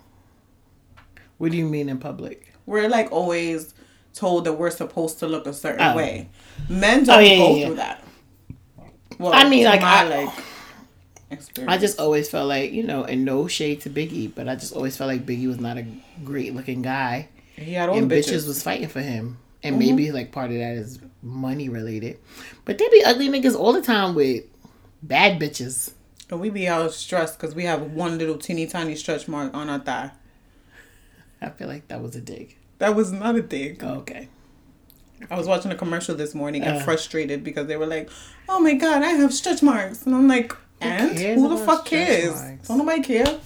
What 1.38 1.52
do 1.52 1.56
you 1.56 1.64
mean 1.66 1.88
in 1.88 1.98
public? 1.98 2.52
We're 2.66 2.88
like 2.88 3.10
always 3.12 3.72
told 4.14 4.44
that 4.44 4.54
we're 4.54 4.70
supposed 4.70 5.18
to 5.20 5.26
look 5.26 5.46
a 5.46 5.52
certain 5.52 5.80
Oh. 5.80 5.96
way. 5.96 6.28
Men 6.68 7.02
oh, 7.02 7.04
don't 7.04 7.16
Oh, 7.16 7.20
yeah, 7.20 7.36
go 7.36 7.48
yeah, 7.50 7.56
yeah. 7.56 7.66
through 7.66 7.76
that. 7.76 8.04
Well, 9.18 9.32
I 9.34 9.48
mean, 9.48 9.64
like, 9.64 9.82
my, 9.82 9.88
I- 10.04 10.24
like 10.24 10.44
experience. 11.30 11.72
I 11.72 11.78
just 11.78 12.00
always 12.00 12.28
felt 12.28 12.48
like, 12.48 12.72
you 12.72 12.82
know, 12.82 13.04
and 13.04 13.24
no 13.24 13.46
shade 13.46 13.80
to 13.82 13.90
Biggie, 13.90 14.34
but 14.34 14.48
I 14.48 14.56
just 14.56 14.74
always 14.74 14.96
felt 14.96 15.08
like 15.08 15.26
Biggie 15.26 15.46
was 15.46 15.60
not 15.60 15.78
a 15.78 15.86
great 16.24 16.54
looking 16.54 16.82
guy. 16.82 17.28
he 17.56 17.74
had 17.74 17.88
all 17.88 17.98
and 17.98 18.10
bitches. 18.10 18.30
bitches. 18.32 18.46
was 18.46 18.62
fighting 18.62 18.88
for 18.88 19.00
him. 19.00 19.38
And 19.62 19.74
mm-hmm. 19.74 19.96
maybe 19.96 20.12
like 20.12 20.32
part 20.32 20.50
of 20.50 20.56
that 20.56 20.74
is 20.74 20.98
money 21.22 21.68
related. 21.68 22.18
But 22.64 22.78
there 22.78 22.88
be 22.90 23.04
ugly 23.04 23.28
niggas 23.28 23.54
all 23.54 23.72
the 23.72 23.82
time 23.82 24.14
with 24.14 24.44
bad 25.02 25.38
bitches. 25.40 25.92
and 26.30 26.40
we 26.40 26.48
be 26.50 26.66
all 26.68 26.88
stressed 26.88 27.38
because 27.38 27.54
we 27.54 27.64
have 27.64 27.82
one 27.92 28.16
little 28.18 28.38
teeny 28.38 28.66
tiny 28.66 28.96
stretch 28.96 29.28
mark 29.28 29.52
on 29.54 29.68
our 29.68 29.78
thigh. 29.78 30.12
I 31.42 31.50
feel 31.50 31.68
like 31.68 31.88
that 31.88 32.02
was 32.02 32.16
a 32.16 32.20
dig. 32.20 32.56
That 32.80 32.96
was 32.96 33.12
not 33.12 33.36
a 33.36 33.42
dig. 33.42 33.82
Oh, 33.84 33.94
okay. 34.00 34.28
I 35.30 35.36
was 35.36 35.46
watching 35.46 35.70
a 35.70 35.74
commercial 35.76 36.14
this 36.16 36.34
morning 36.34 36.62
and 36.64 36.78
Uh. 36.78 36.80
frustrated 36.80 37.44
because 37.44 37.66
they 37.68 37.76
were 37.76 37.86
like, 37.86 38.08
"Oh 38.48 38.58
my 38.58 38.74
god, 38.74 39.02
I 39.02 39.10
have 39.10 39.32
stretch 39.32 39.62
marks," 39.62 40.04
and 40.06 40.14
I'm 40.14 40.26
like, 40.26 40.52
"And 40.80 41.16
who 41.18 41.48
the 41.50 41.58
fuck 41.58 41.84
cares? 41.86 42.34
marks? 42.34 42.68
Don't 42.68 42.78
nobody 42.78 43.02
care." 43.02 43.38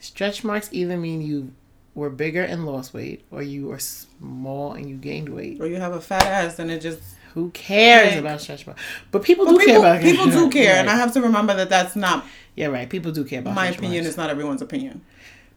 Stretch 0.00 0.44
marks 0.44 0.68
either 0.72 0.96
mean 0.96 1.22
you 1.22 1.52
were 1.94 2.10
bigger 2.10 2.42
and 2.42 2.66
lost 2.66 2.92
weight, 2.92 3.24
or 3.30 3.42
you 3.42 3.66
were 3.68 3.78
small 3.78 4.72
and 4.72 4.88
you 4.90 4.96
gained 4.96 5.28
weight. 5.30 5.58
Or 5.60 5.66
you 5.66 5.76
have 5.76 5.92
a 5.94 6.00
fat 6.00 6.26
ass 6.26 6.58
and 6.58 6.70
it 6.70 6.80
just. 6.82 7.00
Who 7.34 7.50
cares 7.50 8.12
Like- 8.12 8.20
about 8.20 8.40
stretch 8.40 8.66
marks? 8.66 8.80
But 9.12 9.22
people 9.22 9.44
But 9.44 9.52
do 9.52 9.58
care 9.58 9.66
people, 9.66 9.82
about 9.82 10.00
people 10.00 10.26
do 10.26 10.48
care, 10.50 10.76
and 10.76 10.88
I 10.88 10.96
have 10.96 11.12
to 11.12 11.20
remember 11.20 11.54
that 11.54 11.68
that's 11.68 11.94
not 11.94 12.24
Yeah, 12.56 12.68
right. 12.68 12.88
People 12.88 13.12
do 13.12 13.24
care 13.24 13.40
about 13.40 13.54
my 13.54 13.66
opinion. 13.66 13.92
marks. 13.92 14.08
It's 14.08 14.16
not 14.16 14.30
everyone's 14.30 14.62
opinion. 14.62 15.02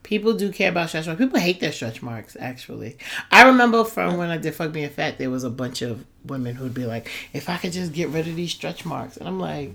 People 0.04 0.34
do 0.34 0.52
care 0.52 0.70
about 0.70 0.90
stretch 0.90 1.06
marks. 1.06 1.20
People 1.20 1.40
hate 1.40 1.60
their 1.60 1.72
stretch 1.72 2.02
marks, 2.02 2.36
actually. 2.40 2.98
I 3.32 3.48
remember 3.48 3.84
from 3.84 4.18
when 4.18 4.30
I 4.30 4.38
did 4.38 4.56
Fuck 4.56 4.72
Being 4.72 4.90
Fat, 4.90 5.18
there 5.18 5.30
was 5.30 5.44
a 5.44 5.50
bunch 5.50 5.82
of 5.82 6.06
women 6.26 6.56
who'd 6.56 6.74
be 6.74 6.86
like, 6.86 7.10
if 7.34 7.50
I 7.50 7.58
could 7.58 7.74
just 7.74 7.94
get 7.94 8.10
rid 8.10 8.28
of 8.28 8.36
these 8.36 8.52
stretch 8.52 8.86
marks. 8.86 9.18
And 9.18 9.28
I'm 9.28 9.40
like, 9.40 9.74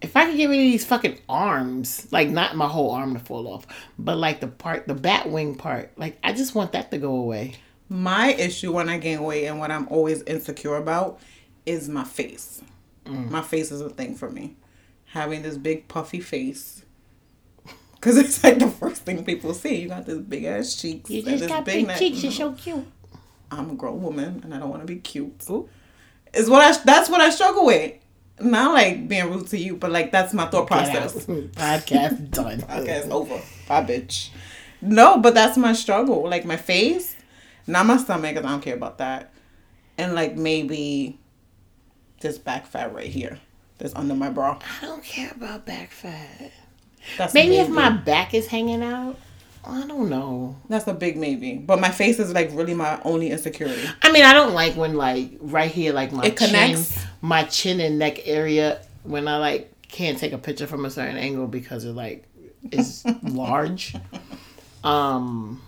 if 0.00 0.16
I 0.16 0.26
could 0.26 0.36
get 0.36 0.48
rid 0.48 0.58
of 0.58 0.62
these 0.62 0.84
fucking 0.84 1.18
arms, 1.28 2.08
like 2.10 2.28
not 2.28 2.56
my 2.56 2.66
whole 2.66 2.92
arm 2.92 3.14
to 3.14 3.20
fall 3.20 3.46
off, 3.46 3.66
but 3.98 4.16
like 4.16 4.40
the 4.40 4.48
part, 4.48 4.86
the 4.86 4.94
bat 4.94 5.28
wing 5.28 5.56
part, 5.56 5.92
like 5.98 6.18
I 6.24 6.32
just 6.32 6.54
want 6.54 6.72
that 6.72 6.90
to 6.90 6.98
go 6.98 7.16
away. 7.16 7.54
My 7.88 8.32
issue 8.32 8.72
when 8.72 8.88
I 8.88 8.98
gain 8.98 9.22
weight 9.22 9.46
and 9.46 9.58
what 9.58 9.70
I'm 9.70 9.88
always 9.88 10.22
insecure 10.22 10.76
about 10.76 11.20
is 11.66 11.88
my 11.88 12.04
face. 12.04 12.62
Mm. 13.04 13.30
My 13.30 13.42
face 13.42 13.72
is 13.72 13.80
a 13.80 13.90
thing 13.90 14.14
for 14.14 14.30
me. 14.30 14.56
Having 15.06 15.42
this 15.42 15.56
big 15.56 15.88
puffy 15.88 16.20
face. 16.20 16.79
Cause 18.00 18.16
it's 18.16 18.42
like 18.42 18.58
the 18.58 18.68
first 18.68 19.02
thing 19.02 19.24
people 19.24 19.52
see. 19.52 19.82
You 19.82 19.88
got 19.88 20.06
this 20.06 20.18
big 20.18 20.44
ass 20.44 20.74
cheeks 20.74 21.10
You 21.10 21.22
just 21.22 21.40
this 21.40 21.48
got 21.48 21.64
big 21.64 21.74
big 21.80 21.86
neck. 21.88 21.98
cheeks. 21.98 22.22
You're 22.22 22.32
so 22.32 22.52
cute. 22.52 22.86
I'm 23.50 23.70
a 23.70 23.74
grown 23.74 24.00
woman 24.02 24.40
and 24.42 24.54
I 24.54 24.58
don't 24.58 24.70
want 24.70 24.80
to 24.82 24.86
be 24.86 24.96
cute. 25.00 25.42
Ooh. 25.50 25.68
Is 26.32 26.48
what 26.48 26.62
I 26.62 26.82
that's 26.84 27.10
what 27.10 27.20
I 27.20 27.30
struggle 27.30 27.66
with. 27.66 27.94
Not 28.40 28.72
like 28.72 29.06
being 29.06 29.30
rude 29.30 29.48
to 29.48 29.58
you, 29.58 29.76
but 29.76 29.90
like 29.90 30.12
that's 30.12 30.32
my 30.32 30.46
thought 30.46 30.66
process. 30.66 31.26
Podcast 31.26 32.30
done. 32.30 32.60
Podcast 32.62 33.10
over. 33.10 33.38
Bye, 33.68 33.84
bitch. 33.84 34.30
No, 34.80 35.18
but 35.18 35.34
that's 35.34 35.58
my 35.58 35.74
struggle. 35.74 36.26
Like 36.26 36.46
my 36.46 36.56
face, 36.56 37.14
not 37.66 37.84
my 37.84 37.98
stomach, 37.98 38.34
because 38.34 38.46
I 38.46 38.50
don't 38.52 38.62
care 38.62 38.76
about 38.76 38.96
that. 38.98 39.32
And 39.98 40.14
like 40.14 40.36
maybe 40.36 41.18
this 42.22 42.38
back 42.38 42.64
fat 42.66 42.94
right 42.94 43.08
here, 43.08 43.38
that's 43.76 43.94
under 43.94 44.14
my 44.14 44.30
bra. 44.30 44.58
I 44.82 44.86
don't 44.86 45.04
care 45.04 45.32
about 45.36 45.66
back 45.66 45.90
fat. 45.90 46.52
That's 47.18 47.34
Maybe 47.34 47.56
if 47.56 47.68
my 47.68 47.90
back 47.90 48.34
is 48.34 48.46
hanging 48.46 48.82
out, 48.82 49.16
I 49.64 49.86
don't 49.86 50.08
know. 50.08 50.56
that's 50.68 50.86
a 50.86 50.94
big 50.94 51.16
maybe. 51.16 51.54
But 51.56 51.80
my 51.80 51.90
face 51.90 52.18
is 52.18 52.32
like 52.32 52.50
really 52.52 52.74
my 52.74 53.00
only 53.04 53.30
insecurity. 53.30 53.82
I 54.02 54.10
mean, 54.12 54.24
I 54.24 54.32
don't 54.32 54.54
like 54.54 54.74
when 54.76 54.94
like 54.94 55.32
right 55.40 55.70
here, 55.70 55.92
like 55.92 56.12
my 56.12 56.24
It 56.26 56.36
chin, 56.38 56.82
my 57.20 57.44
chin 57.44 57.80
and 57.80 57.98
neck 57.98 58.26
area, 58.26 58.80
when 59.02 59.28
I 59.28 59.36
like 59.38 59.72
can't 59.88 60.16
take 60.18 60.32
a 60.32 60.38
picture 60.38 60.66
from 60.66 60.84
a 60.84 60.90
certain 60.90 61.16
angle 61.16 61.46
because 61.46 61.84
it 61.84 61.92
like 61.92 62.24
is 62.70 63.04
large. 63.22 63.94
Um, 64.84 65.60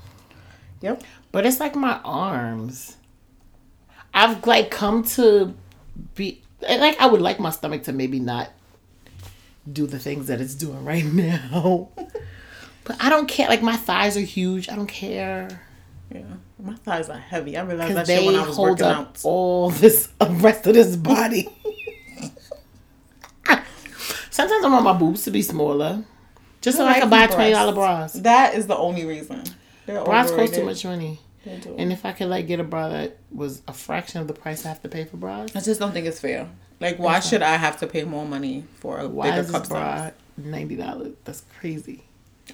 Yep. 0.80 1.02
but 1.32 1.44
it's 1.46 1.60
like 1.60 1.74
my 1.76 2.00
arms. 2.04 2.96
I've 4.14 4.46
like 4.46 4.70
come 4.70 5.04
to 5.16 5.54
be. 6.14 6.42
Like 6.62 7.00
I 7.00 7.06
would 7.06 7.20
like 7.22 7.40
my 7.40 7.50
stomach 7.50 7.84
to 7.84 7.92
maybe 7.92 8.20
not 8.20 8.50
do 9.70 9.86
the 9.86 9.98
things 9.98 10.26
that 10.28 10.40
it's 10.40 10.54
doing 10.54 10.84
right 10.84 11.04
now. 11.12 11.88
but 12.84 12.96
I 13.00 13.08
don't 13.10 13.26
care. 13.28 13.48
Like 13.48 13.62
my 13.62 13.76
thighs 13.76 14.16
are 14.16 14.20
huge. 14.20 14.68
I 14.68 14.76
don't 14.76 14.86
care. 14.86 15.60
Yeah, 16.12 16.22
my 16.58 16.74
thighs 16.74 17.08
are 17.08 17.18
heavy. 17.18 17.56
I 17.56 17.62
realized 17.62 17.94
that 17.96 18.06
they 18.06 18.24
when 18.24 18.34
I 18.36 18.46
was 18.46 18.56
hold 18.56 18.70
working 18.70 18.86
up 18.86 18.98
out. 18.98 19.20
all 19.24 19.70
this 19.70 20.08
rest 20.20 20.66
of 20.66 20.74
this 20.74 20.96
body. 20.96 21.48
Sometimes 24.30 24.64
I 24.64 24.68
want 24.68 24.84
my 24.84 24.92
boobs 24.94 25.24
to 25.24 25.30
be 25.30 25.42
smaller. 25.42 26.04
Just 26.60 26.78
so 26.78 26.84
I, 26.84 26.92
like 26.92 27.00
can 27.00 27.10
buy 27.10 27.26
twenty 27.26 27.52
dollar 27.52 27.72
bras. 27.72 28.12
That 28.14 28.54
is 28.54 28.66
the 28.66 28.76
only 28.76 29.04
reason. 29.04 29.42
They're 29.86 30.04
Bras 30.04 30.30
cost 30.30 30.54
too 30.54 30.64
much 30.64 30.84
money. 30.84 31.18
And 31.44 31.92
if 31.92 32.04
I 32.06 32.12
could 32.12 32.28
like 32.28 32.46
get 32.46 32.60
a 32.60 32.64
bra 32.64 32.88
that 32.90 33.16
was 33.32 33.62
a 33.66 33.72
fraction 33.72 34.20
of 34.20 34.28
the 34.28 34.32
price 34.32 34.64
I 34.64 34.68
have 34.68 34.80
to 34.82 34.88
pay 34.88 35.04
for 35.04 35.16
bras, 35.16 35.56
I 35.56 35.60
just 35.60 35.80
don't 35.80 35.92
think 35.92 36.06
it's 36.06 36.20
fair. 36.20 36.48
Like, 36.82 36.98
why 36.98 37.20
should 37.20 37.42
I 37.42 37.56
have 37.56 37.78
to 37.80 37.86
pay 37.86 38.04
more 38.04 38.26
money 38.26 38.64
for 38.80 38.98
a 38.98 39.08
why 39.08 39.30
bigger 39.30 39.50
cup 39.52 39.66
size? 39.66 40.12
ninety 40.36 40.76
dollars? 40.76 41.14
That's 41.24 41.44
crazy. 41.58 42.02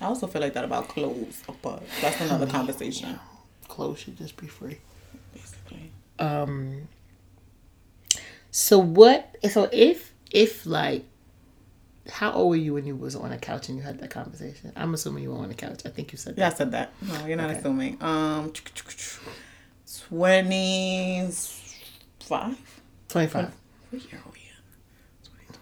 I 0.01 0.05
also 0.05 0.27
feel 0.27 0.43
like 0.43 0.53
that 0.55 0.65
about 0.65 0.89
clothes, 0.89 1.43
but 1.63 1.83
that's 2.01 2.21
another 2.21 2.47
conversation. 2.47 3.19
Clothes 3.69 3.99
should 4.01 4.17
just 4.19 4.37
be 4.37 4.47
free. 4.47 4.79
Basically, 5.35 5.91
Um. 6.19 6.89
So 8.51 8.79
what? 8.79 9.35
So 9.51 9.69
if 9.73 10.13
if 10.31 10.67
like, 10.67 11.05
how 12.11 12.33
old 12.33 12.51
were 12.51 12.57
you 12.57 12.75
when 12.75 12.87
you 12.87 12.97
was 12.97 13.15
on 13.17 13.33
a 13.33 13.39
couch 13.39 13.69
and 13.69 13.77
you 13.79 13.83
had 13.85 13.99
that 14.01 14.11
conversation? 14.11 14.73
I'm 14.77 14.93
assuming 14.95 15.23
you 15.23 15.31
were 15.33 15.39
on 15.39 15.51
a 15.51 15.55
couch. 15.55 15.83
I 15.87 15.89
think 15.91 16.13
you 16.13 16.19
said 16.19 16.35
yeah, 16.37 16.49
I 16.49 16.53
said 16.53 16.73
that. 16.73 16.93
No, 17.03 17.27
you're 17.27 17.37
not 17.37 17.51
Okay. 17.51 17.59
assuming. 17.61 17.97
Um, 18.03 18.53
twenty 20.09 21.29
five. 22.21 22.57
Twenty 23.09 23.29
five. 23.29 23.53
What 23.91 24.03
year 24.05 24.21
are 24.25 24.31
we 24.33 24.41
in? 24.41 25.55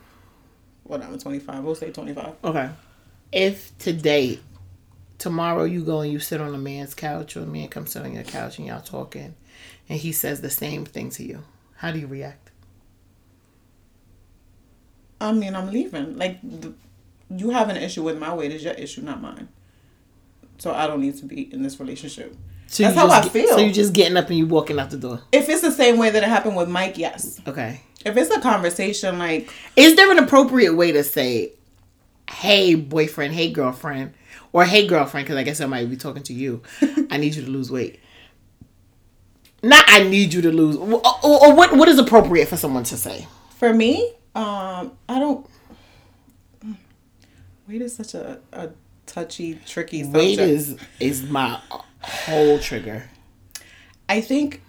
Whatever, 0.84 1.18
twenty 1.18 1.38
five. 1.38 1.64
We'll 1.64 1.74
say 1.74 1.90
twenty 1.90 2.14
five. 2.14 2.34
Okay. 2.44 2.70
If 3.32 3.76
today, 3.78 4.38
tomorrow 5.18 5.64
you 5.64 5.82
go 5.84 6.00
and 6.00 6.12
you 6.12 6.20
sit 6.20 6.40
on 6.40 6.54
a 6.54 6.58
man's 6.58 6.94
couch 6.94 7.36
or 7.36 7.40
a 7.42 7.46
man 7.46 7.68
comes 7.68 7.92
sit 7.92 8.02
on 8.02 8.12
your 8.12 8.22
couch 8.22 8.58
and 8.58 8.66
y'all 8.68 8.80
talking, 8.80 9.34
and 9.88 9.98
he 9.98 10.12
says 10.12 10.40
the 10.40 10.50
same 10.50 10.84
thing 10.84 11.10
to 11.10 11.24
you, 11.24 11.42
how 11.76 11.90
do 11.90 11.98
you 11.98 12.06
react? 12.06 12.50
I 15.20 15.32
mean, 15.32 15.54
I'm 15.56 15.70
leaving. 15.70 16.16
Like, 16.16 16.40
the, 16.42 16.74
you 17.30 17.50
have 17.50 17.68
an 17.68 17.76
issue 17.78 18.02
with 18.02 18.18
my 18.18 18.34
weight 18.34 18.52
is 18.52 18.62
your 18.62 18.74
issue, 18.74 19.02
not 19.02 19.20
mine. 19.20 19.48
So 20.58 20.72
I 20.72 20.86
don't 20.86 21.00
need 21.00 21.16
to 21.18 21.24
be 21.24 21.52
in 21.52 21.62
this 21.62 21.80
relationship. 21.80 22.36
So 22.68 22.82
That's 22.82 22.96
how 22.96 23.08
I 23.08 23.22
get- 23.22 23.32
feel. 23.32 23.48
So 23.48 23.58
you're 23.58 23.72
just 23.72 23.92
getting 23.92 24.16
up 24.16 24.28
and 24.28 24.36
you 24.38 24.46
walking 24.46 24.78
out 24.78 24.90
the 24.90 24.96
door. 24.96 25.20
If 25.32 25.48
it's 25.48 25.62
the 25.62 25.70
same 25.70 25.98
way 25.98 26.10
that 26.10 26.22
it 26.22 26.28
happened 26.28 26.56
with 26.56 26.68
Mike, 26.68 26.98
yes. 26.98 27.40
Okay. 27.46 27.80
If 28.04 28.16
it's 28.16 28.30
a 28.30 28.40
conversation 28.40 29.18
like, 29.18 29.50
Is 29.76 29.94
there 29.96 30.10
an 30.10 30.18
appropriate 30.18 30.74
way 30.74 30.92
to 30.92 31.02
say, 31.04 31.52
"Hey, 32.30 32.74
boyfriend," 32.74 33.34
"Hey, 33.34 33.50
girlfriend," 33.50 34.14
or 34.52 34.64
"Hey, 34.64 34.86
girlfriend"? 34.86 35.26
Because 35.26 35.38
I 35.38 35.42
guess 35.44 35.60
I 35.60 35.66
might 35.66 35.88
be 35.90 35.96
talking 35.96 36.22
to 36.24 36.32
you. 36.34 36.62
I 37.10 37.16
need 37.16 37.34
you 37.34 37.42
to 37.44 37.50
lose 37.50 37.70
weight. 37.70 38.00
Not 39.62 39.84
I 39.88 40.04
need 40.04 40.32
you 40.34 40.42
to 40.42 40.52
lose, 40.52 40.76
or, 40.76 41.00
or, 41.24 41.46
or 41.46 41.54
what? 41.54 41.76
What 41.76 41.88
is 41.88 41.98
appropriate 41.98 42.48
for 42.48 42.56
someone 42.56 42.84
to 42.84 42.96
say? 42.96 43.26
for 43.58 43.72
me, 43.72 44.12
um, 44.34 44.92
I 45.08 45.18
don't. 45.18 45.46
Weight 47.66 47.82
is 47.82 47.96
such 47.96 48.14
a, 48.14 48.38
a 48.52 48.70
touchy, 49.06 49.58
tricky 49.66 50.02
subject. 50.02 50.16
Weight 50.16 50.38
is 50.38 50.76
is 51.00 51.22
my 51.24 51.60
whole 52.07 52.59
trigger. 52.59 53.09
I 54.09 54.20
think 54.20 54.62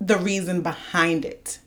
the 0.00 0.16
reason 0.18 0.60
behind 0.62 1.24
it, 1.24 1.58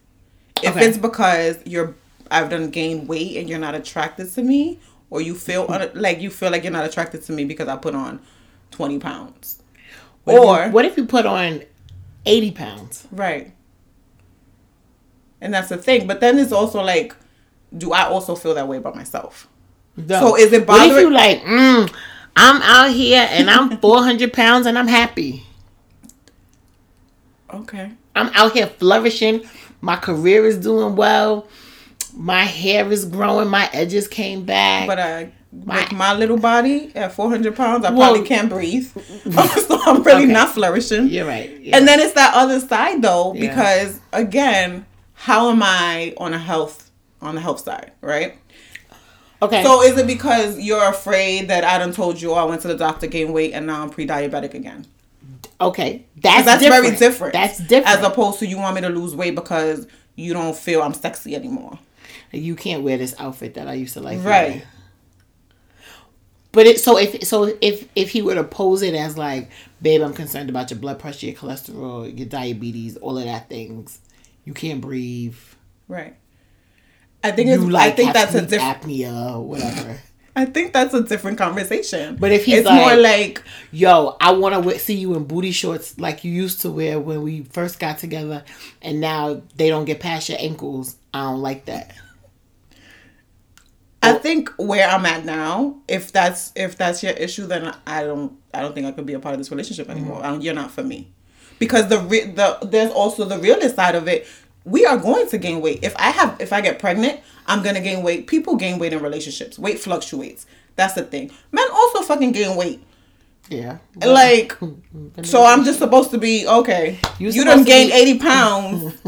if 0.61 0.75
Okay. 0.75 0.85
it's 0.85 0.97
because 0.97 1.57
you're, 1.65 1.95
I've 2.29 2.49
done 2.49 2.69
gained 2.69 3.07
weight 3.07 3.37
and 3.37 3.49
you're 3.49 3.59
not 3.59 3.75
attracted 3.75 4.31
to 4.33 4.43
me, 4.43 4.79
or 5.09 5.21
you 5.21 5.33
feel 5.35 5.65
un- 5.69 5.89
like 5.95 6.21
you 6.21 6.29
feel 6.29 6.51
like 6.51 6.63
you're 6.63 6.71
not 6.73 6.85
attracted 6.85 7.23
to 7.23 7.31
me 7.31 7.45
because 7.45 7.67
I 7.67 7.75
put 7.77 7.95
on 7.95 8.19
twenty 8.71 8.99
pounds, 8.99 9.61
What 10.23 10.35
if 10.35 10.39
you- 10.41 10.47
or 10.47 10.69
what 10.69 10.85
if 10.85 10.97
you 10.97 11.05
put 11.05 11.25
on 11.25 11.63
eighty 12.27 12.51
pounds? 12.51 13.07
right, 13.11 13.51
and 15.41 15.53
that's 15.53 15.69
the 15.69 15.77
thing. 15.77 16.05
But 16.07 16.19
then 16.19 16.37
it's 16.37 16.51
also 16.51 16.83
like, 16.83 17.15
do 17.75 17.91
I 17.93 18.03
also 18.03 18.35
feel 18.35 18.53
that 18.53 18.67
way 18.67 18.77
about 18.77 18.95
myself? 18.95 19.47
No. 19.97 20.19
So 20.19 20.37
is 20.37 20.53
it 20.53 20.67
What 20.67 20.81
if 20.81 20.89
bothering- 20.89 21.05
you 21.07 21.11
like? 21.11 21.41
Mm, 21.41 21.93
I'm 22.39 22.61
out 22.61 22.91
here 22.91 23.27
and 23.31 23.49
I'm 23.49 23.77
four 23.81 24.01
hundred 24.03 24.33
pounds 24.33 24.65
and 24.65 24.77
I'm 24.77 24.87
happy. 24.87 25.43
Okay. 27.53 27.91
I'm 28.15 28.29
out 28.33 28.53
here 28.53 28.67
flourishing. 28.67 29.41
My 29.81 29.95
career 29.95 30.45
is 30.45 30.57
doing 30.57 30.95
well. 30.95 31.47
My 32.13 32.43
hair 32.43 32.91
is 32.91 33.05
growing. 33.05 33.49
My 33.49 33.69
edges 33.73 34.07
came 34.07 34.43
back. 34.45 34.87
But 34.87 34.99
I, 34.99 35.31
My- 35.51 35.81
with 35.81 35.91
my 35.93 36.13
little 36.13 36.37
body 36.37 36.91
at 36.95 37.13
400 37.13 37.55
pounds, 37.55 37.85
I 37.85 37.91
Well- 37.91 38.11
probably 38.11 38.27
can't 38.27 38.49
breathe. 38.49 38.87
so 39.31 39.79
I'm 39.85 40.03
really 40.03 40.23
Okay. 40.23 40.31
not 40.33 40.49
flourishing. 40.53 41.07
You're 41.07 41.25
right. 41.27 41.49
You're 41.49 41.75
And 41.75 41.85
right. 41.85 41.85
then 41.85 41.99
it's 42.01 42.13
that 42.13 42.33
other 42.35 42.59
side 42.59 43.01
though, 43.01 43.33
Yeah. 43.33 43.49
because 43.49 43.99
again, 44.13 44.85
how 45.13 45.49
am 45.49 45.61
I 45.63 46.13
on 46.17 46.33
a 46.33 46.39
health 46.39 46.91
on 47.21 47.35
the 47.35 47.41
health 47.41 47.59
side, 47.61 47.91
right? 48.01 48.37
Okay. 49.41 49.63
So 49.63 49.81
is 49.81 49.97
it 49.97 50.07
because 50.07 50.59
you're 50.59 50.89
afraid 50.89 51.49
that 51.49 51.63
I 51.63 51.77
done 51.77 51.93
told 51.93 52.21
you 52.21 52.31
oh, 52.31 52.35
I 52.35 52.43
went 52.43 52.61
to 52.63 52.67
the 52.67 52.77
doctor, 52.77 53.07
gained 53.07 53.33
weight, 53.33 53.53
and 53.53 53.67
now 53.67 53.81
I'm 53.83 53.89
pre-diabetic 53.89 54.53
again? 54.53 54.85
okay. 55.61 56.05
That's 56.15 56.45
That's 56.45 56.61
different. 56.61 56.85
very 56.85 56.97
different. 56.97 57.33
That's 57.33 57.57
different. 57.59 57.87
As 57.87 58.05
opposed 58.05 58.39
to 58.39 58.47
you 58.47 58.57
want 58.57 58.75
me 58.75 58.81
to 58.81 58.89
lose 58.89 59.15
weight 59.15 59.35
because 59.35 59.87
you 60.15 60.33
don't 60.33 60.55
feel 60.55 60.81
I'm 60.81 60.93
sexy 60.93 61.35
anymore. 61.35 61.79
you 62.31 62.55
can't 62.55 62.83
wear 62.83 62.97
this 62.97 63.15
outfit 63.19 63.55
that 63.55 63.67
I 63.67 63.73
used 63.73 63.93
to 63.95 64.01
like. 64.01 64.17
Right. 64.17 64.23
wearing. 64.23 64.61
But 66.51 66.65
it 66.65 66.79
so 66.79 66.97
if 66.97 67.23
so 67.23 67.55
if 67.61 67.87
if 67.95 68.09
he 68.09 68.21
were 68.23 68.35
to 68.35 68.43
pose 68.43 68.81
it 68.81 68.95
as 68.95 69.17
like, 69.17 69.51
babe, 69.81 70.01
I'm 70.01 70.13
concerned 70.13 70.49
about 70.49 70.71
your 70.71 70.79
blood 70.79 70.97
pressure, 70.99 71.27
your 71.27 71.35
cholesterol, 71.35 72.17
your 72.17 72.27
diabetes, 72.27 72.97
all 72.97 73.17
of 73.17 73.25
that 73.25 73.49
things. 73.49 73.99
You 74.45 74.53
can't 74.53 74.81
breathe. 74.81 75.37
Right. 75.87 76.15
I 77.23 77.31
think 77.31 77.49
it's, 77.49 77.61
You 77.63 77.69
like 77.69 77.93
I 77.93 77.95
think 77.95 78.13
that's 78.13 78.35
a 78.35 78.45
different 78.45 78.81
apnea 78.83 79.35
uh, 79.35 79.39
whatever. 79.39 79.99
I 80.35 80.45
think 80.45 80.71
that's 80.71 80.93
a 80.93 81.03
different 81.03 81.37
conversation. 81.37 82.15
But 82.15 82.31
if 82.31 82.45
he's 82.45 82.59
it's 82.59 82.69
more 82.69 82.95
like- 82.95 83.39
like 83.39 83.43
Yo, 83.71 84.15
I 84.21 84.31
want 84.31 84.63
to 84.63 84.79
see 84.79 84.95
you 84.95 85.15
in 85.15 85.25
booty 85.25 85.51
shorts 85.51 85.99
like 85.99 86.23
you 86.23 86.31
used 86.31 86.61
to 86.61 86.71
wear 86.71 86.97
when 86.99 87.21
we 87.23 87.43
first 87.43 87.79
got 87.79 87.97
together, 87.97 88.43
and 88.81 89.01
now 89.01 89.41
they 89.57 89.67
don't 89.69 89.85
get 89.85 89.99
past 89.99 90.29
your 90.29 90.37
ankles. 90.39 90.95
I 91.13 91.23
don't 91.23 91.41
like 91.41 91.65
that. 91.65 91.93
I 94.01 94.13
think 94.13 94.49
where 94.57 94.87
I'm 94.87 95.05
at 95.05 95.25
now, 95.25 95.77
if 95.87 96.11
that's 96.13 96.53
if 96.55 96.77
that's 96.77 97.03
your 97.03 97.11
issue, 97.13 97.45
then 97.47 97.75
I 97.85 98.03
don't 98.03 98.33
I 98.53 98.61
don't 98.61 98.73
think 98.73 98.87
I 98.87 98.91
could 98.93 99.05
be 99.05 99.13
a 99.13 99.19
part 99.19 99.33
of 99.33 99.39
this 99.39 99.51
relationship 99.51 99.89
anymore. 99.89 100.15
Mm-hmm. 100.21 100.23
Don't- 100.31 100.41
You're 100.41 100.53
not 100.53 100.71
for 100.71 100.83
me, 100.83 101.11
because 101.59 101.89
the 101.89 101.99
re- 101.99 102.31
the 102.31 102.59
there's 102.61 102.91
also 102.91 103.25
the 103.25 103.37
realist 103.39 103.75
side 103.75 103.95
of 103.95 104.07
it. 104.07 104.25
We 104.69 104.85
are 104.85 104.97
going 104.97 105.27
to 105.29 105.37
gain 105.37 105.61
weight. 105.61 105.79
If 105.83 105.95
I 105.97 106.09
have 106.11 106.39
if 106.39 106.53
I 106.53 106.61
get 106.61 106.79
pregnant, 106.79 107.19
I'm 107.47 107.63
gonna 107.63 107.81
gain 107.81 108.03
weight. 108.03 108.27
People 108.27 108.55
gain 108.55 108.79
weight 108.79 108.93
in 108.93 109.01
relationships. 109.01 109.57
Weight 109.59 109.79
fluctuates. 109.79 110.45
That's 110.75 110.93
the 110.93 111.03
thing. 111.03 111.31
Men 111.51 111.67
also 111.73 112.01
fucking 112.03 112.31
gain 112.31 112.55
weight. 112.55 112.81
Yeah. 113.49 113.79
Like, 114.05 114.55
so 115.23 115.43
I'm 115.45 115.63
just 115.65 115.79
supposed 115.79 116.11
to 116.11 116.17
be 116.19 116.47
okay. 116.47 116.99
You 117.17 117.29
You, 117.31 117.43
done 117.43 117.63
gained 117.63 117.91
be- 117.91 117.97
80 117.97 118.19
pounds, 118.19 119.01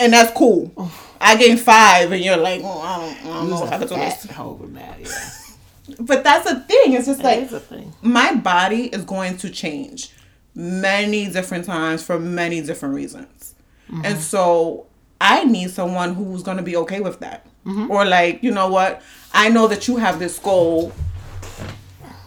and 0.00 0.12
that's 0.12 0.32
cool. 0.36 0.70
I 1.20 1.36
gained 1.36 1.60
five, 1.60 2.12
and 2.12 2.22
you're 2.22 2.36
like, 2.36 2.60
oh, 2.62 2.80
I 2.80 2.98
don't, 2.98 3.16
I 3.32 3.38
don't 3.38 3.50
know 3.50 3.64
if 3.64 3.72
I 3.72 3.78
could 3.78 3.88
do 3.88 3.94
this. 3.96 4.26
with 4.26 4.74
that, 4.74 5.00
yeah. 5.00 5.96
But 6.00 6.24
that's 6.24 6.50
the 6.50 6.60
thing. 6.60 6.92
It's 6.92 7.06
just 7.06 7.22
That 7.22 7.38
like 7.38 7.46
is 7.46 7.52
a 7.54 7.60
thing. 7.60 7.94
my 8.02 8.34
body 8.34 8.88
is 8.88 9.04
going 9.04 9.36
to 9.38 9.50
change 9.50 10.10
many 10.54 11.30
different 11.30 11.64
times 11.64 12.02
for 12.02 12.18
many 12.18 12.60
different 12.60 12.94
reasons. 12.94 13.26
Mm-hmm. 13.90 14.02
And 14.04 14.18
so 14.20 14.86
I 15.20 15.44
need 15.44 15.70
someone 15.70 16.14
who's 16.14 16.42
going 16.42 16.56
to 16.56 16.62
be 16.62 16.76
okay 16.76 17.00
with 17.00 17.20
that. 17.20 17.46
Mm-hmm. 17.64 17.90
Or 17.90 18.04
like, 18.04 18.42
you 18.42 18.50
know 18.50 18.68
what? 18.68 19.02
I 19.32 19.48
know 19.48 19.66
that 19.68 19.88
you 19.88 19.96
have 19.96 20.18
this 20.18 20.38
goal. 20.38 20.92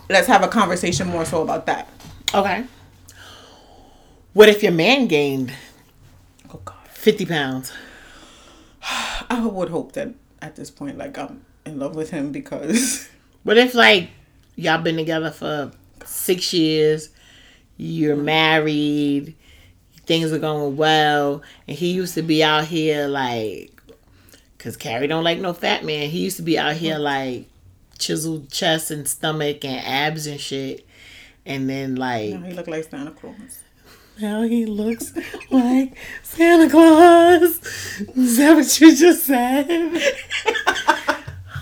Let's 0.09 0.27
have 0.27 0.43
a 0.43 0.47
conversation 0.47 1.07
more 1.07 1.25
so 1.25 1.41
about 1.41 1.65
that. 1.67 1.89
Okay. 2.33 2.65
What 4.33 4.49
if 4.49 4.63
your 4.63 4.71
man 4.71 5.07
gained 5.07 5.53
Oh 6.53 6.59
god. 6.63 6.75
50 6.89 7.25
pounds? 7.25 7.71
I 9.29 9.45
would 9.45 9.69
hope 9.69 9.93
that 9.93 10.13
at 10.41 10.55
this 10.55 10.71
point 10.71 10.97
like 10.97 11.17
I'm 11.17 11.45
in 11.65 11.79
love 11.79 11.95
with 11.95 12.11
him 12.11 12.31
because 12.31 13.09
What 13.43 13.57
if, 13.57 13.73
like, 13.73 14.09
y'all 14.55 14.81
been 14.81 14.97
together 14.97 15.31
for 15.31 15.71
six 16.05 16.53
years, 16.53 17.09
you're 17.77 18.17
married, 18.17 19.35
things 20.09 20.33
are 20.33 20.39
going 20.39 20.75
well, 20.75 21.43
and 21.67 21.77
he 21.77 21.91
used 21.91 22.15
to 22.15 22.23
be 22.23 22.43
out 22.43 22.65
here, 22.65 23.07
like, 23.07 23.79
because 24.57 24.75
Carey 24.75 25.05
don't 25.05 25.23
like 25.23 25.37
no 25.37 25.53
fat 25.53 25.85
man. 25.85 26.09
He 26.09 26.21
used 26.21 26.37
to 26.37 26.41
be 26.41 26.57
out 26.57 26.73
here, 26.73 26.97
like, 26.97 27.45
chiseled 27.99 28.49
chest 28.49 28.89
and 28.89 29.07
stomach 29.07 29.63
and 29.63 29.85
abs 29.85 30.25
and 30.25 30.41
shit. 30.41 30.83
And 31.45 31.69
then, 31.69 31.95
like, 31.95 32.43
he 32.43 32.53
looked 32.53 32.67
like 32.67 32.85
Santa 32.85 33.11
Claus. 33.11 33.59
Now 34.19 34.41
he 34.41 34.65
looks 34.65 35.13
like 35.51 35.95
Santa 36.23 36.67
Claus. 36.71 37.63
Is 38.15 38.37
that 38.37 38.55
what 38.55 38.81
you 38.81 38.95
just 38.95 39.25
said? 39.25 39.67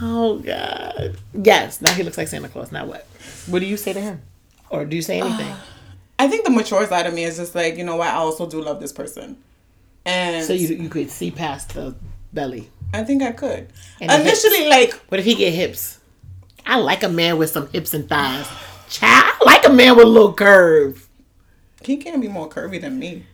oh 0.02 0.40
God. 0.40 1.18
Yes. 1.34 1.82
Now 1.82 1.92
he 1.92 2.02
looks 2.02 2.18
like 2.18 2.30
Santa 2.30 2.48
Claus. 2.48 2.72
Now 2.72 2.86
what? 2.86 3.06
What 3.48 3.60
do 3.60 3.66
you 3.66 3.76
say 3.76 3.92
to 3.92 4.00
him? 4.00 4.22
Or 4.70 4.86
do 4.86 4.96
you 4.96 5.02
say 5.02 5.20
anything? 5.20 5.54
I 6.20 6.28
think 6.28 6.46
the 6.46 6.50
mature 6.52 6.86
side 6.88 7.06
of 7.06 7.14
me 7.14 7.24
is 7.24 7.38
just 7.38 7.54
like, 7.56 7.78
you 7.78 7.84
know 7.84 7.96
what, 7.96 8.08
I 8.10 8.16
also 8.16 8.48
do 8.50 8.62
love 8.62 8.80
this 8.80 8.92
person. 8.92 9.38
And 10.06 10.46
so 10.46 10.54
you 10.54 10.70
you 10.70 10.90
could 10.90 11.10
see 11.12 11.32
past 11.32 11.74
the 11.74 11.96
belly. 12.34 12.70
I 12.94 13.04
think 13.04 13.22
I 13.22 13.32
could. 13.34 13.68
And 14.00 14.10
Initially, 14.22 14.68
like, 14.70 14.94
What 15.10 15.20
if 15.20 15.26
he 15.26 15.36
get 15.36 15.54
hips? 15.54 16.00
I 16.66 16.78
like 16.78 17.04
a 17.04 17.10
man 17.10 17.38
with 17.38 17.50
some 17.50 17.68
hips 17.70 17.94
and 17.94 18.08
thighs. 18.08 18.48
Child, 18.90 19.36
I 19.42 19.46
like 19.46 19.66
a 19.66 19.70
man 19.70 19.96
with 19.98 20.06
a 20.06 20.10
little 20.10 20.34
curve. 20.34 21.08
he 21.84 21.98
can't 21.98 22.22
be 22.22 22.28
more 22.30 22.48
curvy 22.50 22.80
than 22.80 22.98
me. 22.98 23.26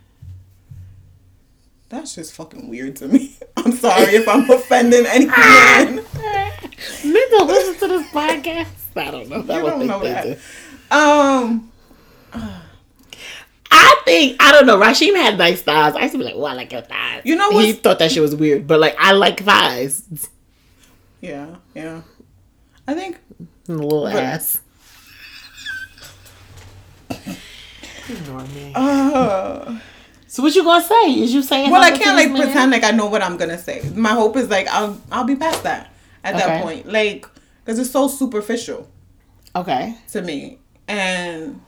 That's 1.89 2.15
just 2.15 2.33
fucking 2.33 2.69
weird 2.69 2.95
to 2.97 3.07
me. 3.07 3.37
I'm 3.57 3.71
sorry 3.73 4.15
if 4.15 4.27
I'm 4.27 4.49
offending 4.49 5.05
any 5.05 5.27
man. 5.27 5.95
Men 7.05 7.23
don't 7.29 7.47
listen 7.47 7.75
to 7.81 7.87
this 7.87 8.07
podcast. 8.11 8.67
I 8.95 9.11
don't 9.11 9.29
know. 9.29 9.35
I 9.53 9.57
You 9.57 9.69
don't 9.69 9.87
know 9.87 9.99
that. 10.03 10.23
do. 10.91 10.95
Um, 10.95 11.71
I 13.75 14.01
think 14.05 14.41
I 14.41 14.51
don't 14.51 14.65
know. 14.65 14.77
Rashim 14.79 15.15
had 15.15 15.37
nice 15.37 15.61
thighs. 15.61 15.95
I 15.95 16.01
used 16.01 16.11
to 16.13 16.17
be 16.17 16.23
like, 16.25 16.35
"Oh, 16.35 16.43
I 16.43 16.53
like 16.53 16.71
your 16.71 16.81
thighs." 16.81 17.21
You 17.25 17.35
know 17.35 17.57
he 17.59 17.73
thought 17.73 17.99
that 17.99 18.11
shit 18.11 18.21
was 18.21 18.35
weird, 18.35 18.67
but 18.67 18.79
like 18.79 18.95
I 18.99 19.11
like 19.13 19.41
thighs, 19.43 20.03
yeah, 21.21 21.55
yeah. 21.73 22.01
I 22.87 22.93
think 22.93 23.19
and 23.67 23.79
a 23.79 23.83
little 23.83 24.03
But- 24.03 24.15
ass. 24.15 24.59
Ignore 28.09 28.43
me. 28.47 28.71
uh 28.75 29.79
So 30.27 30.43
what 30.43 30.53
you 30.55 30.63
gonna 30.63 30.83
say? 30.83 31.11
Is 31.21 31.33
you 31.33 31.41
saying? 31.41 31.71
well, 31.71 31.81
I 31.81 31.91
can't 31.97 32.15
like 32.17 32.31
man? 32.31 32.41
pretend 32.43 32.71
like 32.71 32.83
I 32.83 32.91
know 32.91 33.07
what 33.07 33.21
I'm 33.21 33.37
gonna 33.37 33.57
say. 33.57 33.81
My 33.95 34.09
hope 34.09 34.35
is 34.37 34.49
like 34.49 34.67
I'll 34.67 34.99
I'll 35.11 35.23
be 35.23 35.35
past 35.35 35.63
that 35.63 35.91
at 36.23 36.35
Okay. 36.35 36.43
that 36.45 36.63
point, 36.63 36.91
like 36.91 37.25
because 37.63 37.79
it's 37.79 37.91
so 37.91 38.07
superficial 38.07 38.89
Okay. 39.55 39.95
to 40.11 40.21
me, 40.21 40.59
and 40.87 41.61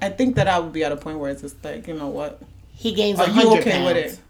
I 0.00 0.10
think 0.10 0.36
that 0.36 0.48
I 0.48 0.58
would 0.58 0.72
be 0.72 0.84
at 0.84 0.92
a 0.92 0.96
point 0.96 1.18
where 1.18 1.30
it's 1.30 1.42
just 1.42 1.62
like 1.64 1.86
you 1.86 1.94
know 1.94 2.08
what, 2.08 2.40
He 2.74 2.92
gains 2.94 3.18
a 3.18 3.24
are 3.24 3.30
you 3.30 3.56
okay 3.58 3.70
pounds. 3.72 3.86
with 3.86 3.96
it? 3.96 4.20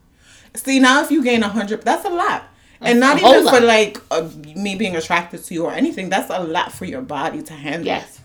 See 0.58 0.78
now, 0.78 1.02
if 1.02 1.10
you 1.10 1.22
gain 1.22 1.42
a 1.42 1.48
hundred, 1.48 1.82
that's 1.82 2.04
a 2.04 2.10
lot. 2.10 2.44
And 2.80 3.00
not 3.00 3.18
even 3.18 3.44
for 3.44 3.52
lot. 3.60 3.62
like 3.62 3.98
uh, 4.10 4.28
me 4.54 4.74
being 4.76 4.96
attracted 4.96 5.42
to 5.44 5.54
you 5.54 5.64
or 5.64 5.72
anything. 5.72 6.08
That's 6.10 6.30
a 6.30 6.40
lot 6.42 6.72
for 6.72 6.84
your 6.84 7.00
body 7.02 7.42
to 7.42 7.52
handle. 7.54 7.86
Yes. 7.86 8.20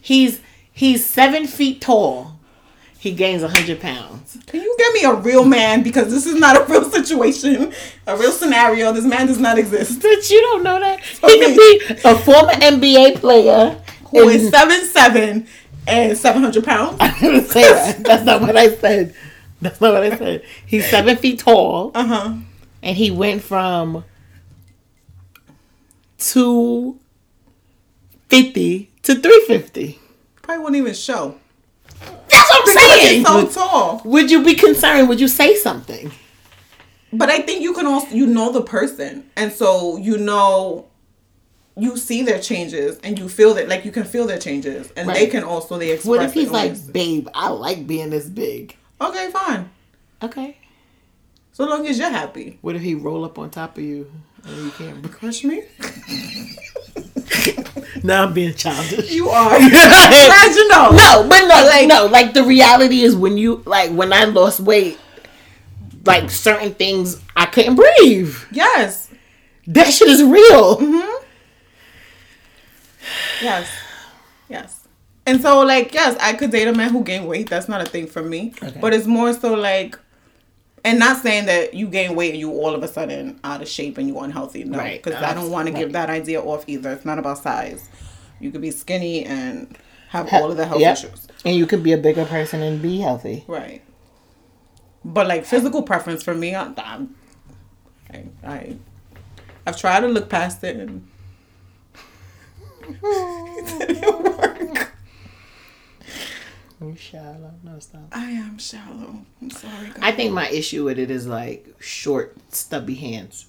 He's 0.00 0.40
he's 0.72 1.04
seven 1.04 1.46
feet 1.46 1.80
tall. 1.80 2.38
He 2.98 3.12
gains 3.12 3.42
a 3.42 3.48
hundred 3.48 3.80
pounds. 3.80 4.38
Can 4.46 4.60
you 4.60 4.76
get 4.78 4.92
me 4.94 5.02
a 5.04 5.14
real 5.14 5.44
man? 5.44 5.82
Because 5.82 6.10
this 6.10 6.24
is 6.24 6.38
not 6.38 6.56
a 6.56 6.64
real 6.70 6.88
situation, 6.88 7.72
a 8.06 8.16
real 8.16 8.30
scenario. 8.30 8.92
This 8.92 9.04
man 9.04 9.26
does 9.26 9.38
not 9.38 9.58
exist. 9.58 10.00
But 10.02 10.30
you 10.30 10.40
don't 10.40 10.62
know 10.62 10.78
that. 10.78 11.00
He 11.00 11.40
could 11.40 11.56
be 11.56 11.80
a 12.04 12.14
former 12.18 12.52
NBA 12.52 13.16
player 13.16 13.82
Who 14.10 14.28
is 14.28 14.50
seven 14.50 14.84
seven 14.84 15.48
and 15.86 16.16
seven 16.16 16.42
hundred 16.42 16.64
pounds? 16.64 16.96
I 17.00 17.18
didn't 17.18 17.46
say 17.46 17.62
that. 17.62 18.04
That's 18.04 18.24
not 18.24 18.40
what 18.40 18.56
I 18.56 18.74
said. 18.76 19.14
That's 19.60 19.80
not 19.80 19.92
what 19.94 20.02
I 20.02 20.16
said. 20.16 20.44
He's 20.66 20.86
seven 20.88 21.16
feet 21.16 21.38
tall, 21.40 21.92
Uh 21.94 22.04
huh. 22.06 22.34
and 22.82 22.96
he 22.96 23.10
went 23.10 23.42
from 23.42 24.04
two 26.18 26.98
fifty 28.28 28.90
to 29.02 29.14
three 29.16 29.44
fifty. 29.46 29.98
Probably 30.42 30.62
wouldn't 30.64 30.80
even 30.80 30.94
show. 30.94 31.36
That's 32.28 32.50
what 32.50 32.68
I'm 32.68 32.98
saying. 32.98 33.18
he's 33.18 33.26
so 33.26 33.46
tall. 33.48 34.02
Would 34.04 34.30
you 34.30 34.44
be 34.44 34.54
concerned? 34.54 35.08
Would 35.08 35.20
you 35.20 35.28
say 35.28 35.54
something? 35.56 36.10
But 37.12 37.28
I 37.28 37.40
think 37.42 37.62
you 37.62 37.74
can 37.74 37.86
also 37.86 38.14
you 38.14 38.26
know 38.26 38.50
the 38.52 38.62
person, 38.62 39.28
and 39.36 39.52
so 39.52 39.96
you 39.96 40.18
know. 40.18 40.88
You 41.76 41.96
see 41.96 42.22
their 42.22 42.38
changes, 42.38 42.98
and 43.02 43.18
you 43.18 43.28
feel 43.28 43.54
that, 43.54 43.68
like 43.68 43.84
you 43.84 43.92
can 43.92 44.04
feel 44.04 44.26
their 44.26 44.38
changes, 44.38 44.92
and 44.96 45.08
they 45.08 45.26
can 45.26 45.42
also 45.42 45.78
they 45.78 45.92
express. 45.92 46.08
What 46.08 46.22
if 46.22 46.32
he's 46.34 46.50
like, 46.50 46.72
ways. 46.72 46.82
babe, 46.82 47.28
I 47.34 47.48
like 47.48 47.86
being 47.86 48.10
this 48.10 48.28
big. 48.28 48.76
okay, 49.00 49.30
fine, 49.30 49.70
Okay. 50.22 50.58
so 51.52 51.64
long 51.64 51.86
as 51.86 51.98
you're 51.98 52.10
happy. 52.10 52.58
What 52.60 52.76
if 52.76 52.82
he 52.82 52.94
roll 52.94 53.24
up 53.24 53.38
on 53.38 53.48
top 53.50 53.78
of 53.78 53.84
you 53.84 54.10
and 54.44 54.56
you 54.64 54.70
can't 54.72 55.00
breathe? 55.00 55.14
Crush 55.14 55.44
me. 55.44 55.62
Now 58.04 58.24
I'm 58.24 58.32
being 58.34 58.54
childish. 58.54 59.10
You 59.12 59.28
are. 59.28 59.58
Glad 59.58 60.54
you 60.54 60.68
know. 60.68 60.90
No, 60.90 61.26
but 61.28 61.40
no, 61.46 61.64
like 61.66 61.86
no, 61.86 62.06
like 62.06 62.34
the 62.34 62.42
reality 62.42 63.02
is 63.02 63.14
when 63.14 63.36
you 63.38 63.62
like 63.64 63.90
when 63.92 64.12
I 64.12 64.24
lost 64.24 64.60
weight, 64.60 64.98
like 66.04 66.30
certain 66.30 66.74
things 66.74 67.20
I 67.36 67.46
couldn't 67.46 67.76
breathe. 67.76 68.34
Yes. 68.50 69.08
That 69.68 69.86
shit 69.92 70.08
is 70.08 70.22
real. 70.22 70.78
Mm-hmm. 70.78 71.11
Yes. 73.42 73.68
Yes. 74.48 74.86
And 75.26 75.40
so, 75.40 75.60
like, 75.60 75.94
yes, 75.94 76.16
I 76.20 76.32
could 76.34 76.50
date 76.50 76.66
a 76.68 76.72
man 76.72 76.90
who 76.90 77.02
gained 77.04 77.28
weight. 77.28 77.48
That's 77.48 77.68
not 77.68 77.80
a 77.80 77.84
thing 77.84 78.06
for 78.06 78.22
me. 78.22 78.54
Okay. 78.62 78.78
But 78.80 78.92
it's 78.92 79.06
more 79.06 79.32
so 79.32 79.54
like, 79.54 79.98
and 80.84 80.98
not 80.98 81.22
saying 81.22 81.46
that 81.46 81.74
you 81.74 81.86
gain 81.86 82.16
weight 82.16 82.30
and 82.32 82.40
you 82.40 82.50
all 82.50 82.74
of 82.74 82.82
a 82.82 82.88
sudden 82.88 83.38
out 83.44 83.62
of 83.62 83.68
shape 83.68 83.98
and 83.98 84.08
you 84.08 84.18
unhealthy. 84.18 84.64
No, 84.64 84.78
Right. 84.78 85.00
because 85.02 85.22
I 85.22 85.32
don't 85.32 85.50
want 85.50 85.68
to 85.68 85.72
give 85.74 85.92
that 85.92 86.10
idea 86.10 86.40
off 86.42 86.64
either. 86.66 86.90
It's 86.92 87.04
not 87.04 87.18
about 87.20 87.38
size. 87.38 87.88
You 88.40 88.50
could 88.50 88.60
be 88.62 88.72
skinny 88.72 89.24
and 89.24 89.78
have 90.08 90.32
all 90.32 90.50
of 90.50 90.56
the 90.56 90.66
health 90.66 90.80
Yep. 90.80 90.98
issues. 90.98 91.28
And 91.44 91.54
you 91.56 91.66
could 91.66 91.82
be 91.84 91.92
a 91.92 91.98
bigger 91.98 92.24
person 92.24 92.60
and 92.62 92.82
be 92.82 92.98
healthy. 92.98 93.44
Right. 93.46 93.80
But 95.04 95.26
like 95.28 95.44
physical 95.44 95.82
preference 95.82 96.22
for 96.22 96.34
me, 96.34 96.54
I, 96.54 96.64
I'm- 96.76 97.14
I, 98.12 98.24
I, 98.44 98.76
I've 99.66 99.76
tried 99.76 100.00
to 100.00 100.08
look 100.08 100.28
past 100.28 100.62
it 100.64 100.76
and 100.76 101.08
didn't 102.82 104.22
work. 104.22 104.92
You 106.80 106.96
shallow. 106.96 107.54
No, 107.62 107.78
stop. 107.78 108.08
I 108.10 108.30
am 108.30 108.58
shallow. 108.58 109.24
I'm 109.40 109.50
sorry. 109.50 109.88
God. 109.88 109.98
I 110.02 110.10
think 110.12 110.32
my 110.32 110.48
issue 110.48 110.84
with 110.84 110.98
it 110.98 111.10
is 111.10 111.26
like 111.28 111.74
short, 111.78 112.36
stubby 112.52 112.96
hands. 112.96 113.46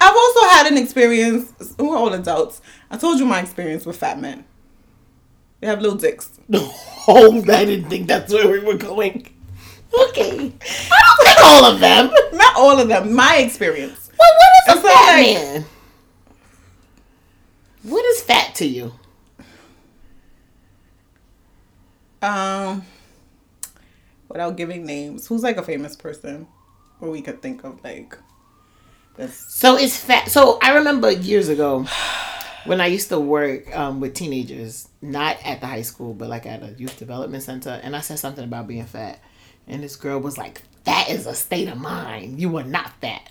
I've 0.00 0.16
also 0.16 0.40
had 0.48 0.66
an 0.72 0.78
experience. 0.78 1.52
We're 1.78 1.96
all 1.96 2.12
adults. 2.14 2.62
I 2.90 2.96
told 2.96 3.18
you 3.18 3.26
my 3.26 3.40
experience 3.40 3.84
with 3.84 3.96
fat 3.98 4.18
men. 4.18 4.44
They 5.60 5.66
have 5.66 5.80
little 5.82 5.98
dicks. 5.98 6.38
Oh, 7.08 7.38
I 7.50 7.64
didn't 7.64 7.88
think 7.88 8.06
that's 8.06 8.32
where 8.32 8.46
we 8.46 8.60
were 8.60 8.76
going. 8.76 9.34
Okay. 10.10 10.30
I 10.30 10.36
don't 10.36 11.24
think 11.24 11.38
all 11.42 11.64
of 11.64 11.80
them. 11.80 12.10
Not 12.34 12.56
all 12.56 12.78
of 12.78 12.88
them. 12.88 13.14
My 13.14 13.38
experience. 13.38 14.10
Well, 14.18 14.28
what 14.36 14.78
is 14.78 14.84
a 14.84 14.86
fat 14.88 15.16
like- 15.16 15.26
man? 15.34 15.64
What 17.82 18.04
is 18.04 18.22
fat 18.22 18.54
to 18.56 18.66
you? 18.66 18.92
Um, 22.22 22.82
without 24.28 24.56
giving 24.56 24.84
names, 24.84 25.26
who's 25.26 25.42
like 25.42 25.56
a 25.56 25.62
famous 25.62 25.96
person, 25.96 26.46
or 27.00 27.10
we 27.10 27.22
could 27.22 27.40
think 27.40 27.64
of 27.64 27.82
like 27.82 28.18
this. 29.16 29.34
So 29.48 29.76
it's 29.76 29.96
fat. 29.96 30.28
So 30.28 30.58
I 30.62 30.74
remember 30.74 31.10
years 31.10 31.48
ago 31.48 31.86
when 32.66 32.80
I 32.80 32.86
used 32.86 33.08
to 33.08 33.18
work 33.18 33.74
um, 33.74 34.00
with 34.00 34.14
teenagers, 34.14 34.88
not 35.00 35.38
at 35.44 35.60
the 35.60 35.66
high 35.66 35.82
school, 35.82 36.12
but 36.12 36.28
like 36.28 36.44
at 36.44 36.62
a 36.62 36.74
youth 36.76 36.98
development 36.98 37.42
center, 37.42 37.80
and 37.82 37.96
I 37.96 38.00
said 38.00 38.18
something 38.18 38.44
about 38.44 38.66
being 38.68 38.84
fat, 38.84 39.20
and 39.66 39.82
this 39.82 39.96
girl 39.96 40.18
was 40.18 40.36
like, 40.36 40.62
"Fat 40.84 41.08
is 41.08 41.26
a 41.26 41.34
state 41.34 41.68
of 41.68 41.78
mind. 41.78 42.38
You 42.38 42.54
are 42.58 42.64
not 42.64 42.92
fat." 43.00 43.30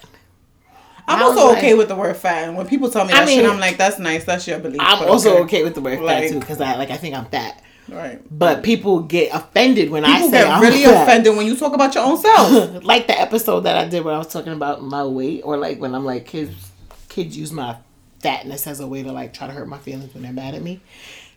I'm 1.09 1.23
also 1.23 1.47
like- 1.47 1.57
okay 1.57 1.73
with 1.73 1.87
the 1.87 1.95
word 1.95 2.15
fat, 2.17 2.47
and 2.47 2.57
when 2.57 2.67
people 2.67 2.89
tell 2.89 3.05
me 3.05 3.13
I 3.13 3.25
that 3.25 3.29
shit, 3.29 3.45
I'm 3.45 3.59
like, 3.59 3.77
that's 3.77 3.99
nice. 3.99 4.23
That's 4.25 4.47
your 4.47 4.59
belief. 4.59 4.79
I'm 4.81 5.07
also 5.09 5.43
okay 5.43 5.63
with 5.63 5.75
the 5.75 5.81
word 5.81 5.97
fat 5.99 6.03
Like- 6.05 6.29
too, 6.31 6.39
because 6.39 6.61
I 6.61 6.75
like 6.75 6.91
I 6.91 6.97
think 6.97 7.15
I'm 7.15 7.25
fat. 7.25 7.61
Right. 7.87 8.21
But 8.29 8.61
people 8.61 8.99
get 9.01 9.33
offended 9.33 9.89
when 9.89 10.05
I 10.05 10.21
say 10.21 10.31
get 10.31 10.47
I'm 10.47 10.61
really 10.61 10.83
fat. 10.83 11.07
offended 11.07 11.35
when 11.35 11.47
you 11.47 11.55
talk 11.57 11.73
about 11.73 11.95
your 11.95 12.03
own 12.05 12.17
self. 12.19 12.83
like 12.83 13.07
the 13.07 13.19
episode 13.19 13.61
that 13.61 13.77
I 13.77 13.87
did 13.87 14.05
where 14.05 14.13
I 14.13 14.19
was 14.19 14.27
talking 14.27 14.53
about 14.53 14.83
my 14.83 15.03
weight, 15.03 15.41
or 15.43 15.57
like 15.57 15.79
when 15.79 15.95
I'm 15.95 16.05
like 16.05 16.25
kids, 16.27 16.53
kids 17.09 17.35
use 17.37 17.51
my 17.51 17.77
fatness 18.21 18.67
as 18.67 18.79
a 18.79 18.85
way 18.87 19.01
to 19.01 19.11
like 19.11 19.33
try 19.33 19.47
to 19.47 19.53
hurt 19.53 19.67
my 19.67 19.77
feelings 19.79 20.13
when 20.13 20.21
they're 20.23 20.31
mad 20.33 20.53
at 20.53 20.61
me, 20.61 20.81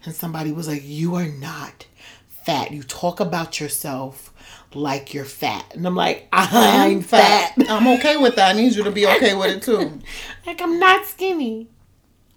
and 0.04 0.14
somebody 0.14 0.52
was 0.52 0.68
like, 0.68 0.82
"You 0.84 1.14
are 1.14 1.26
not 1.28 1.86
fat. 2.28 2.70
You 2.72 2.82
talk 2.82 3.20
about 3.20 3.60
yourself 3.60 4.31
like 4.74 5.12
you're 5.14 5.24
fat," 5.24 5.64
and 5.74 5.86
I'm 5.86 5.94
like, 5.96 6.28
"I'm, 6.32 7.02
fat. 7.02 7.52
I'm 7.68 7.86
okay 7.98 8.16
with 8.16 8.36
that. 8.36 8.54
I 8.54 8.58
need 8.58 8.74
you 8.74 8.84
to 8.84 8.90
be 8.90 9.06
okay 9.06 9.34
with 9.34 9.56
it 9.56 9.62
too. 9.62 10.00
like 10.46 10.60
I'm 10.60 10.78
not 10.78 11.06
skinny." 11.06 11.68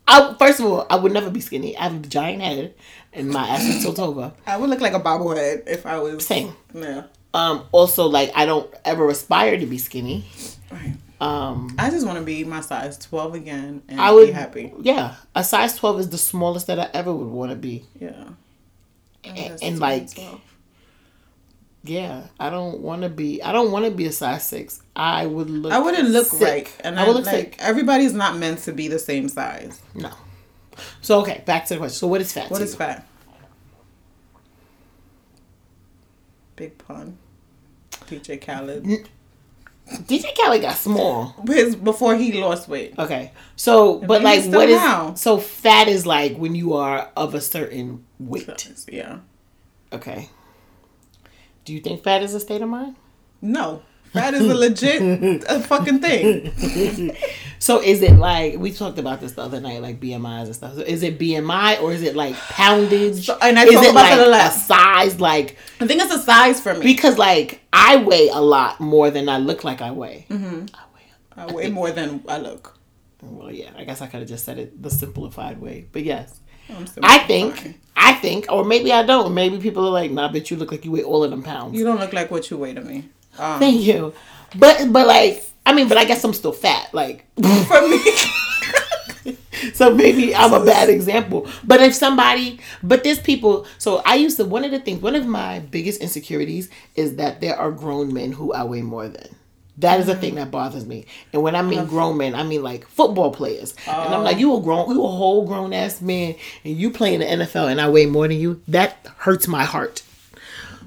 I, 0.07 0.35
first 0.37 0.59
of 0.59 0.67
all, 0.67 0.85
I 0.89 0.97
would 0.97 1.11
never 1.13 1.31
be 1.31 1.39
skinny. 1.41 1.75
I 1.75 1.83
have 1.83 1.95
a 2.03 2.07
giant 2.07 2.41
head, 2.41 2.75
and 3.11 3.29
my 3.29 3.47
ass 3.47 3.63
is 3.63 3.81
tilt 3.83 3.97
over. 3.99 4.33
I 4.45 4.57
would 4.57 4.69
look 4.69 4.81
like 4.81 4.93
a 4.93 4.99
bobblehead 4.99 5.67
if 5.67 5.85
I 5.85 5.97
was. 5.97 6.25
Same. 6.25 6.53
Yeah. 6.73 7.05
Um, 7.33 7.65
also, 7.71 8.05
like 8.05 8.31
I 8.35 8.45
don't 8.45 8.71
ever 8.85 9.09
aspire 9.09 9.57
to 9.57 9.65
be 9.65 9.77
skinny. 9.77 10.25
Right. 10.71 10.95
Um, 11.21 11.73
I 11.79 11.89
just 11.89 12.05
want 12.05 12.19
to 12.19 12.25
be 12.25 12.43
my 12.43 12.59
size 12.59 12.97
12 12.97 13.35
again 13.35 13.81
and 13.87 14.01
I 14.01 14.11
would 14.11 14.27
be 14.27 14.31
happy. 14.33 14.73
Yeah, 14.81 15.15
a 15.33 15.45
size 15.45 15.75
twelve 15.77 15.97
is 16.01 16.09
the 16.09 16.17
smallest 16.17 16.67
that 16.67 16.77
I 16.77 16.89
ever 16.93 17.13
would 17.13 17.29
want 17.29 17.51
to 17.51 17.55
be, 17.55 17.85
Yeah. 17.99 18.25
and, 19.23 19.57
and 19.63 19.79
like 19.79 20.13
tough. 20.13 20.41
Yeah, 21.85 22.27
I 22.39 22.49
don't 22.49 22.81
want 22.81 23.03
to 23.03 23.09
be. 23.09 23.41
I 23.41 23.51
don't 23.51 23.71
want 23.71 23.85
to 23.85 23.91
be 23.91 24.05
a 24.05 24.11
size 24.11 24.47
six. 24.47 24.81
I 24.95 25.25
would 25.25 25.49
look. 25.49 25.71
I 25.71 25.79
wouldn't 25.79 26.09
look 26.09 26.27
sick. 26.27 26.41
right, 26.41 26.77
and 26.81 26.99
I 26.99 27.03
I 27.03 27.07
would 27.07 27.15
look 27.17 27.25
like 27.25 27.35
sick. 27.35 27.55
everybody's 27.59 28.13
not 28.13 28.37
meant 28.37 28.59
to 28.59 28.73
be 28.73 28.87
the 28.87 28.99
same 28.99 29.29
size. 29.29 29.81
No. 29.93 30.11
So 31.01 31.21
okay, 31.21 31.43
back 31.45 31.65
to 31.67 31.75
the 31.75 31.79
question. 31.79 31.95
So 31.97 32.07
what 32.07 32.21
is 32.21 32.33
fat? 32.33 32.49
What 32.49 32.61
is 32.61 32.71
you? 32.73 32.77
fat? 32.77 33.07
Big 36.55 36.77
pun. 36.77 37.17
DJ 37.91 38.41
Khaled. 38.41 39.07
DJ 39.87 40.35
Khaled 40.35 40.61
got 40.61 40.77
small. 40.77 41.35
His 41.47 41.75
before 41.75 42.15
he 42.15 42.33
lost 42.41 42.67
weight. 42.67 42.97
Okay, 42.97 43.31
so 43.55 43.99
but 43.99 44.23
maybe 44.23 44.47
like 44.47 44.55
what 44.55 44.69
is 44.69 44.77
now. 44.77 45.13
so 45.13 45.37
fat 45.37 45.87
is 45.87 46.05
like 46.05 46.37
when 46.37 46.55
you 46.55 46.73
are 46.73 47.11
of 47.15 47.35
a 47.35 47.41
certain 47.41 48.05
weight. 48.19 48.85
Yeah. 48.89 49.19
Okay. 49.93 50.29
Do 51.65 51.73
you 51.73 51.79
think 51.81 52.03
fat 52.03 52.23
is 52.23 52.33
a 52.33 52.39
state 52.39 52.61
of 52.61 52.69
mind? 52.69 52.95
No. 53.41 53.81
Fat 54.13 54.33
is 54.33 54.41
a 54.49 54.53
legit 54.55 55.43
a 55.49 55.59
fucking 55.59 55.99
thing. 55.99 57.15
So 57.59 57.81
is 57.81 58.01
it 58.01 58.13
like 58.13 58.57
we 58.57 58.71
talked 58.71 58.97
about 58.97 59.19
this 59.19 59.33
the 59.33 59.41
other 59.41 59.59
night, 59.59 59.81
like 59.81 59.99
BMIs 59.99 60.45
and 60.45 60.55
stuff? 60.55 60.75
So 60.75 60.81
is 60.81 61.03
it 61.03 61.19
BMI 61.19 61.81
or 61.81 61.91
is 61.91 62.01
it 62.01 62.15
like 62.15 62.35
poundage? 62.35 63.25
So- 63.25 63.37
and 63.41 63.59
I 63.59 63.63
is 63.65 63.73
talk 63.73 63.83
it 63.85 63.91
about 63.91 64.29
like 64.29 64.43
a 64.43 64.47
a 64.47 64.51
size? 64.51 65.19
Like 65.19 65.57
I 65.81 65.87
think 65.87 66.01
it's 66.01 66.13
a 66.13 66.19
size 66.19 66.61
for 66.61 66.73
me. 66.73 66.81
because 66.81 67.17
like 67.17 67.61
I 67.73 67.97
weigh 67.97 68.29
a 68.29 68.39
lot 68.39 68.79
more 68.79 69.09
than 69.11 69.27
I 69.27 69.37
look 69.37 69.63
like 69.65 69.81
I 69.81 69.91
weigh. 69.91 70.27
Mm-hmm. 70.29 70.65
I 70.73 70.83
weigh. 70.93 71.43
I 71.49 71.53
weigh 71.53 71.69
more 71.71 71.91
than 71.91 72.23
I 72.27 72.37
look. 72.37 72.77
Well, 73.21 73.51
yeah, 73.51 73.71
I 73.75 73.83
guess 73.83 74.01
I 74.01 74.07
could 74.07 74.19
have 74.21 74.29
just 74.29 74.45
said 74.45 74.59
it 74.59 74.81
the 74.81 74.91
simplified 74.91 75.59
way, 75.59 75.87
but 75.91 76.03
yes. 76.03 76.39
I 76.69 77.19
fine. 77.19 77.27
think, 77.27 77.79
I 77.95 78.13
think, 78.13 78.45
or 78.49 78.63
maybe 78.63 78.91
I 78.91 79.03
don't. 79.03 79.33
Maybe 79.33 79.57
people 79.57 79.85
are 79.87 79.91
like, 79.91 80.11
"Nah, 80.11 80.31
bitch, 80.31 80.49
you 80.49 80.57
look 80.57 80.71
like 80.71 80.83
you 80.85 80.91
weigh 80.91 81.03
all 81.03 81.23
of 81.23 81.31
them 81.31 81.43
pounds." 81.43 81.77
you 81.77 81.83
don't 81.85 81.99
look 81.99 82.13
like 82.13 82.31
what 82.31 82.49
you 82.49 82.57
weigh 82.57 82.73
to 82.73 82.81
me. 82.81 83.09
Um, 83.37 83.59
Thank 83.59 83.81
you, 83.81 84.13
but 84.57 84.91
but 84.91 85.07
like, 85.07 85.43
I 85.65 85.73
mean, 85.73 85.87
but 85.87 85.97
I 85.97 86.05
guess 86.05 86.23
I'm 86.23 86.33
still 86.33 86.51
fat. 86.51 86.93
Like, 86.93 87.25
for 87.67 87.87
me. 87.87 87.99
so 89.73 89.93
maybe 89.93 90.35
I'm 90.35 90.53
a 90.53 90.63
bad 90.63 90.89
example. 90.97 91.47
But 91.63 91.81
if 91.81 91.93
somebody, 91.93 92.59
but 92.83 93.03
there's 93.03 93.19
people. 93.19 93.65
So 93.77 94.01
I 94.05 94.15
used 94.15 94.37
to. 94.37 94.45
One 94.45 94.63
of 94.63 94.71
the 94.71 94.79
things, 94.79 95.01
one 95.01 95.15
of 95.15 95.25
my 95.25 95.59
biggest 95.59 96.01
insecurities 96.01 96.69
is 96.95 97.15
that 97.17 97.41
there 97.41 97.55
are 97.55 97.71
grown 97.71 98.13
men 98.13 98.31
who 98.33 98.53
I 98.53 98.63
weigh 98.63 98.81
more 98.81 99.07
than. 99.07 99.35
That 99.77 99.99
is 99.99 100.07
a 100.07 100.15
thing 100.15 100.35
that 100.35 100.51
bothers 100.51 100.85
me. 100.85 101.05
And 101.33 101.41
when 101.41 101.55
I 101.55 101.61
mean 101.61 101.85
grown 101.85 102.17
men, 102.17 102.33
I 102.33 102.43
mean 102.43 102.63
like 102.63 102.87
football 102.87 103.31
players. 103.31 103.75
And 103.87 104.13
I'm 104.13 104.23
like, 104.23 104.37
you 104.37 104.55
a 104.55 104.61
grown, 104.61 104.89
you 104.89 105.03
a 105.03 105.07
whole 105.07 105.45
grown 105.45 105.73
ass 105.73 106.01
man, 106.01 106.35
and 106.63 106.77
you 106.77 106.89
play 106.89 107.13
in 107.13 107.19
the 107.19 107.45
NFL, 107.45 107.69
and 107.69 107.81
I 107.81 107.89
weigh 107.89 108.05
more 108.05 108.27
than 108.27 108.39
you. 108.39 108.61
That 108.69 109.05
hurts 109.17 109.47
my 109.47 109.65
heart. 109.65 110.01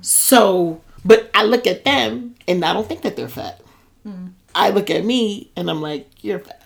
So, 0.00 0.80
but 1.04 1.30
I 1.34 1.44
look 1.44 1.66
at 1.66 1.84
them, 1.84 2.34
and 2.46 2.64
I 2.64 2.72
don't 2.72 2.88
think 2.88 3.02
that 3.02 3.16
they're 3.16 3.28
fat. 3.28 3.60
I 4.54 4.70
look 4.70 4.90
at 4.90 5.04
me, 5.04 5.50
and 5.54 5.70
I'm 5.70 5.82
like, 5.82 6.08
you're 6.22 6.38
fat. 6.38 6.62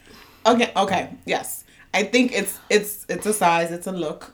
Okay, 0.47 0.73
okay, 0.77 1.11
yes. 1.27 1.65
I 1.95 2.05
think 2.05 2.33
it's 2.33 2.59
it's 2.71 3.05
it's 3.09 3.27
a 3.27 3.33
size, 3.33 3.71
it's 3.71 3.87
a 3.87 3.93
look. 3.93 4.33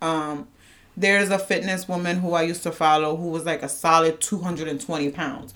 Um 0.00 0.48
there's 0.96 1.30
a 1.30 1.38
fitness 1.38 1.86
woman 1.86 2.18
who 2.18 2.34
I 2.34 2.42
used 2.42 2.64
to 2.64 2.72
follow 2.72 3.16
who 3.16 3.28
was 3.28 3.44
like 3.44 3.62
a 3.62 3.68
solid 3.68 4.20
220 4.20 5.10
pounds 5.10 5.54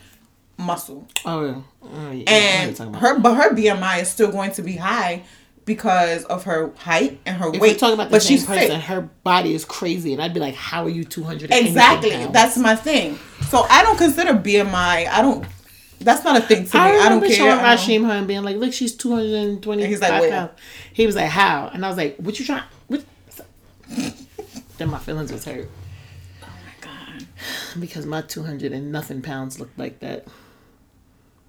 muscle. 0.58 1.06
Oh 1.24 1.44
yeah. 1.44 1.54
Oh, 1.82 2.10
yeah. 2.10 2.24
I 2.26 2.64
know 2.66 2.70
what 2.70 2.78
you're 2.78 2.86
And 2.86 2.96
her 2.96 3.18
but 3.18 3.34
her 3.34 3.54
BMI 3.54 4.02
is 4.02 4.08
still 4.10 4.30
going 4.30 4.52
to 4.52 4.62
be 4.62 4.76
high 4.76 5.22
because 5.64 6.24
of 6.24 6.44
her 6.44 6.72
height 6.76 7.20
and 7.24 7.36
her 7.36 7.46
If 7.48 7.52
weight. 7.60 7.60
we're 7.60 7.74
talking 7.78 7.94
about 7.94 8.04
the 8.08 8.10
but 8.16 8.22
same 8.22 8.38
she's 8.38 8.46
person, 8.46 8.68
fit. 8.68 8.80
her 8.82 9.02
body 9.22 9.54
is 9.54 9.64
crazy, 9.64 10.12
and 10.12 10.20
I'd 10.22 10.34
be 10.34 10.40
like, 10.40 10.54
"How 10.54 10.84
are 10.84 10.88
you 10.88 11.04
two 11.04 11.22
hundred? 11.22 11.52
Exactly. 11.52 12.26
That's 12.26 12.56
my 12.56 12.74
thing. 12.74 13.18
So 13.48 13.64
I 13.68 13.82
don't 13.82 13.96
consider 13.98 14.32
BMI. 14.34 15.08
I 15.08 15.22
don't. 15.22 15.44
That's 16.00 16.24
not 16.24 16.36
a 16.36 16.40
thing 16.40 16.66
to 16.66 16.76
me. 16.76 16.80
I 16.82 17.08
don't 17.08 17.20
care. 17.20 17.30
showing 17.30 17.58
Rashim 17.58 18.04
her 18.06 18.12
and 18.12 18.26
being 18.26 18.42
like, 18.42 18.56
"Look, 18.56 18.72
she's 18.72 18.94
two 18.94 19.12
hundred 19.12 19.34
and 19.34 19.62
twenty 19.62 19.86
he's 19.86 20.00
like, 20.00 20.30
pounds." 20.30 20.50
He 20.92 21.06
was 21.06 21.14
like, 21.14 21.28
"How?" 21.30 21.70
And 21.72 21.84
I 21.84 21.88
was 21.88 21.96
like, 21.96 22.16
"What 22.16 22.38
you 22.40 22.44
trying?" 22.44 22.64
What? 22.88 23.04
then 24.78 24.88
my 24.90 24.98
feelings 24.98 25.32
was 25.32 25.44
hurt! 25.44 25.70
because 27.80 28.06
my 28.06 28.22
two 28.22 28.42
hundred 28.42 28.72
and 28.72 28.92
nothing 28.92 29.22
pounds 29.22 29.58
looked 29.60 29.78
like 29.78 30.00
that. 30.00 30.26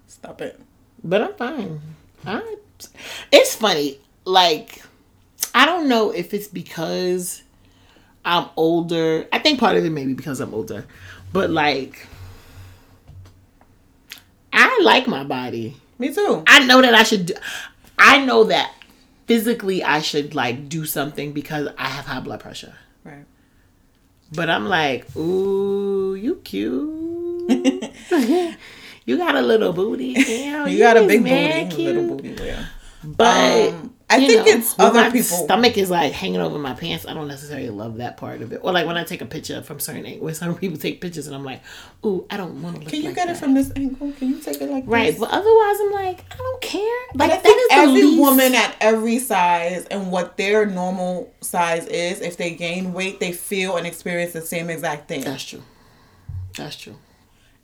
Stop 0.06 0.40
it. 0.40 0.60
But 1.02 1.22
I'm 1.22 1.34
fine. 1.34 1.80
I, 2.24 2.56
it's 3.30 3.54
funny. 3.56 3.98
Like, 4.24 4.82
I 5.54 5.66
don't 5.66 5.88
know 5.88 6.10
if 6.10 6.32
it's 6.32 6.48
because 6.48 7.42
I'm 8.24 8.48
older. 8.56 9.26
I 9.32 9.38
think 9.38 9.60
part 9.60 9.76
of 9.76 9.84
it 9.84 9.90
may 9.90 10.06
be 10.06 10.14
because 10.14 10.40
I'm 10.40 10.54
older. 10.54 10.86
But 11.32 11.50
like, 11.50 12.06
I 14.52 14.80
like 14.82 15.06
my 15.06 15.24
body. 15.24 15.76
Me 15.98 16.12
too. 16.12 16.42
I 16.46 16.64
know 16.64 16.80
that 16.80 16.94
I 16.94 17.02
should. 17.02 17.26
Do, 17.26 17.34
I 17.98 18.24
know 18.24 18.44
that 18.44 18.72
physically 19.26 19.82
I 19.82 20.00
should 20.00 20.34
like 20.34 20.68
do 20.68 20.86
something 20.86 21.32
because 21.32 21.68
I 21.78 21.86
have 21.86 22.06
high 22.06 22.20
blood 22.20 22.40
pressure. 22.40 22.74
Right. 23.04 23.24
But 24.32 24.50
I'm 24.50 24.66
like, 24.68 25.14
ooh, 25.16 26.14
you 26.14 26.36
cute. 26.36 26.90
you 29.06 29.16
got 29.16 29.36
a 29.36 29.42
little 29.42 29.72
booty. 29.72 30.14
Damn, 30.24 30.68
You 30.68 30.78
got 30.78 30.96
a 30.96 31.06
big 31.06 31.22
booty, 31.22 31.86
a 31.86 31.92
little 31.92 32.16
booty. 32.16 32.42
Yeah. 32.42 32.66
But 33.04 33.68
Um, 33.74 33.93
I 34.10 34.18
you 34.18 34.28
think 34.28 34.46
know, 34.46 34.52
it's 34.52 34.74
other 34.78 35.00
my 35.00 35.06
people. 35.10 35.22
Stomach 35.44 35.78
is 35.78 35.88
like 35.90 36.12
hanging 36.12 36.40
over 36.40 36.58
my 36.58 36.74
pants. 36.74 37.06
I 37.06 37.14
don't 37.14 37.26
necessarily 37.26 37.70
love 37.70 37.96
that 37.96 38.16
part 38.18 38.42
of 38.42 38.52
it. 38.52 38.60
Or 38.62 38.70
like 38.70 38.86
when 38.86 38.98
I 38.98 39.02
take 39.04 39.22
a 39.22 39.26
picture 39.26 39.62
from 39.62 39.80
certain 39.80 40.04
angles, 40.04 40.38
some 40.38 40.54
people 40.56 40.76
take 40.78 41.00
pictures 41.00 41.26
and 41.26 41.34
I'm 41.34 41.42
like, 41.42 41.62
ooh, 42.04 42.26
I 42.30 42.36
don't 42.36 42.62
want 42.62 42.76
to 42.76 42.80
look. 42.82 42.90
Can 42.90 43.00
you 43.00 43.06
like 43.06 43.16
get 43.16 43.28
that. 43.28 43.36
it 43.36 43.40
from 43.40 43.54
this 43.54 43.72
angle? 43.74 44.12
Can 44.12 44.28
you 44.28 44.38
take 44.40 44.60
it 44.60 44.70
like 44.70 44.84
right? 44.86 45.10
this? 45.12 45.18
But 45.18 45.30
otherwise, 45.30 45.76
I'm 45.80 45.92
like, 45.92 46.24
I 46.32 46.36
don't 46.36 46.60
care. 46.60 46.82
Like 47.14 47.16
But 47.16 47.24
I 47.24 47.28
that 47.28 47.42
think 47.42 47.60
is 47.62 47.68
every 47.70 48.02
least- 48.02 48.18
woman 48.20 48.54
at 48.54 48.76
every 48.80 49.18
size 49.18 49.86
and 49.86 50.12
what 50.12 50.36
their 50.36 50.66
normal 50.66 51.32
size 51.40 51.86
is, 51.86 52.20
if 52.20 52.36
they 52.36 52.54
gain 52.54 52.92
weight, 52.92 53.20
they 53.20 53.32
feel 53.32 53.76
and 53.78 53.86
experience 53.86 54.32
the 54.34 54.42
same 54.42 54.68
exact 54.68 55.08
thing. 55.08 55.22
That's 55.24 55.42
true. 55.44 55.62
That's 56.56 56.76
true. 56.76 56.96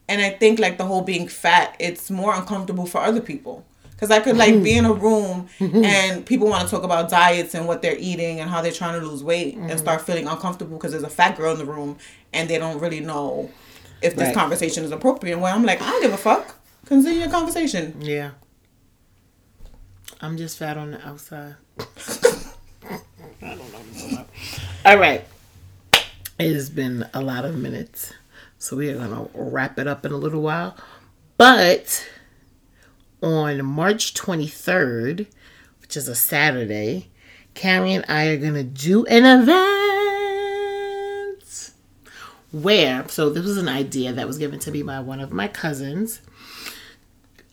And 0.08 0.20
I 0.22 0.30
think 0.30 0.58
like 0.58 0.78
the 0.78 0.84
whole 0.86 1.02
being 1.02 1.28
fat, 1.28 1.76
it's 1.78 2.10
more 2.10 2.34
uncomfortable 2.34 2.86
for 2.86 2.98
other 2.98 3.20
people. 3.20 3.64
Cause 4.00 4.10
I 4.10 4.20
could 4.20 4.38
like 4.38 4.62
be 4.62 4.76
in 4.76 4.86
a 4.86 4.92
room 5.06 5.48
and 5.60 6.24
people 6.24 6.48
want 6.48 6.64
to 6.64 6.70
talk 6.70 6.84
about 6.84 7.10
diets 7.10 7.54
and 7.54 7.66
what 7.68 7.82
they're 7.82 7.98
eating 7.98 8.40
and 8.40 8.48
how 8.48 8.62
they're 8.62 8.72
trying 8.72 8.98
to 8.98 9.06
lose 9.06 9.22
weight 9.22 9.56
and 9.56 9.68
mm-hmm. 9.68 9.78
start 9.78 10.00
feeling 10.00 10.26
uncomfortable 10.26 10.78
because 10.78 10.92
there's 10.92 11.02
a 11.04 11.10
fat 11.10 11.36
girl 11.36 11.52
in 11.52 11.58
the 11.58 11.66
room 11.66 11.98
and 12.32 12.48
they 12.48 12.56
don't 12.56 12.80
really 12.80 13.00
know 13.00 13.50
if 14.00 14.16
this 14.16 14.28
Right. 14.28 14.34
conversation 14.34 14.84
is 14.84 14.90
appropriate. 14.90 15.38
Where 15.38 15.52
I'm 15.52 15.64
like, 15.64 15.82
I 15.82 15.90
don't 15.90 16.00
give 16.02 16.12
a 16.14 16.16
fuck. 16.16 16.56
Continue 16.86 17.20
your 17.20 17.30
conversation. 17.30 18.00
Yeah. 18.00 18.30
I'm 20.20 20.36
just 20.36 20.58
fat 20.58 20.76
on 20.76 20.92
the 20.92 21.06
outside. 21.06 21.56
I 21.78 21.84
don't 23.40 23.58
know. 23.58 23.64
what 23.64 23.74
I'm 23.74 23.94
talking 23.94 24.12
about. 24.12 24.28
All 24.86 24.98
right. 24.98 25.24
It 26.38 26.54
has 26.54 26.70
been 26.70 27.06
a 27.12 27.20
lot 27.20 27.44
of 27.44 27.56
minutes. 27.56 28.12
So 28.58 28.76
we 28.76 28.88
are 28.90 28.96
going 28.96 29.10
to 29.10 29.30
wrap 29.34 29.78
it 29.78 29.86
up 29.86 30.04
in 30.04 30.12
a 30.12 30.16
little 30.16 30.42
while. 30.42 30.76
But 31.36 32.06
on 33.22 33.64
March 33.64 34.14
23rd, 34.14 35.26
which 35.80 35.96
is 35.96 36.08
a 36.08 36.14
Saturday, 36.14 37.08
Carey 37.54 37.92
and 37.94 38.04
I 38.08 38.28
are 38.28 38.36
going 38.36 38.54
to 38.54 38.62
do 38.62 39.04
an 39.06 39.24
event 39.24 39.80
where, 42.52 43.08
so 43.08 43.30
this 43.30 43.44
was 43.44 43.56
an 43.58 43.68
idea 43.68 44.12
that 44.12 44.26
was 44.26 44.38
given 44.38 44.58
to 44.60 44.70
me 44.70 44.82
by 44.82 45.00
one 45.00 45.20
of 45.20 45.32
my 45.32 45.48
cousins. 45.48 46.20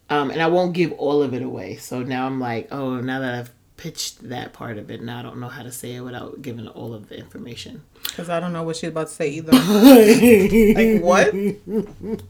Um, 0.09 0.31
and 0.31 0.41
I 0.41 0.47
won't 0.47 0.73
give 0.73 0.93
all 0.93 1.21
of 1.21 1.33
it 1.33 1.41
away. 1.41 1.75
So 1.75 2.01
now 2.01 2.25
I'm 2.25 2.39
like, 2.39 2.69
oh, 2.71 3.01
now 3.01 3.19
that 3.19 3.35
I've 3.35 3.51
pitched 3.75 4.29
that 4.29 4.53
part 4.53 4.77
of 4.77 4.89
it, 4.89 5.01
now 5.01 5.19
I 5.19 5.21
don't 5.21 5.39
know 5.39 5.49
how 5.49 5.63
to 5.63 5.71
say 5.71 5.95
it 5.95 6.01
without 6.01 6.41
giving 6.41 6.67
all 6.67 6.93
of 6.93 7.09
the 7.09 7.17
information. 7.17 7.83
Because 8.03 8.29
I 8.29 8.39
don't 8.39 8.53
know 8.53 8.63
what 8.63 8.77
she's 8.77 8.89
about 8.89 9.07
to 9.07 9.13
say 9.13 9.29
either. 9.31 9.51
like, 9.51 11.01
what? 11.03 11.27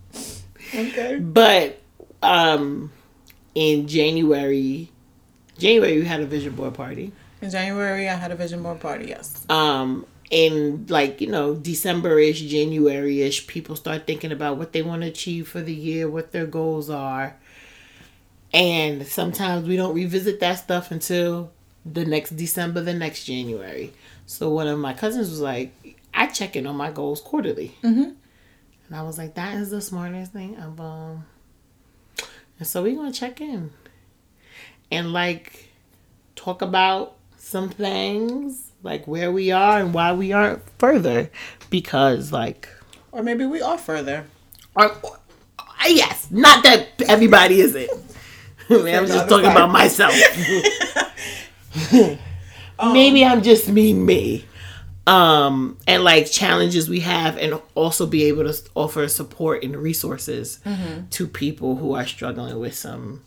okay. 0.75 1.19
But 1.19 1.79
um, 2.23 2.91
in 3.57 3.87
January, 3.87 4.91
January 5.57 5.97
we 5.97 6.05
had 6.05 6.19
a 6.19 6.27
vision 6.27 6.53
board 6.53 6.75
party. 6.75 7.11
In 7.41 7.49
January, 7.49 8.07
I 8.07 8.13
had 8.13 8.29
a 8.31 8.35
vision 8.35 8.61
board 8.61 8.79
party, 8.79 9.07
yes. 9.07 9.45
Um, 9.49 10.05
in 10.29 10.85
like 10.89 11.21
you 11.21 11.27
know 11.27 11.55
December-ish, 11.55 12.41
January-ish, 12.41 13.47
people 13.47 13.75
start 13.75 14.05
thinking 14.05 14.31
about 14.31 14.57
what 14.57 14.73
they 14.73 14.83
want 14.83 15.01
to 15.01 15.07
achieve 15.07 15.47
for 15.47 15.59
the 15.59 15.73
year, 15.73 16.07
what 16.07 16.31
their 16.33 16.45
goals 16.45 16.91
are, 16.91 17.35
and 18.53 19.07
sometimes 19.07 19.67
we 19.67 19.75
don't 19.75 19.95
revisit 19.95 20.39
that 20.41 20.59
stuff 20.59 20.91
until 20.91 21.51
the 21.83 22.05
next 22.05 22.37
December, 22.37 22.81
the 22.81 22.93
next 22.93 23.23
January. 23.23 23.91
So 24.27 24.51
one 24.51 24.67
of 24.67 24.77
my 24.77 24.93
cousins 24.93 25.31
was 25.31 25.41
like, 25.41 25.97
"I 26.13 26.27
check 26.27 26.55
in 26.55 26.67
on 26.67 26.75
my 26.75 26.91
goals 26.91 27.21
quarterly," 27.21 27.75
mm-hmm. 27.81 28.11
and 28.11 28.95
I 28.95 29.01
was 29.01 29.17
like, 29.17 29.33
"That 29.33 29.55
is 29.55 29.71
the 29.71 29.81
smartest 29.81 30.31
thing 30.31 30.57
of 30.57 30.79
um." 30.79 31.25
And 32.59 32.67
so 32.67 32.81
we're 32.83 32.95
gonna 32.95 33.11
check 33.11 33.39
in, 33.41 33.71
and 34.91 35.13
like 35.13 35.69
talk 36.35 36.61
about 36.61 37.15
some 37.37 37.69
things, 37.69 38.71
like 38.83 39.07
where 39.07 39.31
we 39.31 39.51
are 39.51 39.79
and 39.79 39.93
why 39.93 40.13
we 40.13 40.31
aren't 40.33 40.61
further. 40.79 41.29
Because, 41.69 42.31
like, 42.31 42.67
Or 43.11 43.21
maybe 43.23 43.45
we 43.45 43.61
are 43.61 43.77
further. 43.77 44.25
or, 44.75 44.91
or- 45.03 45.19
yes, 45.87 46.27
not 46.31 46.63
that 46.63 46.87
everybody 47.07 47.59
is 47.61 47.75
it. 47.75 47.89
I 48.69 48.77
mean, 48.81 48.95
I'm 48.95 49.05
just 49.07 49.29
talking 49.29 49.49
about 49.51 49.71
myself. 49.71 50.13
Maybe 52.83 53.23
I'm 53.25 53.41
just 53.41 53.69
me, 53.69 53.93
me. 53.93 54.45
Um, 55.07 55.77
and 55.87 56.03
like 56.03 56.29
challenges 56.29 56.89
we 56.89 56.99
have, 56.99 57.37
and 57.37 57.59
also 57.75 58.05
be 58.05 58.25
able 58.25 58.43
to 58.51 58.61
offer 58.75 59.07
support 59.07 59.63
and 59.63 59.75
resources 59.75 60.59
to 61.11 61.27
people 61.27 61.77
who 61.77 61.93
are 61.93 62.05
struggling 62.05 62.59
with 62.59 62.75
some 62.75 63.23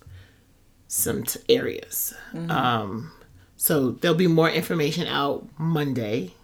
some 0.88 1.22
t- 1.24 1.40
areas. 1.48 2.12
Um, 2.50 3.12
so 3.56 3.92
there'll 3.92 4.16
be 4.16 4.26
more 4.26 4.50
information 4.50 5.06
out 5.06 5.46
Monday, 5.58 6.34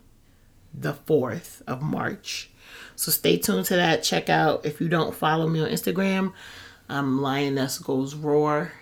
the 0.73 0.95
fourth 0.95 1.63
of 1.67 1.83
March. 1.83 2.51
So 2.95 3.11
stay 3.13 3.37
tuned 3.37 3.67
to 3.67 3.77
that. 3.77 4.03
Check 4.03 4.31
out 4.31 4.65
if 4.65 4.81
you 4.81 4.89
don't 4.89 5.15
follow 5.15 5.49
me 5.49 5.61
on 5.61 5.69
Instagram, 5.69 6.33
I'm 6.89 7.21
Lioness 7.21 7.79
Goes 7.79 8.15
Roar. 8.15 8.73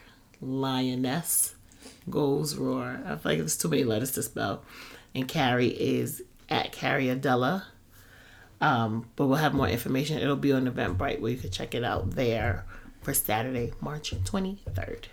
Lioness 0.40 1.54
Goes 2.10 2.54
Roar. 2.56 3.00
I 3.04 3.16
feel 3.16 3.32
like 3.32 3.38
there's 3.38 3.56
too 3.56 3.68
many 3.68 3.84
letters 3.84 4.12
to 4.12 4.22
spell. 4.22 4.62
And 5.14 5.26
Carey 5.26 5.68
is 5.68 6.22
at 6.48 6.72
Carey 6.72 7.08
Adela. 7.08 7.66
Um, 8.60 9.08
but 9.16 9.26
we'll 9.26 9.36
have 9.38 9.52
more 9.54 9.68
information. 9.68 10.18
It'll 10.18 10.36
be 10.36 10.52
on 10.52 10.66
Eventbrite 10.70 11.20
where 11.20 11.30
you 11.32 11.36
can 11.38 11.50
check 11.50 11.74
it 11.74 11.84
out 11.84 12.12
there 12.12 12.64
for 13.02 13.12
Saturday, 13.12 13.72
March 13.80 14.12
23rd. 14.12 15.04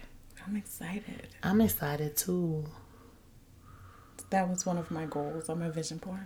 I'm 0.47 0.55
excited. 0.55 1.27
I'm 1.43 1.61
excited 1.61 2.15
too. 2.15 2.65
That 4.29 4.47
was 4.49 4.65
one 4.65 4.77
of 4.77 4.89
my 4.91 5.05
goals 5.05 5.49
on 5.49 5.59
my 5.59 5.69
vision 5.69 5.97
board. 5.97 6.21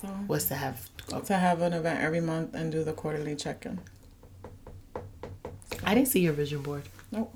So 0.00 0.08
What's 0.26 0.46
to 0.46 0.54
have? 0.56 0.88
to 1.26 1.34
have 1.36 1.60
an 1.62 1.72
event 1.72 2.00
every 2.00 2.20
month 2.20 2.54
and 2.54 2.72
do 2.72 2.82
the 2.82 2.92
quarterly 2.92 3.36
check-in. 3.36 3.78
I 5.84 5.94
didn't 5.94 6.08
see 6.08 6.20
your 6.20 6.32
vision 6.32 6.62
board. 6.62 6.82
Nope. 7.12 7.32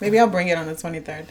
Maybe 0.00 0.18
I'll 0.18 0.28
bring 0.28 0.48
it 0.48 0.58
on 0.58 0.66
the 0.66 0.74
23rd. 0.74 1.26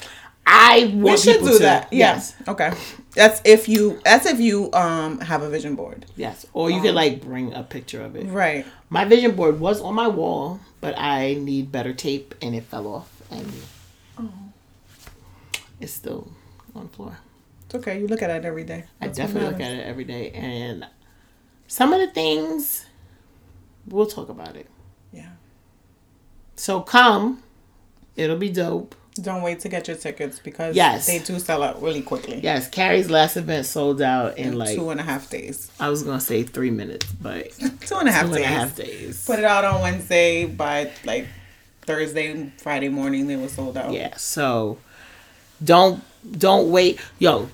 I 0.52 0.86
want 0.86 1.04
We 1.04 1.18
should 1.18 1.42
do 1.42 1.54
to. 1.54 1.60
that. 1.60 1.94
Yes. 1.94 2.36
Yes. 2.40 2.48
Okay. 2.50 2.72
That's 3.14 3.40
if 3.46 3.70
you. 3.70 4.00
That's 4.04 4.26
if 4.26 4.40
you 4.40 4.72
um 4.74 5.20
have 5.20 5.44
a 5.44 5.50
vision 5.50 5.76
board. 5.76 6.06
Yes. 6.16 6.46
Or 6.54 6.72
you 6.72 6.82
could 6.82 6.96
like 6.96 7.22
bring 7.22 7.54
a 7.54 7.62
picture 7.64 8.02
of 8.02 8.16
it. 8.16 8.26
Right. 8.28 8.66
My 8.90 9.06
vision 9.06 9.36
board 9.36 9.60
was 9.60 9.80
on 9.82 9.94
my 9.94 10.08
wall, 10.08 10.60
but 10.82 10.96
I 10.98 11.36
need 11.36 11.72
better 11.72 11.94
tape 11.94 12.34
and 12.42 12.56
it 12.56 12.64
fell 12.64 12.88
off 12.88 13.22
and 13.30 13.52
it's 15.80 15.94
still 15.94 16.32
on 16.76 16.84
the 16.84 16.90
floor. 16.90 17.18
It's 17.66 17.76
okay. 17.76 18.00
You 18.00 18.08
look 18.08 18.22
at 18.24 18.32
it 18.32 18.44
every 18.44 18.64
day. 18.64 18.86
I 19.00 19.08
That's 19.08 19.20
what 19.20 19.28
definitely 19.28 19.50
look 19.52 19.62
at 19.62 19.72
it 19.74 19.86
every 19.86 20.04
day 20.04 20.32
and 20.32 20.88
some 21.68 21.94
of 21.94 22.00
the 22.02 22.08
things 22.08 22.86
we'll 23.88 24.08
talk 24.08 24.30
about 24.30 24.56
it. 24.56 24.68
Yeah. 25.14 25.30
So 26.56 26.82
come. 26.82 27.44
It'll 28.16 28.38
be 28.38 28.50
dope. 28.50 28.96
Don't 29.22 29.42
wait 29.42 29.60
to 29.62 29.70
get 29.70 29.88
your 29.88 29.98
tickets 29.98 30.40
because 30.40 30.76
Yes. 30.76 31.08
they 31.08 31.20
do 31.20 31.40
sell 31.40 31.64
out 31.64 31.82
really 31.82 32.02
quickly. 32.02 32.40
Yes, 32.42 32.68
Carey's 32.70 33.10
last 33.10 33.38
event 33.38 33.66
sold 33.66 34.02
out 34.02 34.38
in 34.38 34.58
like 34.58 34.76
two 34.76 34.90
and 34.90 35.00
a 35.00 35.04
half 35.04 35.30
days. 35.30 35.70
I 35.80 35.90
was 35.90 36.04
gonna 36.04 36.22
say 36.22 36.44
three 36.44 36.72
minutes, 36.72 37.06
but 37.22 37.52
two 37.58 37.70
Two 37.88 37.96
and 37.96 38.10
a 38.10 38.12
half 38.12 38.26
and 38.26 38.34
a 38.34 38.38
days. 38.38 38.46
half 38.46 38.76
days. 38.76 39.26
Put 39.26 39.40
it 39.40 39.46
out 39.46 39.66
on 39.66 39.82
Wednesday 39.82 40.46
by 40.46 40.92
like 41.06 41.28
Thursday, 41.82 42.52
Friday 42.58 42.90
morning. 42.90 43.28
They 43.28 43.36
were 43.36 43.48
sold 43.50 43.78
out. 43.78 43.92
Yeah, 43.94 44.16
so 44.18 44.78
don't 45.64 46.04
don't 46.38 46.72
wait. 46.72 47.00
Yo, 47.18 47.50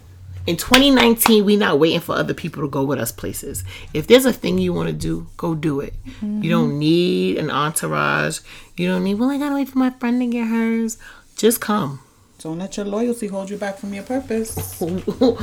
in 0.48 0.58
2019, 0.58 1.44
we 1.44 1.56
not 1.56 1.80
waiting 1.80 2.00
for 2.00 2.16
other 2.16 2.34
people 2.34 2.62
to 2.62 2.70
go 2.70 2.84
with 2.84 3.00
us 3.00 3.12
places. 3.12 3.64
If 3.94 4.08
there's 4.08 4.26
a 4.26 4.34
thing 4.34 4.60
you 4.60 4.74
want 4.74 4.88
to 4.88 4.94
do, 4.94 5.28
go 5.38 5.56
do 5.56 5.80
it. 5.80 5.94
You 6.22 6.50
don't 6.50 6.70
mm-hmm. 6.70 6.80
need 6.80 7.38
an 7.38 7.50
entourage. 7.50 8.40
You 8.78 8.88
don't 8.90 9.04
need. 9.04 9.16
Well, 9.16 9.32
I 9.32 9.38
gotta 9.38 9.56
wait 9.56 9.70
for 9.70 9.80
my 9.80 9.90
friend 9.90 10.22
to 10.22 10.28
get 10.28 10.48
hers. 10.48 10.98
Just 11.36 11.60
come. 11.62 12.00
Don't 12.40 12.60
let 12.60 12.78
your 12.78 12.86
loyalty 12.86 13.28
hold 13.28 13.50
you 13.50 13.58
back 13.58 13.78
from 13.78 13.94
your 13.94 14.04
purpose. 14.04 14.82
ooh, 14.82 15.38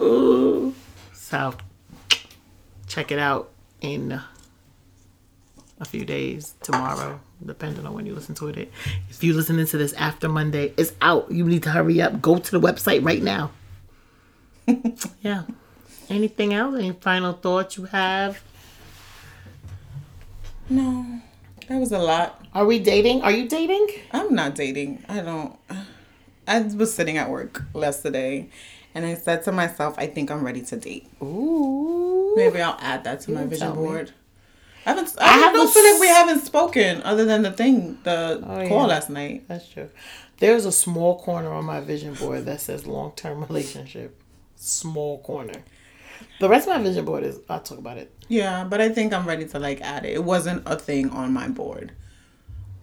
ooh. 0.00 0.74
So 1.12 1.54
check 2.86 3.10
it 3.10 3.18
out 3.18 3.50
in 3.80 4.20
a 5.78 5.84
few 5.84 6.04
days 6.04 6.54
tomorrow, 6.62 7.20
depending 7.44 7.86
on 7.86 7.94
when 7.94 8.06
you 8.06 8.14
listen 8.14 8.34
to 8.36 8.48
it. 8.48 8.72
If 9.10 9.22
you 9.22 9.34
listening 9.34 9.66
to 9.66 9.76
this 9.78 9.92
after 9.94 10.28
Monday, 10.28 10.72
it's 10.76 10.92
out. 11.02 11.30
You 11.30 11.44
need 11.44 11.62
to 11.64 11.70
hurry 11.70 12.00
up. 12.00 12.22
Go 12.22 12.38
to 12.38 12.50
the 12.50 12.60
website 12.60 13.04
right 13.04 13.22
now. 13.22 13.50
yeah. 15.22 15.42
Anything 16.08 16.54
else? 16.54 16.76
Any 16.78 16.92
final 16.92 17.32
thoughts 17.32 17.76
you 17.76 17.84
have? 17.84 18.42
No, 20.68 21.20
that 21.68 21.78
was 21.78 21.92
a 21.92 21.98
lot. 21.98 22.44
Are 22.54 22.64
we 22.66 22.78
dating? 22.78 23.22
Are 23.22 23.30
you 23.32 23.48
dating? 23.48 23.86
I'm 24.12 24.34
not 24.34 24.54
dating. 24.54 25.04
I 25.08 25.20
don't. 25.20 25.56
I 26.48 26.60
was 26.60 26.94
sitting 26.94 27.16
at 27.18 27.28
work 27.30 27.62
yesterday, 27.74 28.48
and 28.94 29.04
I 29.04 29.14
said 29.14 29.42
to 29.44 29.52
myself, 29.52 29.94
I 29.98 30.06
think 30.06 30.30
I'm 30.30 30.44
ready 30.44 30.62
to 30.62 30.76
date. 30.76 31.08
Ooh. 31.22 32.34
Maybe 32.36 32.60
I'll 32.60 32.78
add 32.80 33.04
that 33.04 33.20
to 33.22 33.32
my 33.32 33.44
vision 33.44 33.70
me. 33.70 33.74
board. 33.76 34.12
I 34.84 34.90
haven't. 34.90 35.14
I 35.20 35.24
I, 35.24 35.38
have 35.38 35.52
don't 35.54 35.68
feel 35.72 35.92
like 35.92 36.00
we 36.00 36.06
haven't 36.08 36.44
spoken 36.46 37.02
other 37.02 37.24
than 37.24 37.42
the 37.42 37.50
thing, 37.52 37.98
the 38.04 38.40
Oh, 38.44 38.68
call 38.68 38.82
yeah. 38.82 38.86
last 38.86 39.10
night. 39.10 39.48
That's 39.48 39.68
true. 39.68 39.90
There's 40.38 40.64
a 40.66 40.72
small 40.72 41.18
corner 41.18 41.50
on 41.52 41.64
my 41.64 41.80
vision 41.80 42.14
board 42.14 42.44
that 42.44 42.60
says 42.60 42.86
long 42.86 43.12
term 43.16 43.44
relationship. 43.48 44.20
Small 44.54 45.18
corner. 45.22 45.64
The 46.38 46.48
rest 46.48 46.68
of 46.68 46.76
my 46.76 46.82
vision 46.82 47.04
board 47.04 47.24
is 47.24 47.38
I'll 47.48 47.60
talk 47.60 47.78
about 47.78 47.96
it. 47.98 48.12
Yeah, 48.28 48.64
but 48.64 48.80
I 48.80 48.88
think 48.90 49.12
I'm 49.14 49.26
ready 49.26 49.46
to 49.46 49.58
like 49.58 49.80
add 49.80 50.04
it. 50.04 50.12
It 50.14 50.24
wasn't 50.24 50.62
a 50.66 50.76
thing 50.76 51.08
on 51.10 51.32
my 51.32 51.48
board, 51.48 51.92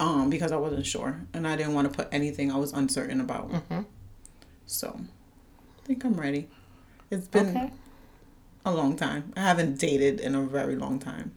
um, 0.00 0.28
because 0.30 0.50
I 0.52 0.56
wasn't 0.56 0.86
sure 0.86 1.20
and 1.32 1.46
I 1.46 1.54
didn't 1.56 1.74
want 1.74 1.88
to 1.90 1.96
put 1.96 2.08
anything 2.12 2.50
I 2.50 2.56
was 2.56 2.72
uncertain 2.72 3.20
about. 3.20 3.50
Mm-hmm. 3.52 3.80
So, 4.66 4.98
I 5.82 5.86
think 5.86 6.04
I'm 6.04 6.14
ready. 6.14 6.48
It's 7.10 7.28
been 7.28 7.50
Okay. 7.56 7.70
a 8.64 8.72
long 8.74 8.96
time. 8.96 9.32
I 9.36 9.40
haven't 9.40 9.78
dated 9.78 10.18
in 10.20 10.34
a 10.34 10.42
very 10.42 10.74
long 10.74 10.98
time. 10.98 11.32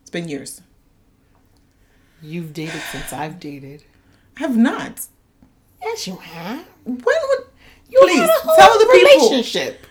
It's 0.00 0.10
been 0.10 0.28
years. 0.28 0.62
You've 2.20 2.52
dated 2.52 2.80
since 2.90 3.12
I've 3.12 3.38
dated. 3.38 3.84
I 4.36 4.40
have 4.40 4.56
not. 4.56 5.06
Yes, 5.82 6.06
you 6.08 6.16
have. 6.16 6.66
When 6.84 6.96
would 6.96 7.44
You 7.90 8.00
Please, 8.02 8.18
had 8.20 8.28
a 8.28 8.32
whole 8.42 8.56
tell 8.56 8.78
the 8.78 8.86
people. 8.92 9.28
relationship. 9.28 9.86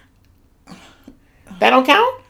That 1.60 1.70
don't 1.72 1.86
count. 1.86 2.22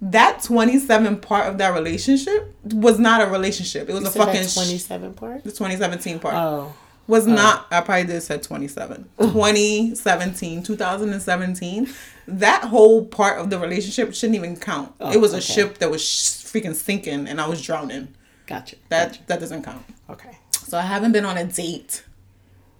that 0.00 0.42
27 0.42 1.18
part 1.20 1.46
of 1.48 1.58
that 1.58 1.74
relationship 1.74 2.54
was 2.64 2.98
not 2.98 3.20
a 3.26 3.26
relationship. 3.30 3.88
It 3.88 3.92
was 3.94 4.02
You 4.02 4.08
a 4.08 4.12
fucking 4.12 4.46
sh- 4.46 4.54
27 4.54 5.14
part. 5.14 5.44
the 5.44 5.50
2017 5.50 6.18
part. 6.18 6.34
Oh, 6.34 6.74
was 7.06 7.26
oh. 7.26 7.32
not 7.32 7.66
I 7.70 7.80
probably 7.80 8.04
did 8.04 8.20
said 8.22 8.42
27. 8.42 9.08
2017, 9.20 10.62
2017. 10.62 11.88
That 12.28 12.64
whole 12.64 13.04
part 13.06 13.38
of 13.38 13.50
the 13.50 13.58
relationship 13.58 14.12
shouldn't 14.14 14.36
even 14.36 14.56
count. 14.56 14.92
Oh, 15.00 15.12
it 15.12 15.20
was 15.20 15.32
a 15.32 15.36
Oh, 15.36 15.38
okay. 15.38 15.52
ship 15.52 15.78
that 15.78 15.90
was 15.90 16.02
sh- 16.02 16.44
freaking 16.44 16.74
sinking 16.74 17.26
and 17.28 17.40
I 17.40 17.46
was 17.48 17.62
drowning. 17.62 18.08
gotcha. 18.46 18.76
That 18.88 19.20
that 19.28 19.40
doesn't 19.40 19.62
count. 19.62 19.84
Okay. 20.10 20.36
So 20.52 20.76
I 20.78 20.82
haven't 20.82 21.12
been 21.12 21.24
on 21.24 21.36
a 21.38 21.44
date 21.44 22.02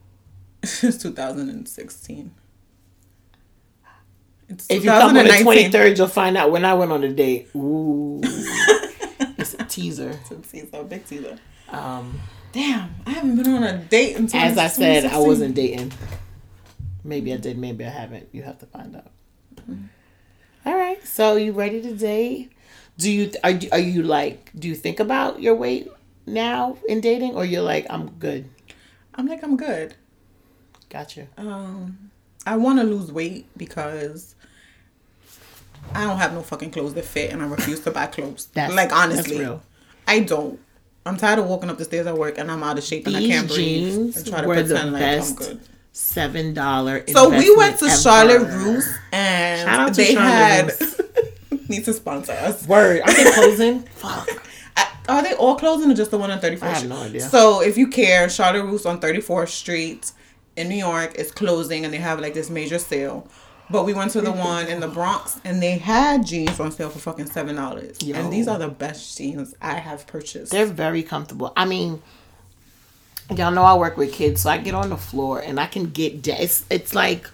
since 0.65 0.99
2016. 0.99 2.33
It's 4.49 4.67
If 4.71 4.85
you 4.85 4.91
come 4.91 5.17
on 5.17 5.25
the 5.25 5.31
23rd, 5.31 5.99
you'll 5.99 6.07
find 6.09 6.37
out 6.37 6.51
when 6.51 6.65
I 6.65 6.75
went 6.75 6.93
on 6.93 7.03
a 7.05 7.09
date. 7.13 7.49
Ooh, 7.57 8.21
it's 8.23 9.55
a 9.55 9.65
teaser. 9.65 10.11
It's 10.11 10.31
a 10.31 10.37
teaser, 10.37 10.83
big 10.85 11.05
teaser. 11.07 11.39
Um, 11.71 12.21
Damn, 12.53 12.95
I 13.07 13.11
haven't 13.11 13.37
been 13.37 13.53
on 13.53 13.63
a 13.65 13.77
date 13.79 14.17
until 14.17 14.41
as 14.41 14.57
I 14.57 14.69
said, 14.69 15.05
I 15.05 15.19
wasn't 15.19 15.55
dating. 15.55 15.93
Maybe 17.05 17.33
I 17.33 17.37
did, 17.37 17.59
maybe 17.59 17.85
I 17.85 17.91
haven't. 17.91 18.29
You 18.33 18.43
have 18.45 18.59
to 18.61 18.67
find 18.67 18.97
out. 18.97 19.11
All 20.65 20.75
right. 20.75 21.05
So 21.07 21.37
you 21.37 21.53
ready 21.53 21.83
to 21.83 21.95
date? 21.95 22.53
Do 22.99 23.11
you 23.11 23.31
are 23.45 23.51
you- 23.51 23.69
are 23.73 23.79
you 23.79 24.03
like? 24.03 24.51
Do 24.59 24.69
you 24.69 24.75
think 24.75 25.01
about 25.01 25.43
your 25.43 25.55
weight 25.55 25.91
now 26.25 26.79
in 26.89 27.01
dating, 27.01 27.35
or 27.35 27.45
you're 27.45 27.63
like, 27.63 27.87
I'm 27.91 28.11
good? 28.13 28.49
I'm 29.15 29.27
like 29.27 29.43
I'm 29.43 29.57
good. 29.57 29.95
Gotcha. 30.89 31.27
Um, 31.37 32.06
I 32.47 32.57
want 32.57 32.79
to 32.79 32.85
lose 32.85 33.11
weight 33.13 33.47
because 33.57 34.35
I 35.95 36.05
don't 36.05 36.19
have 36.19 36.33
no 36.33 36.43
fucking 36.43 36.71
clothes 36.71 36.95
that 36.95 37.05
fit, 37.05 37.33
and 37.33 37.43
I 37.43 37.47
refuse 37.47 37.81
to 37.81 37.91
buy 37.91 38.07
clothes. 38.07 38.47
That's- 38.55 38.75
like 38.75 38.91
that's 38.91 39.01
honestly, 39.01 39.39
real. 39.41 39.63
I 40.07 40.21
don't. 40.21 40.59
I'm 41.05 41.17
tired 41.17 41.39
of 41.39 41.47
walking 41.47 41.71
up 41.71 41.79
the 41.79 41.85
stairs 41.85 42.07
at 42.09 42.17
work 42.19 42.37
and 42.37 42.51
I'm 42.51 42.65
out 42.65 42.79
of 42.79 42.83
shape 42.83 43.07
and 43.07 43.17
I 43.17 43.21
can't 43.21 43.47
breathe. 43.47 44.17
and 44.17 44.27
try 44.27 44.41
to 44.41 44.49
were 44.49 44.57
the 44.57 44.65
pretend 44.75 44.93
like 44.93 45.03
I'm 45.03 45.09
best 45.19 45.37
good. 45.37 45.61
seven 45.93 46.53
dollar. 46.53 47.05
So 47.09 47.29
we 47.31 47.55
went 47.57 47.79
to 47.79 47.89
Charlotte 47.91 48.41
Russe 48.43 48.93
and 49.13 49.69
Shout 49.69 49.81
out 49.81 49.89
to 49.95 49.95
they 49.95 50.15
Charlotte 50.15 50.79
had 50.81 51.69
need 51.69 51.85
to 51.85 51.93
sponsor 51.93 52.33
us. 52.33 52.67
Word. 52.67 53.03
Are 53.03 53.13
they 53.15 53.31
closing? 53.33 53.83
Fuck. 53.95 54.29
I- 54.77 54.89
Are 55.09 55.23
they 55.23 55.35
all 55.35 55.55
closing 55.55 55.93
or 55.93 55.95
just 55.95 56.11
the 56.11 56.19
one 56.19 56.33
on 56.33 56.41
34th? 56.41 56.63
I 56.63 56.69
have 56.71 56.89
no 56.89 56.97
idea. 57.03 57.21
So 57.21 57.63
if 57.63 57.79
you 57.79 57.87
care, 57.87 58.29
Charlotte 58.29 58.65
Russe 58.65 58.85
on 58.85 59.01
34th 59.01 59.51
Street 59.51 60.11
in 60.57 60.69
New 60.69 60.77
York 60.77 61.15
is 61.17 61.31
closing 61.31 61.85
and 61.85 61.93
they 61.93 61.99
have 61.99 62.21
like 62.21 62.35
this 62.35 62.51
major 62.51 62.79
sale. 62.79 63.29
But 63.69 63.85
we 63.85 63.95
went 63.95 64.13
to 64.13 64.21
the 64.21 64.31
mm-hmm. 64.31 64.39
one 64.39 64.67
in 64.69 64.81
the 64.81 64.89
Bronx 64.89 65.41
and 65.45 65.61
they 65.61 65.79
had 65.79 66.25
jeans 66.25 66.61
on 66.61 66.71
sale 66.71 66.89
for 66.89 67.01
fucking 67.01 67.27
seven 67.27 67.57
dollars. 67.57 67.99
And 68.15 68.33
these 68.33 68.47
are 68.49 68.59
the 68.59 68.69
best 68.69 69.17
jeans 69.19 69.55
I 69.61 69.75
have 69.75 70.07
purchased. 70.07 70.53
They're 70.53 70.67
very 70.67 71.03
comfortable. 71.03 71.53
I 71.57 71.65
mean, 71.65 72.01
y'all 73.35 73.51
know 73.51 73.65
I 73.65 73.75
work 73.75 73.97
with 73.97 74.13
kids, 74.13 74.43
so 74.43 74.51
I 74.51 74.59
get 74.59 74.75
on 74.75 74.91
the 74.91 74.97
floor 74.97 75.41
and 75.41 75.59
I 75.59 75.67
can 75.67 75.91
get. 75.91 76.23
de- 76.23 76.41
It's 76.41 76.65
it's 76.71 76.95
like 76.95 77.29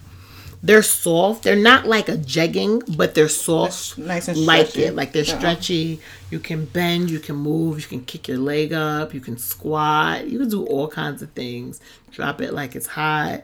they're 0.65 0.81
soft. 0.81 1.43
They're 1.43 1.57
not 1.57 1.85
like 1.85 2.07
a 2.07 2.15
jegging, 2.17 2.95
but 2.97 3.13
they're 3.15 3.27
soft, 3.27 3.97
Nice 3.97 4.29
and 4.29 4.37
like 4.45 4.67
stretchy. 4.67 4.85
it. 4.87 4.95
Like 4.95 5.11
they're 5.11 5.25
Yeah. 5.25 5.37
stretchy. 5.37 5.99
You 6.31 6.39
can 6.39 6.65
bend. 6.65 7.11
You 7.11 7.19
can 7.19 7.35
move. 7.35 7.81
You 7.81 7.87
can 7.87 8.05
kick 8.05 8.29
your 8.29 8.37
leg 8.37 8.71
up. 8.71 9.13
You 9.13 9.19
can 9.19 9.37
squat. 9.37 10.27
You 10.29 10.39
can 10.39 10.49
do 10.49 10.65
all 10.65 10.87
kinds 10.87 11.21
of 11.21 11.31
things. 11.31 11.81
Drop 12.11 12.39
it 12.41 12.53
like 12.53 12.75
it's 12.77 12.87
hot. 12.87 13.43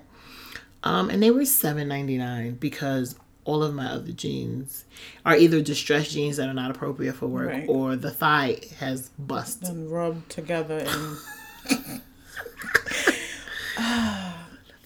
Um, 0.84 1.09
and 1.09 1.22
they 1.22 1.30
were 1.30 1.43
seven 1.43 1.89
ninety 1.89 2.17
nine 2.17 2.53
because 2.55 3.15
all 3.43 3.63
of 3.63 3.74
my 3.74 3.88
other 3.88 4.11
jeans 4.13 4.86
are 5.26 5.36
either 5.36 5.59
distressed 5.61 6.11
jeans 6.11 6.38
that 6.38 6.47
are 6.47 6.53
not 6.53 6.72
appropriate 6.72 7.15
for 7.15 7.28
work 7.28 7.49
Right. 7.49 7.65
or 7.67 7.95
the 7.97 8.11
thigh 8.11 8.61
has 8.80 9.09
bust. 9.20 9.63
and 9.67 9.91
rubbed 9.91 10.30
together 10.30 10.86
and 10.88 12.01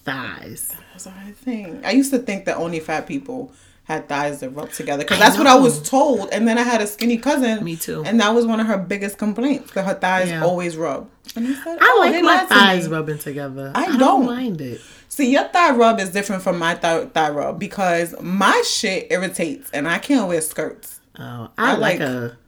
thighs. 0.04 0.74
that's 0.92 1.06
what 1.06 1.14
I 1.16 1.32
think. 1.32 1.84
I 1.84 1.92
used 1.92 2.10
to 2.12 2.18
think 2.18 2.44
that 2.46 2.56
only 2.56 2.80
fat 2.80 3.06
people 3.06 3.52
had 3.84 4.08
thighs 4.08 4.40
that 4.40 4.48
rub 4.50 4.70
together 4.72 5.04
because 5.04 5.18
I 5.20 5.24
that's 5.24 5.36
what 5.36 5.46
I 5.46 5.56
was 5.56 5.82
told. 5.88 6.30
And 6.32 6.48
then 6.48 6.56
I 6.56 6.62
had 6.62 6.80
a 6.80 6.86
skinny 6.86 7.18
cousin. 7.18 7.62
Me 7.62 7.76
too. 7.76 8.02
And 8.04 8.18
that 8.20 8.30
was 8.34 8.46
one 8.46 8.58
of 8.60 8.66
her 8.66 8.78
biggest 8.78 9.18
complaints 9.18 9.72
that 9.72 9.84
her 9.84 9.94
thighs 9.94 10.30
Yeah. 10.30 10.42
always 10.42 10.76
rub. 10.76 11.08
And 11.36 11.46
I 11.48 11.52
said, 11.62 11.78
I 11.80 11.92
"Oh, 11.96 12.00
like 12.00 12.12
they 12.12 12.22
my 12.22 12.36
lied 12.36 12.48
to 12.48 12.54
thighs 12.54 12.88
rubbing 12.88 13.18
together. 13.18 13.72
I 13.74 13.86
don't, 13.86 13.98
don't. 13.98 14.26
mind 14.26 14.60
it. 14.60 14.80
See, 15.08 15.30
your 15.30 15.44
thigh 15.48 15.72
rub 15.74 16.00
is 16.00 16.10
different 16.10 16.42
from 16.42 16.58
my 16.58 16.74
thigh, 16.74 17.04
thigh 17.06 17.30
rub 17.30 17.58
because 17.58 18.14
my 18.20 18.62
shit 18.66 19.08
irritates 19.10 19.70
and 19.72 19.86
I 19.86 19.98
can't 19.98 20.28
wear 20.28 20.40
skirts. 20.40 21.00
Oh, 21.18 21.50
I, 21.58 21.72
I 21.72 21.76
like, 21.76 21.98
like- 21.98 22.00
a. 22.00 22.38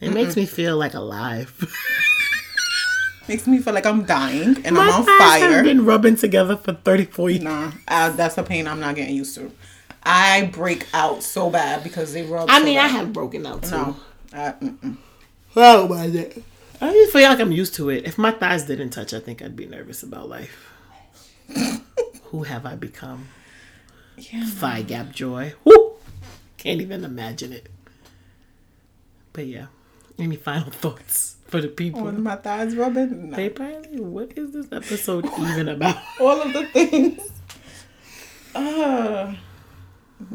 It 0.00 0.12
makes 0.12 0.36
me 0.36 0.46
feel 0.46 0.76
like 0.76 0.94
alive. 0.94 1.52
Makes 3.28 3.46
me 3.46 3.58
feel 3.58 3.72
like 3.72 3.86
I'm 3.86 4.04
dying 4.04 4.62
and 4.64 4.76
my 4.76 4.82
I'm 4.82 4.92
on 4.92 5.04
thighs 5.06 5.18
fire. 5.40 5.50
have 5.50 5.64
been 5.64 5.84
rubbing 5.84 6.16
together 6.16 6.56
for 6.56 6.74
thirty 6.74 7.06
four 7.06 7.30
years. 7.30 7.42
Nah, 7.42 7.72
uh, 7.88 8.10
that's 8.10 8.36
a 8.36 8.42
pain 8.42 8.66
I'm 8.68 8.80
not 8.80 8.94
getting 8.96 9.16
used 9.16 9.34
to. 9.36 9.50
I 10.02 10.50
break 10.52 10.86
out 10.92 11.22
so 11.22 11.48
bad 11.48 11.82
because 11.82 12.12
they 12.12 12.22
rub. 12.22 12.50
I 12.50 12.58
so 12.58 12.64
mean, 12.64 12.78
I 12.78 12.88
have 12.88 13.12
broken 13.12 13.46
out 13.46 13.62
too. 13.62 13.70
no. 13.70 13.96
Mm-mm. 14.32 14.96
I 15.56 15.72
don't 15.76 16.16
it. 16.16 16.42
I 16.80 16.92
just 16.92 17.12
feel 17.12 17.28
like 17.28 17.40
I'm 17.40 17.52
used 17.52 17.74
to 17.76 17.88
it. 17.88 18.04
If 18.04 18.18
my 18.18 18.32
thighs 18.32 18.64
didn't 18.64 18.90
touch, 18.90 19.14
I 19.14 19.20
think 19.20 19.40
I'd 19.40 19.56
be 19.56 19.66
nervous 19.66 20.02
about 20.02 20.28
life. 20.28 20.70
Who 22.24 22.42
have 22.42 22.66
I 22.66 22.74
become? 22.74 23.28
Yeah. 24.18 24.44
Thigh 24.44 24.82
gap 24.82 25.12
joy. 25.12 25.54
Woo! 25.64 25.92
Can't 26.58 26.80
even 26.80 27.04
imagine 27.04 27.52
it. 27.52 27.68
But 29.32 29.46
yeah. 29.46 29.66
Any 30.18 30.36
final 30.36 30.70
thoughts 30.72 31.33
for 31.44 31.60
the 31.60 31.68
people? 31.68 32.02
When 32.02 32.22
my 32.22 32.36
thighs 32.36 32.74
rubbing, 32.76 33.30
no. 33.30 33.36
They 33.36 33.48
probably, 33.48 34.00
what 34.00 34.36
is 34.36 34.52
this 34.52 34.66
episode 34.72 35.26
even 35.38 35.68
about? 35.68 35.96
all 36.20 36.40
of 36.40 36.52
the 36.52 36.66
things. 36.66 37.20
Uh, 38.56 39.34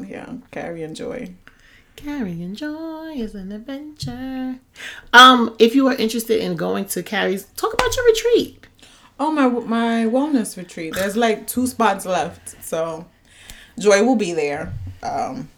yeah, 0.05 0.33
Carey 0.51 0.83
and 0.83 0.93
Joi. 0.93 1.35
Carey 1.95 2.41
and 2.43 2.53
Joi 2.55 3.13
is 3.15 3.33
an 3.33 3.53
adventure. 3.53 4.59
Um, 5.13 5.55
if 5.57 5.73
you 5.73 5.87
are 5.87 5.95
interested 5.95 6.41
in 6.41 6.57
going 6.57 6.83
to 6.87 7.01
Carey's, 7.01 7.45
talk 7.55 7.73
about 7.73 7.95
your 7.95 8.05
retreat. 8.05 8.67
Oh 9.19 9.31
my 9.31 9.47
my 9.47 10.05
wellness 10.05 10.55
retreat. 10.57 10.95
There's 10.95 11.17
like 11.17 11.47
two 11.47 11.67
spots 11.67 12.05
left, 12.05 12.63
so 12.63 13.05
Joi 13.77 14.03
will 14.03 14.15
be 14.15 14.33
there. 14.33 14.73
Um, 15.03 15.49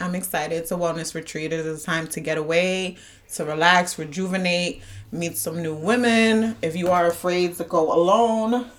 I'm 0.00 0.14
excited. 0.14 0.56
It's 0.56 0.72
a 0.72 0.76
wellness 0.76 1.14
retreat. 1.14 1.52
It 1.52 1.64
is 1.64 1.82
a 1.82 1.86
time 1.86 2.08
to 2.08 2.20
get 2.20 2.38
away, 2.38 2.96
to 3.34 3.44
relax, 3.44 3.98
rejuvenate, 3.98 4.82
meet 5.12 5.36
some 5.36 5.62
new 5.62 5.74
women. 5.74 6.56
If 6.62 6.76
you 6.76 6.90
are 6.90 7.06
afraid 7.06 7.56
to 7.56 7.64
go 7.64 7.92
alone, 7.92 8.70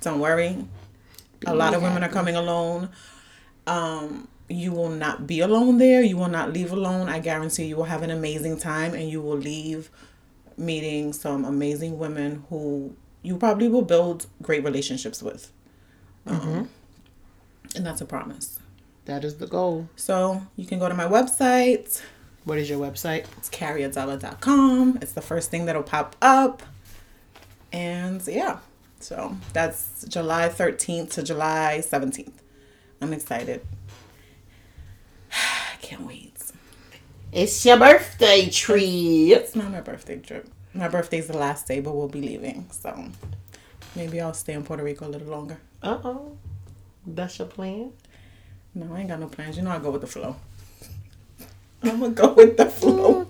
don't 0.00 0.20
worry. 0.20 0.64
A 1.46 1.54
lot 1.54 1.74
of 1.74 1.82
women 1.82 2.02
are 2.02 2.08
coming 2.08 2.36
alone. 2.36 2.88
Um, 3.66 4.28
you 4.48 4.72
will 4.72 4.88
not 4.88 5.26
be 5.26 5.40
alone 5.40 5.78
there. 5.78 6.02
You 6.02 6.16
will 6.16 6.28
not 6.28 6.52
leave 6.52 6.72
alone. 6.72 7.08
I 7.08 7.18
guarantee 7.18 7.66
you 7.66 7.76
will 7.76 7.84
have 7.84 8.02
an 8.02 8.10
amazing 8.10 8.58
time 8.58 8.94
and 8.94 9.08
you 9.08 9.20
will 9.20 9.36
leave 9.36 9.90
meeting 10.56 11.12
some 11.12 11.44
amazing 11.44 11.98
women 11.98 12.44
who 12.48 12.96
you 13.22 13.36
probably 13.36 13.68
will 13.68 13.82
build 13.82 14.26
great 14.42 14.64
relationships 14.64 15.22
with. 15.22 15.52
Um, 16.26 16.68
and 17.76 17.86
that's 17.86 18.00
a 18.00 18.06
promise. 18.06 18.58
That 19.04 19.24
is 19.24 19.36
the 19.36 19.46
goal. 19.46 19.88
So 19.96 20.46
you 20.56 20.66
can 20.66 20.78
go 20.78 20.88
to 20.88 20.94
my 20.94 21.06
website. 21.06 22.00
What 22.44 22.58
is 22.58 22.70
your 22.70 22.78
website? 22.78 23.26
It's 23.36 23.50
careyadela.com. 23.50 24.98
It's 25.02 25.12
the 25.12 25.20
first 25.20 25.50
thing 25.50 25.66
that'll 25.66 25.82
pop 25.82 26.16
up. 26.22 26.62
And 27.72 28.26
yeah, 28.26 28.58
so 29.00 29.36
that's 29.52 30.04
July 30.08 30.48
13th 30.48 31.10
to 31.12 31.22
July 31.22 31.80
17th. 31.82 32.32
I'm 33.00 33.12
excited. 33.12 33.64
I 35.32 35.76
can't 35.82 36.06
wait. 36.06 36.28
It's 37.30 37.64
your 37.66 37.78
birthday 37.78 38.48
treat. 38.48 39.32
It's 39.32 39.54
not 39.54 39.70
my 39.70 39.82
birthday 39.82 40.18
trip. 40.18 40.48
My 40.72 40.88
birthday's 40.88 41.26
the 41.26 41.36
last 41.36 41.66
day, 41.68 41.80
but 41.80 41.94
we'll 41.94 42.08
be 42.08 42.22
leaving. 42.22 42.66
So 42.70 43.04
maybe 43.94 44.18
I'll 44.20 44.32
stay 44.32 44.54
in 44.54 44.64
Puerto 44.64 44.82
Rico 44.82 45.06
a 45.06 45.10
little 45.10 45.28
longer. 45.28 45.58
Uh 45.82 45.98
oh. 46.04 46.38
That's 47.06 47.38
your 47.38 47.48
plan? 47.48 47.92
No, 48.74 48.94
I 48.94 49.00
ain't 49.00 49.08
got 49.08 49.20
no 49.20 49.28
plans. 49.28 49.56
You 49.58 49.62
know 49.62 49.70
I 49.70 49.78
go 49.78 49.90
with 49.90 50.00
the 50.00 50.06
flow. 50.06 50.36
I'm 51.82 52.00
gonna 52.00 52.10
go 52.10 52.32
with 52.32 52.56
the 52.56 52.66
flow. 52.66 53.26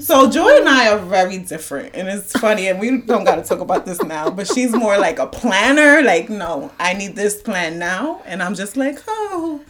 So 0.00 0.28
Joi 0.28 0.58
and 0.58 0.68
I 0.68 0.88
are 0.88 0.98
very 0.98 1.38
different, 1.38 1.94
and 1.94 2.08
it's 2.08 2.32
funny, 2.32 2.66
and 2.66 2.80
we 2.80 3.02
don't 3.02 3.22
got 3.24 3.36
to 3.36 3.42
talk 3.42 3.60
about 3.60 3.86
this 3.86 4.02
now. 4.02 4.30
But 4.30 4.48
she's 4.48 4.72
more 4.72 4.98
like 4.98 5.20
a 5.20 5.28
planner. 5.28 6.02
Like, 6.02 6.28
no, 6.28 6.72
I 6.80 6.94
need 6.94 7.14
this 7.14 7.40
plan 7.40 7.78
now, 7.78 8.20
and 8.26 8.42
I'm 8.42 8.54
just 8.56 8.76
like, 8.76 8.98
oh, 9.06 9.60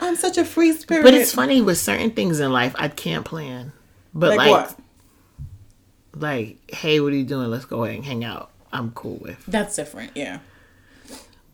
I'm 0.00 0.16
such 0.16 0.38
a 0.38 0.44
free 0.44 0.72
spirit. 0.72 1.02
But 1.02 1.12
it's 1.12 1.34
funny 1.34 1.60
with 1.60 1.78
certain 1.78 2.12
things 2.12 2.40
in 2.40 2.50
life, 2.50 2.74
I 2.78 2.88
can't 2.88 3.26
plan. 3.26 3.72
But 4.14 4.30
like, 4.30 4.38
like, 4.38 4.50
what? 4.50 4.78
like, 6.14 6.72
hey, 6.72 7.00
what 7.00 7.12
are 7.12 7.16
you 7.16 7.24
doing? 7.24 7.50
Let's 7.50 7.66
go 7.66 7.84
ahead 7.84 7.96
and 7.96 8.04
hang 8.04 8.24
out. 8.24 8.50
I'm 8.72 8.92
cool 8.92 9.18
with. 9.20 9.44
That's 9.46 9.76
different, 9.76 10.12
yeah. 10.14 10.38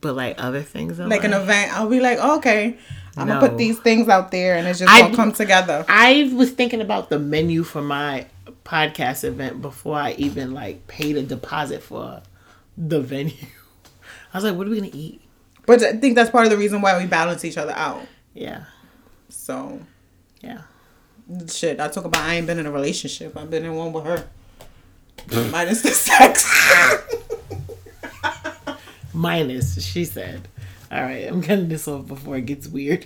But 0.00 0.14
like 0.14 0.36
other 0.38 0.62
things 0.62 0.98
in 0.98 1.09
Like 1.09 1.24
an 1.24 1.32
event, 1.32 1.72
I'll 1.72 1.88
be 1.88 2.00
like, 2.00 2.18
okay, 2.18 2.78
I'm 3.16 3.28
No. 3.28 3.34
gonna 3.34 3.48
put 3.48 3.58
these 3.58 3.78
things 3.78 4.08
out 4.08 4.30
there, 4.30 4.56
and 4.56 4.66
it's 4.66 4.78
just 4.80 4.90
I- 4.90 5.02
gonna 5.02 5.16
come 5.16 5.32
together. 5.32 5.84
I 5.88 6.32
was 6.34 6.50
thinking 6.50 6.80
about 6.80 7.10
the 7.10 7.18
menu 7.18 7.62
for 7.62 7.80
my 7.82 8.26
podcast 8.64 9.24
event 9.24 9.60
before 9.62 9.96
I 9.96 10.12
even 10.18 10.52
like 10.52 10.86
paid 10.86 11.16
a 11.16 11.22
deposit 11.22 11.82
for 11.82 12.22
the 12.76 13.00
venue. 13.00 13.34
I 14.34 14.38
was 14.38 14.44
like, 14.44 14.56
what 14.56 14.66
are 14.66 14.70
we 14.70 14.76
gonna 14.80 14.90
eat? 14.92 15.20
But 15.66 15.82
I 15.82 15.92
think 15.96 16.14
that's 16.16 16.30
part 16.30 16.44
of 16.44 16.50
the 16.50 16.58
reason 16.58 16.80
why 16.82 16.98
we 16.98 17.06
balance 17.06 17.44
each 17.44 17.56
other 17.56 17.72
out. 17.72 18.02
Yeah, 18.34 18.64
So 19.28 19.80
yeah. 20.40 20.62
shit, 21.48 21.78
I 21.80 21.88
talk 21.88 22.04
about 22.04 22.22
I 22.22 22.34
ain't 22.34 22.46
been 22.46 22.58
in 22.58 22.66
a 22.66 22.70
relationship. 22.72 23.36
I've 23.36 23.48
been 23.50 23.64
in 23.64 23.74
one 23.74 23.92
with 23.92 24.04
her. 24.04 24.24
Minus 25.50 25.82
the 25.82 25.90
sex. 25.90 26.50
Minus, 29.14 29.82
she 29.84 30.04
said. 30.04 30.48
All 30.95 31.03
right, 31.03 31.26
I'm 31.26 31.42
cutting 31.42 31.66
this 31.66 31.88
off 31.88 32.07
before 32.07 32.36
it 32.36 32.47
gets 32.47 32.68
weird. 32.68 33.05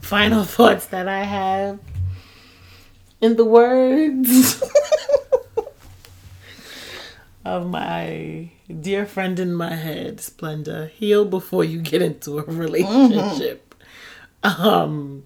Final 0.00 0.44
thoughts 0.44 0.86
that 0.86 1.06
I 1.06 1.24
have. 1.24 1.80
In 3.20 3.36
the 3.36 3.44
words 3.44 4.62
of 7.44 7.66
my 7.66 8.48
dear 8.80 9.04
friend 9.04 9.38
in 9.38 9.52
my 9.52 9.74
head, 9.74 10.16
Splenda, 10.16 10.88
heal 10.88 11.26
before 11.26 11.62
you 11.62 11.82
get 11.82 12.00
into 12.00 12.38
a 12.38 12.44
relationship. 12.44 13.74
Um, 14.42 15.24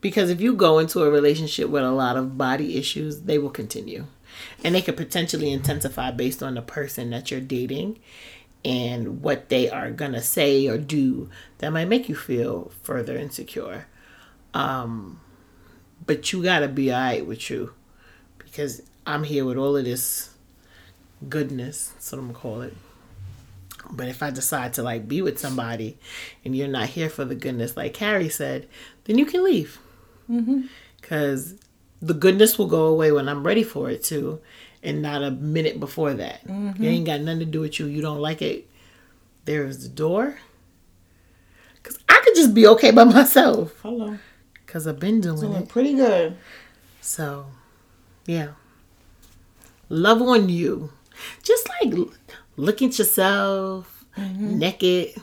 because 0.00 0.30
if 0.30 0.40
you 0.40 0.54
go 0.54 0.78
into 0.78 1.02
a 1.02 1.10
relationship 1.10 1.70
with 1.70 1.82
a 1.82 1.90
lot 1.90 2.16
of 2.16 2.38
body 2.38 2.78
issues, 2.78 3.22
they 3.22 3.38
will 3.38 3.50
continue. 3.50 4.06
And 4.62 4.76
they 4.76 4.82
could 4.82 4.96
potentially 4.96 5.50
intensify 5.50 6.12
based 6.12 6.40
on 6.40 6.54
the 6.54 6.62
person 6.62 7.10
that 7.10 7.32
you're 7.32 7.40
dating 7.40 7.98
and 8.64 9.22
what 9.22 9.48
they 9.48 9.68
are 9.68 9.90
to 10.12 10.22
say 10.22 10.66
or 10.68 10.78
do 10.78 11.28
that 11.58 11.72
might 11.72 11.88
make 11.88 12.08
you 12.08 12.14
feel 12.14 12.72
further 12.82 13.16
insecure. 13.16 13.86
Um, 14.54 15.20
but 16.06 16.32
you 16.32 16.42
got 16.42 16.60
to 16.60 16.68
be 16.68 16.92
all 16.92 17.00
right 17.00 17.26
with 17.26 17.50
you 17.50 17.74
because 18.38 18.82
I'm 19.06 19.24
here 19.24 19.44
with 19.44 19.56
all 19.56 19.76
of 19.76 19.84
this 19.84 20.30
goodness. 21.28 21.88
That's 21.88 22.12
what 22.12 22.18
I'm 22.18 22.28
to 22.34 22.34
call 22.34 22.62
it. 22.62 22.74
But 23.90 24.08
if 24.08 24.22
I 24.22 24.30
decide 24.30 24.72
to 24.74 24.82
like 24.82 25.06
be 25.06 25.20
with 25.20 25.38
somebody 25.38 25.98
and 26.44 26.56
you're 26.56 26.68
not 26.68 26.88
here 26.90 27.10
for 27.10 27.24
the 27.24 27.34
goodness, 27.34 27.76
like 27.76 27.92
Carey 27.94 28.28
said, 28.28 28.66
then 29.04 29.18
you 29.18 29.26
can 29.26 29.44
leave. 29.44 29.78
Because 31.00 31.56
the 32.00 32.14
goodness 32.14 32.58
will 32.58 32.66
go 32.66 32.86
away 32.86 33.12
when 33.12 33.28
I'm 33.28 33.46
ready 33.46 33.62
for 33.62 33.90
it 33.90 34.02
to. 34.04 34.40
And 34.84 35.02
not 35.02 35.22
a 35.22 35.30
minute 35.30 35.80
before 35.80 36.14
that. 36.14 36.46
Mm-hmm. 36.46 36.82
It 36.84 36.88
ain't 36.88 37.06
got 37.06 37.20
nothing 37.20 37.40
to 37.40 37.44
do 37.46 37.60
with 37.60 37.78
you. 37.78 37.86
You 37.86 38.02
don't 38.02 38.20
like 38.20 38.42
it. 38.42 38.68
There's 39.44 39.82
the 39.82 39.88
door. 39.88 40.36
Cause 41.82 41.98
I 42.08 42.20
could 42.24 42.34
just 42.34 42.54
be 42.54 42.66
okay 42.68 42.90
by 42.90 43.04
myself. 43.18 43.78
Hello. 43.82 44.18
Cause 44.66 44.86
I've 44.86 44.98
been 44.98 45.20
doing 45.20 45.40
Doing 45.40 45.62
it. 45.62 45.68
pretty 45.68 45.94
good. 45.94 46.36
So, 47.00 47.46
yeah. 48.26 48.48
Love 49.88 50.22
on 50.22 50.48
you. 50.48 50.90
Just 51.42 51.68
like 51.68 51.94
look 52.56 52.82
at 52.82 52.98
yourself 52.98 53.90
Mm-hmm. 54.16 54.58
naked, 54.60 55.20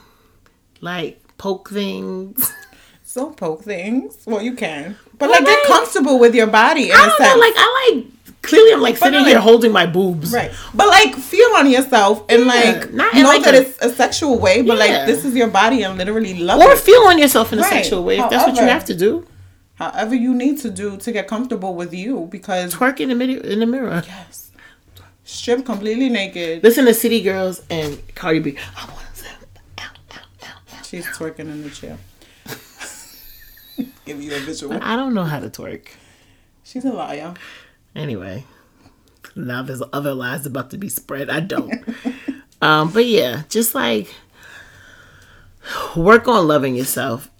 like 0.82 1.20
poke 1.38 1.70
things. 1.70 2.52
So 3.04 3.28
poke 3.30 3.62
things. 3.62 4.16
Well, 4.26 4.40
you 4.40 4.54
can, 4.54 4.96
but 5.18 5.28
like 5.28 5.42
Well, 5.44 5.54
get 5.54 5.66
comfortable 5.66 6.18
with 6.18 6.34
your 6.34 6.46
body 6.46 6.90
I 6.92 6.96
don't 7.06 7.20
know. 7.20 7.40
Like 7.40 7.52
I 7.58 7.90
like 7.94 8.04
clearly 8.42 8.72
I'm 8.72 8.80
like 8.80 8.96
sitting 8.96 9.20
not 9.20 9.26
here 9.28 9.40
holding 9.40 9.72
my 9.72 9.86
boobs. 9.86 10.32
Right. 10.32 10.50
But 10.74 10.88
like 10.88 11.14
feel 11.16 11.48
on 11.56 11.70
yourself 11.70 12.24
and 12.28 12.40
Yeah, 12.42 12.46
like 12.54 12.92
not 12.92 13.14
know 13.14 13.22
like 13.22 13.44
that 13.44 13.54
a- 13.54 13.60
it's 13.68 13.78
a 13.80 13.88
sexual 13.88 14.38
way, 14.38 14.62
but 14.62 14.78
Yeah. 14.78 14.84
like 14.84 15.06
this 15.06 15.24
is 15.24 15.34
your 15.34 15.48
body 15.48 15.82
and 15.84 15.96
literally 15.98 16.34
love 16.34 16.60
Or 16.60 16.72
it. 16.72 16.78
feel 16.78 17.02
on 17.02 17.18
yourself 17.18 17.52
in 17.52 17.58
a 17.58 17.62
Right. 17.62 17.70
sexual 17.72 18.04
way 18.04 18.18
if 18.18 18.28
that's 18.30 18.46
what 18.46 18.56
you 18.56 18.62
have 18.62 18.84
to 18.86 18.94
do. 18.94 19.26
However 19.76 20.14
you 20.14 20.34
need 20.34 20.58
to 20.60 20.70
do 20.70 20.96
to 20.98 21.12
get 21.12 21.26
comfortable 21.26 21.74
with 21.74 21.92
you 21.94 22.28
because 22.30 22.74
Twerk 22.74 23.00
in 23.00 23.08
the 23.08 23.14
mirror. 23.14 23.40
In 23.42 23.60
the 23.60 23.66
mirror. 23.66 24.02
yes. 24.06 24.50
Strip 25.24 25.64
completely 25.64 26.08
naked. 26.08 26.62
Listen 26.62 26.84
to 26.84 26.92
City 26.94 27.20
Girls 27.22 27.62
and 27.70 27.98
Cardi 28.14 28.40
B. 28.40 28.56
I 28.76 28.84
want 28.86 28.98
to. 29.16 29.24
She's 30.84 31.06
twerking 31.06 31.40
in 31.54 31.62
the 31.62 31.70
chair. 31.70 31.96
Give 34.04 34.20
you 34.22 34.34
a 34.34 34.38
visual. 34.40 34.78
I 34.82 34.94
don't 34.96 35.14
know 35.14 35.24
how 35.24 35.40
to 35.40 35.48
twerk. 35.48 35.86
She's 36.64 36.84
a 36.84 36.92
liar. 36.92 37.32
Anyway, 37.94 38.44
now 39.36 39.62
there's 39.62 39.82
other 39.92 40.14
lies 40.14 40.46
about 40.46 40.70
to 40.70 40.78
be 40.78 40.88
spread. 40.88 41.30
I 41.30 41.40
don't. 41.40 41.72
um, 42.62 42.92
but 42.92 43.06
yeah, 43.06 43.42
just 43.48 43.74
like 43.74 44.14
work 45.96 46.28
on 46.28 46.46
loving 46.48 46.74
yourself. 46.74 47.30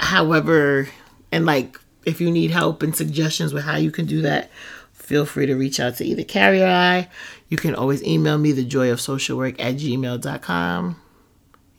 However, 0.00 0.88
and 1.32 1.44
like 1.44 1.78
if 2.04 2.20
you 2.20 2.30
need 2.30 2.50
help 2.50 2.82
and 2.82 2.94
suggestions 2.94 3.52
with 3.52 3.64
how 3.64 3.76
you 3.76 3.90
can 3.90 4.06
do 4.06 4.22
that, 4.22 4.50
feel 4.92 5.26
free 5.26 5.46
to 5.46 5.54
reach 5.54 5.80
out 5.80 5.96
to 5.96 6.04
either 6.04 6.24
Carey 6.24 6.62
or 6.62 6.66
I. 6.66 7.08
You 7.48 7.56
can 7.56 7.74
always 7.74 8.02
email 8.02 8.38
me 8.38 8.52
the 8.52 8.64
joy 8.64 8.90
of 8.90 9.00
social 9.00 9.36
work 9.36 9.60
at 9.60 9.76
gmail.com. 9.76 11.00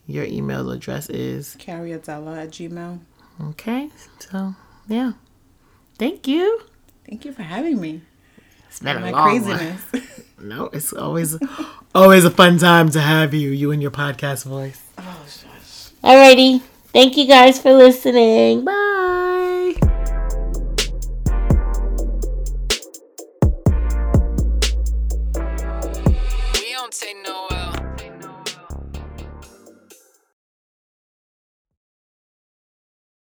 Your 0.06 0.24
email 0.24 0.70
address 0.70 1.08
is 1.08 1.56
Careyadela 1.60 2.42
at 2.42 2.50
Gmail. 2.50 2.98
okay. 3.50 3.90
So 4.18 4.54
yeah. 4.88 5.12
Thank 5.98 6.26
you. 6.26 6.60
Thank 7.10 7.24
you 7.24 7.32
for 7.32 7.42
having 7.42 7.80
me. 7.80 8.02
It's 8.68 8.78
been 8.78 8.96
a 8.96 9.00
My 9.00 9.10
long 9.10 9.44
one. 9.44 9.78
No, 10.42 10.66
it's 10.72 10.92
always 10.94 11.36
always 11.94 12.24
a 12.24 12.30
fun 12.30 12.56
time 12.56 12.88
to 12.92 13.00
have 13.00 13.34
you, 13.34 13.50
you 13.50 13.72
and 13.72 13.82
your 13.82 13.90
podcast 13.90 14.46
voice. 14.46 14.80
oh, 14.96 15.26
shush. 15.26 15.92
Alrighty. 16.02 16.62
Thank 16.94 17.18
you 17.18 17.26
guys 17.26 17.60
for 17.60 17.72
listening. 17.74 18.64
Bye. 18.64 18.79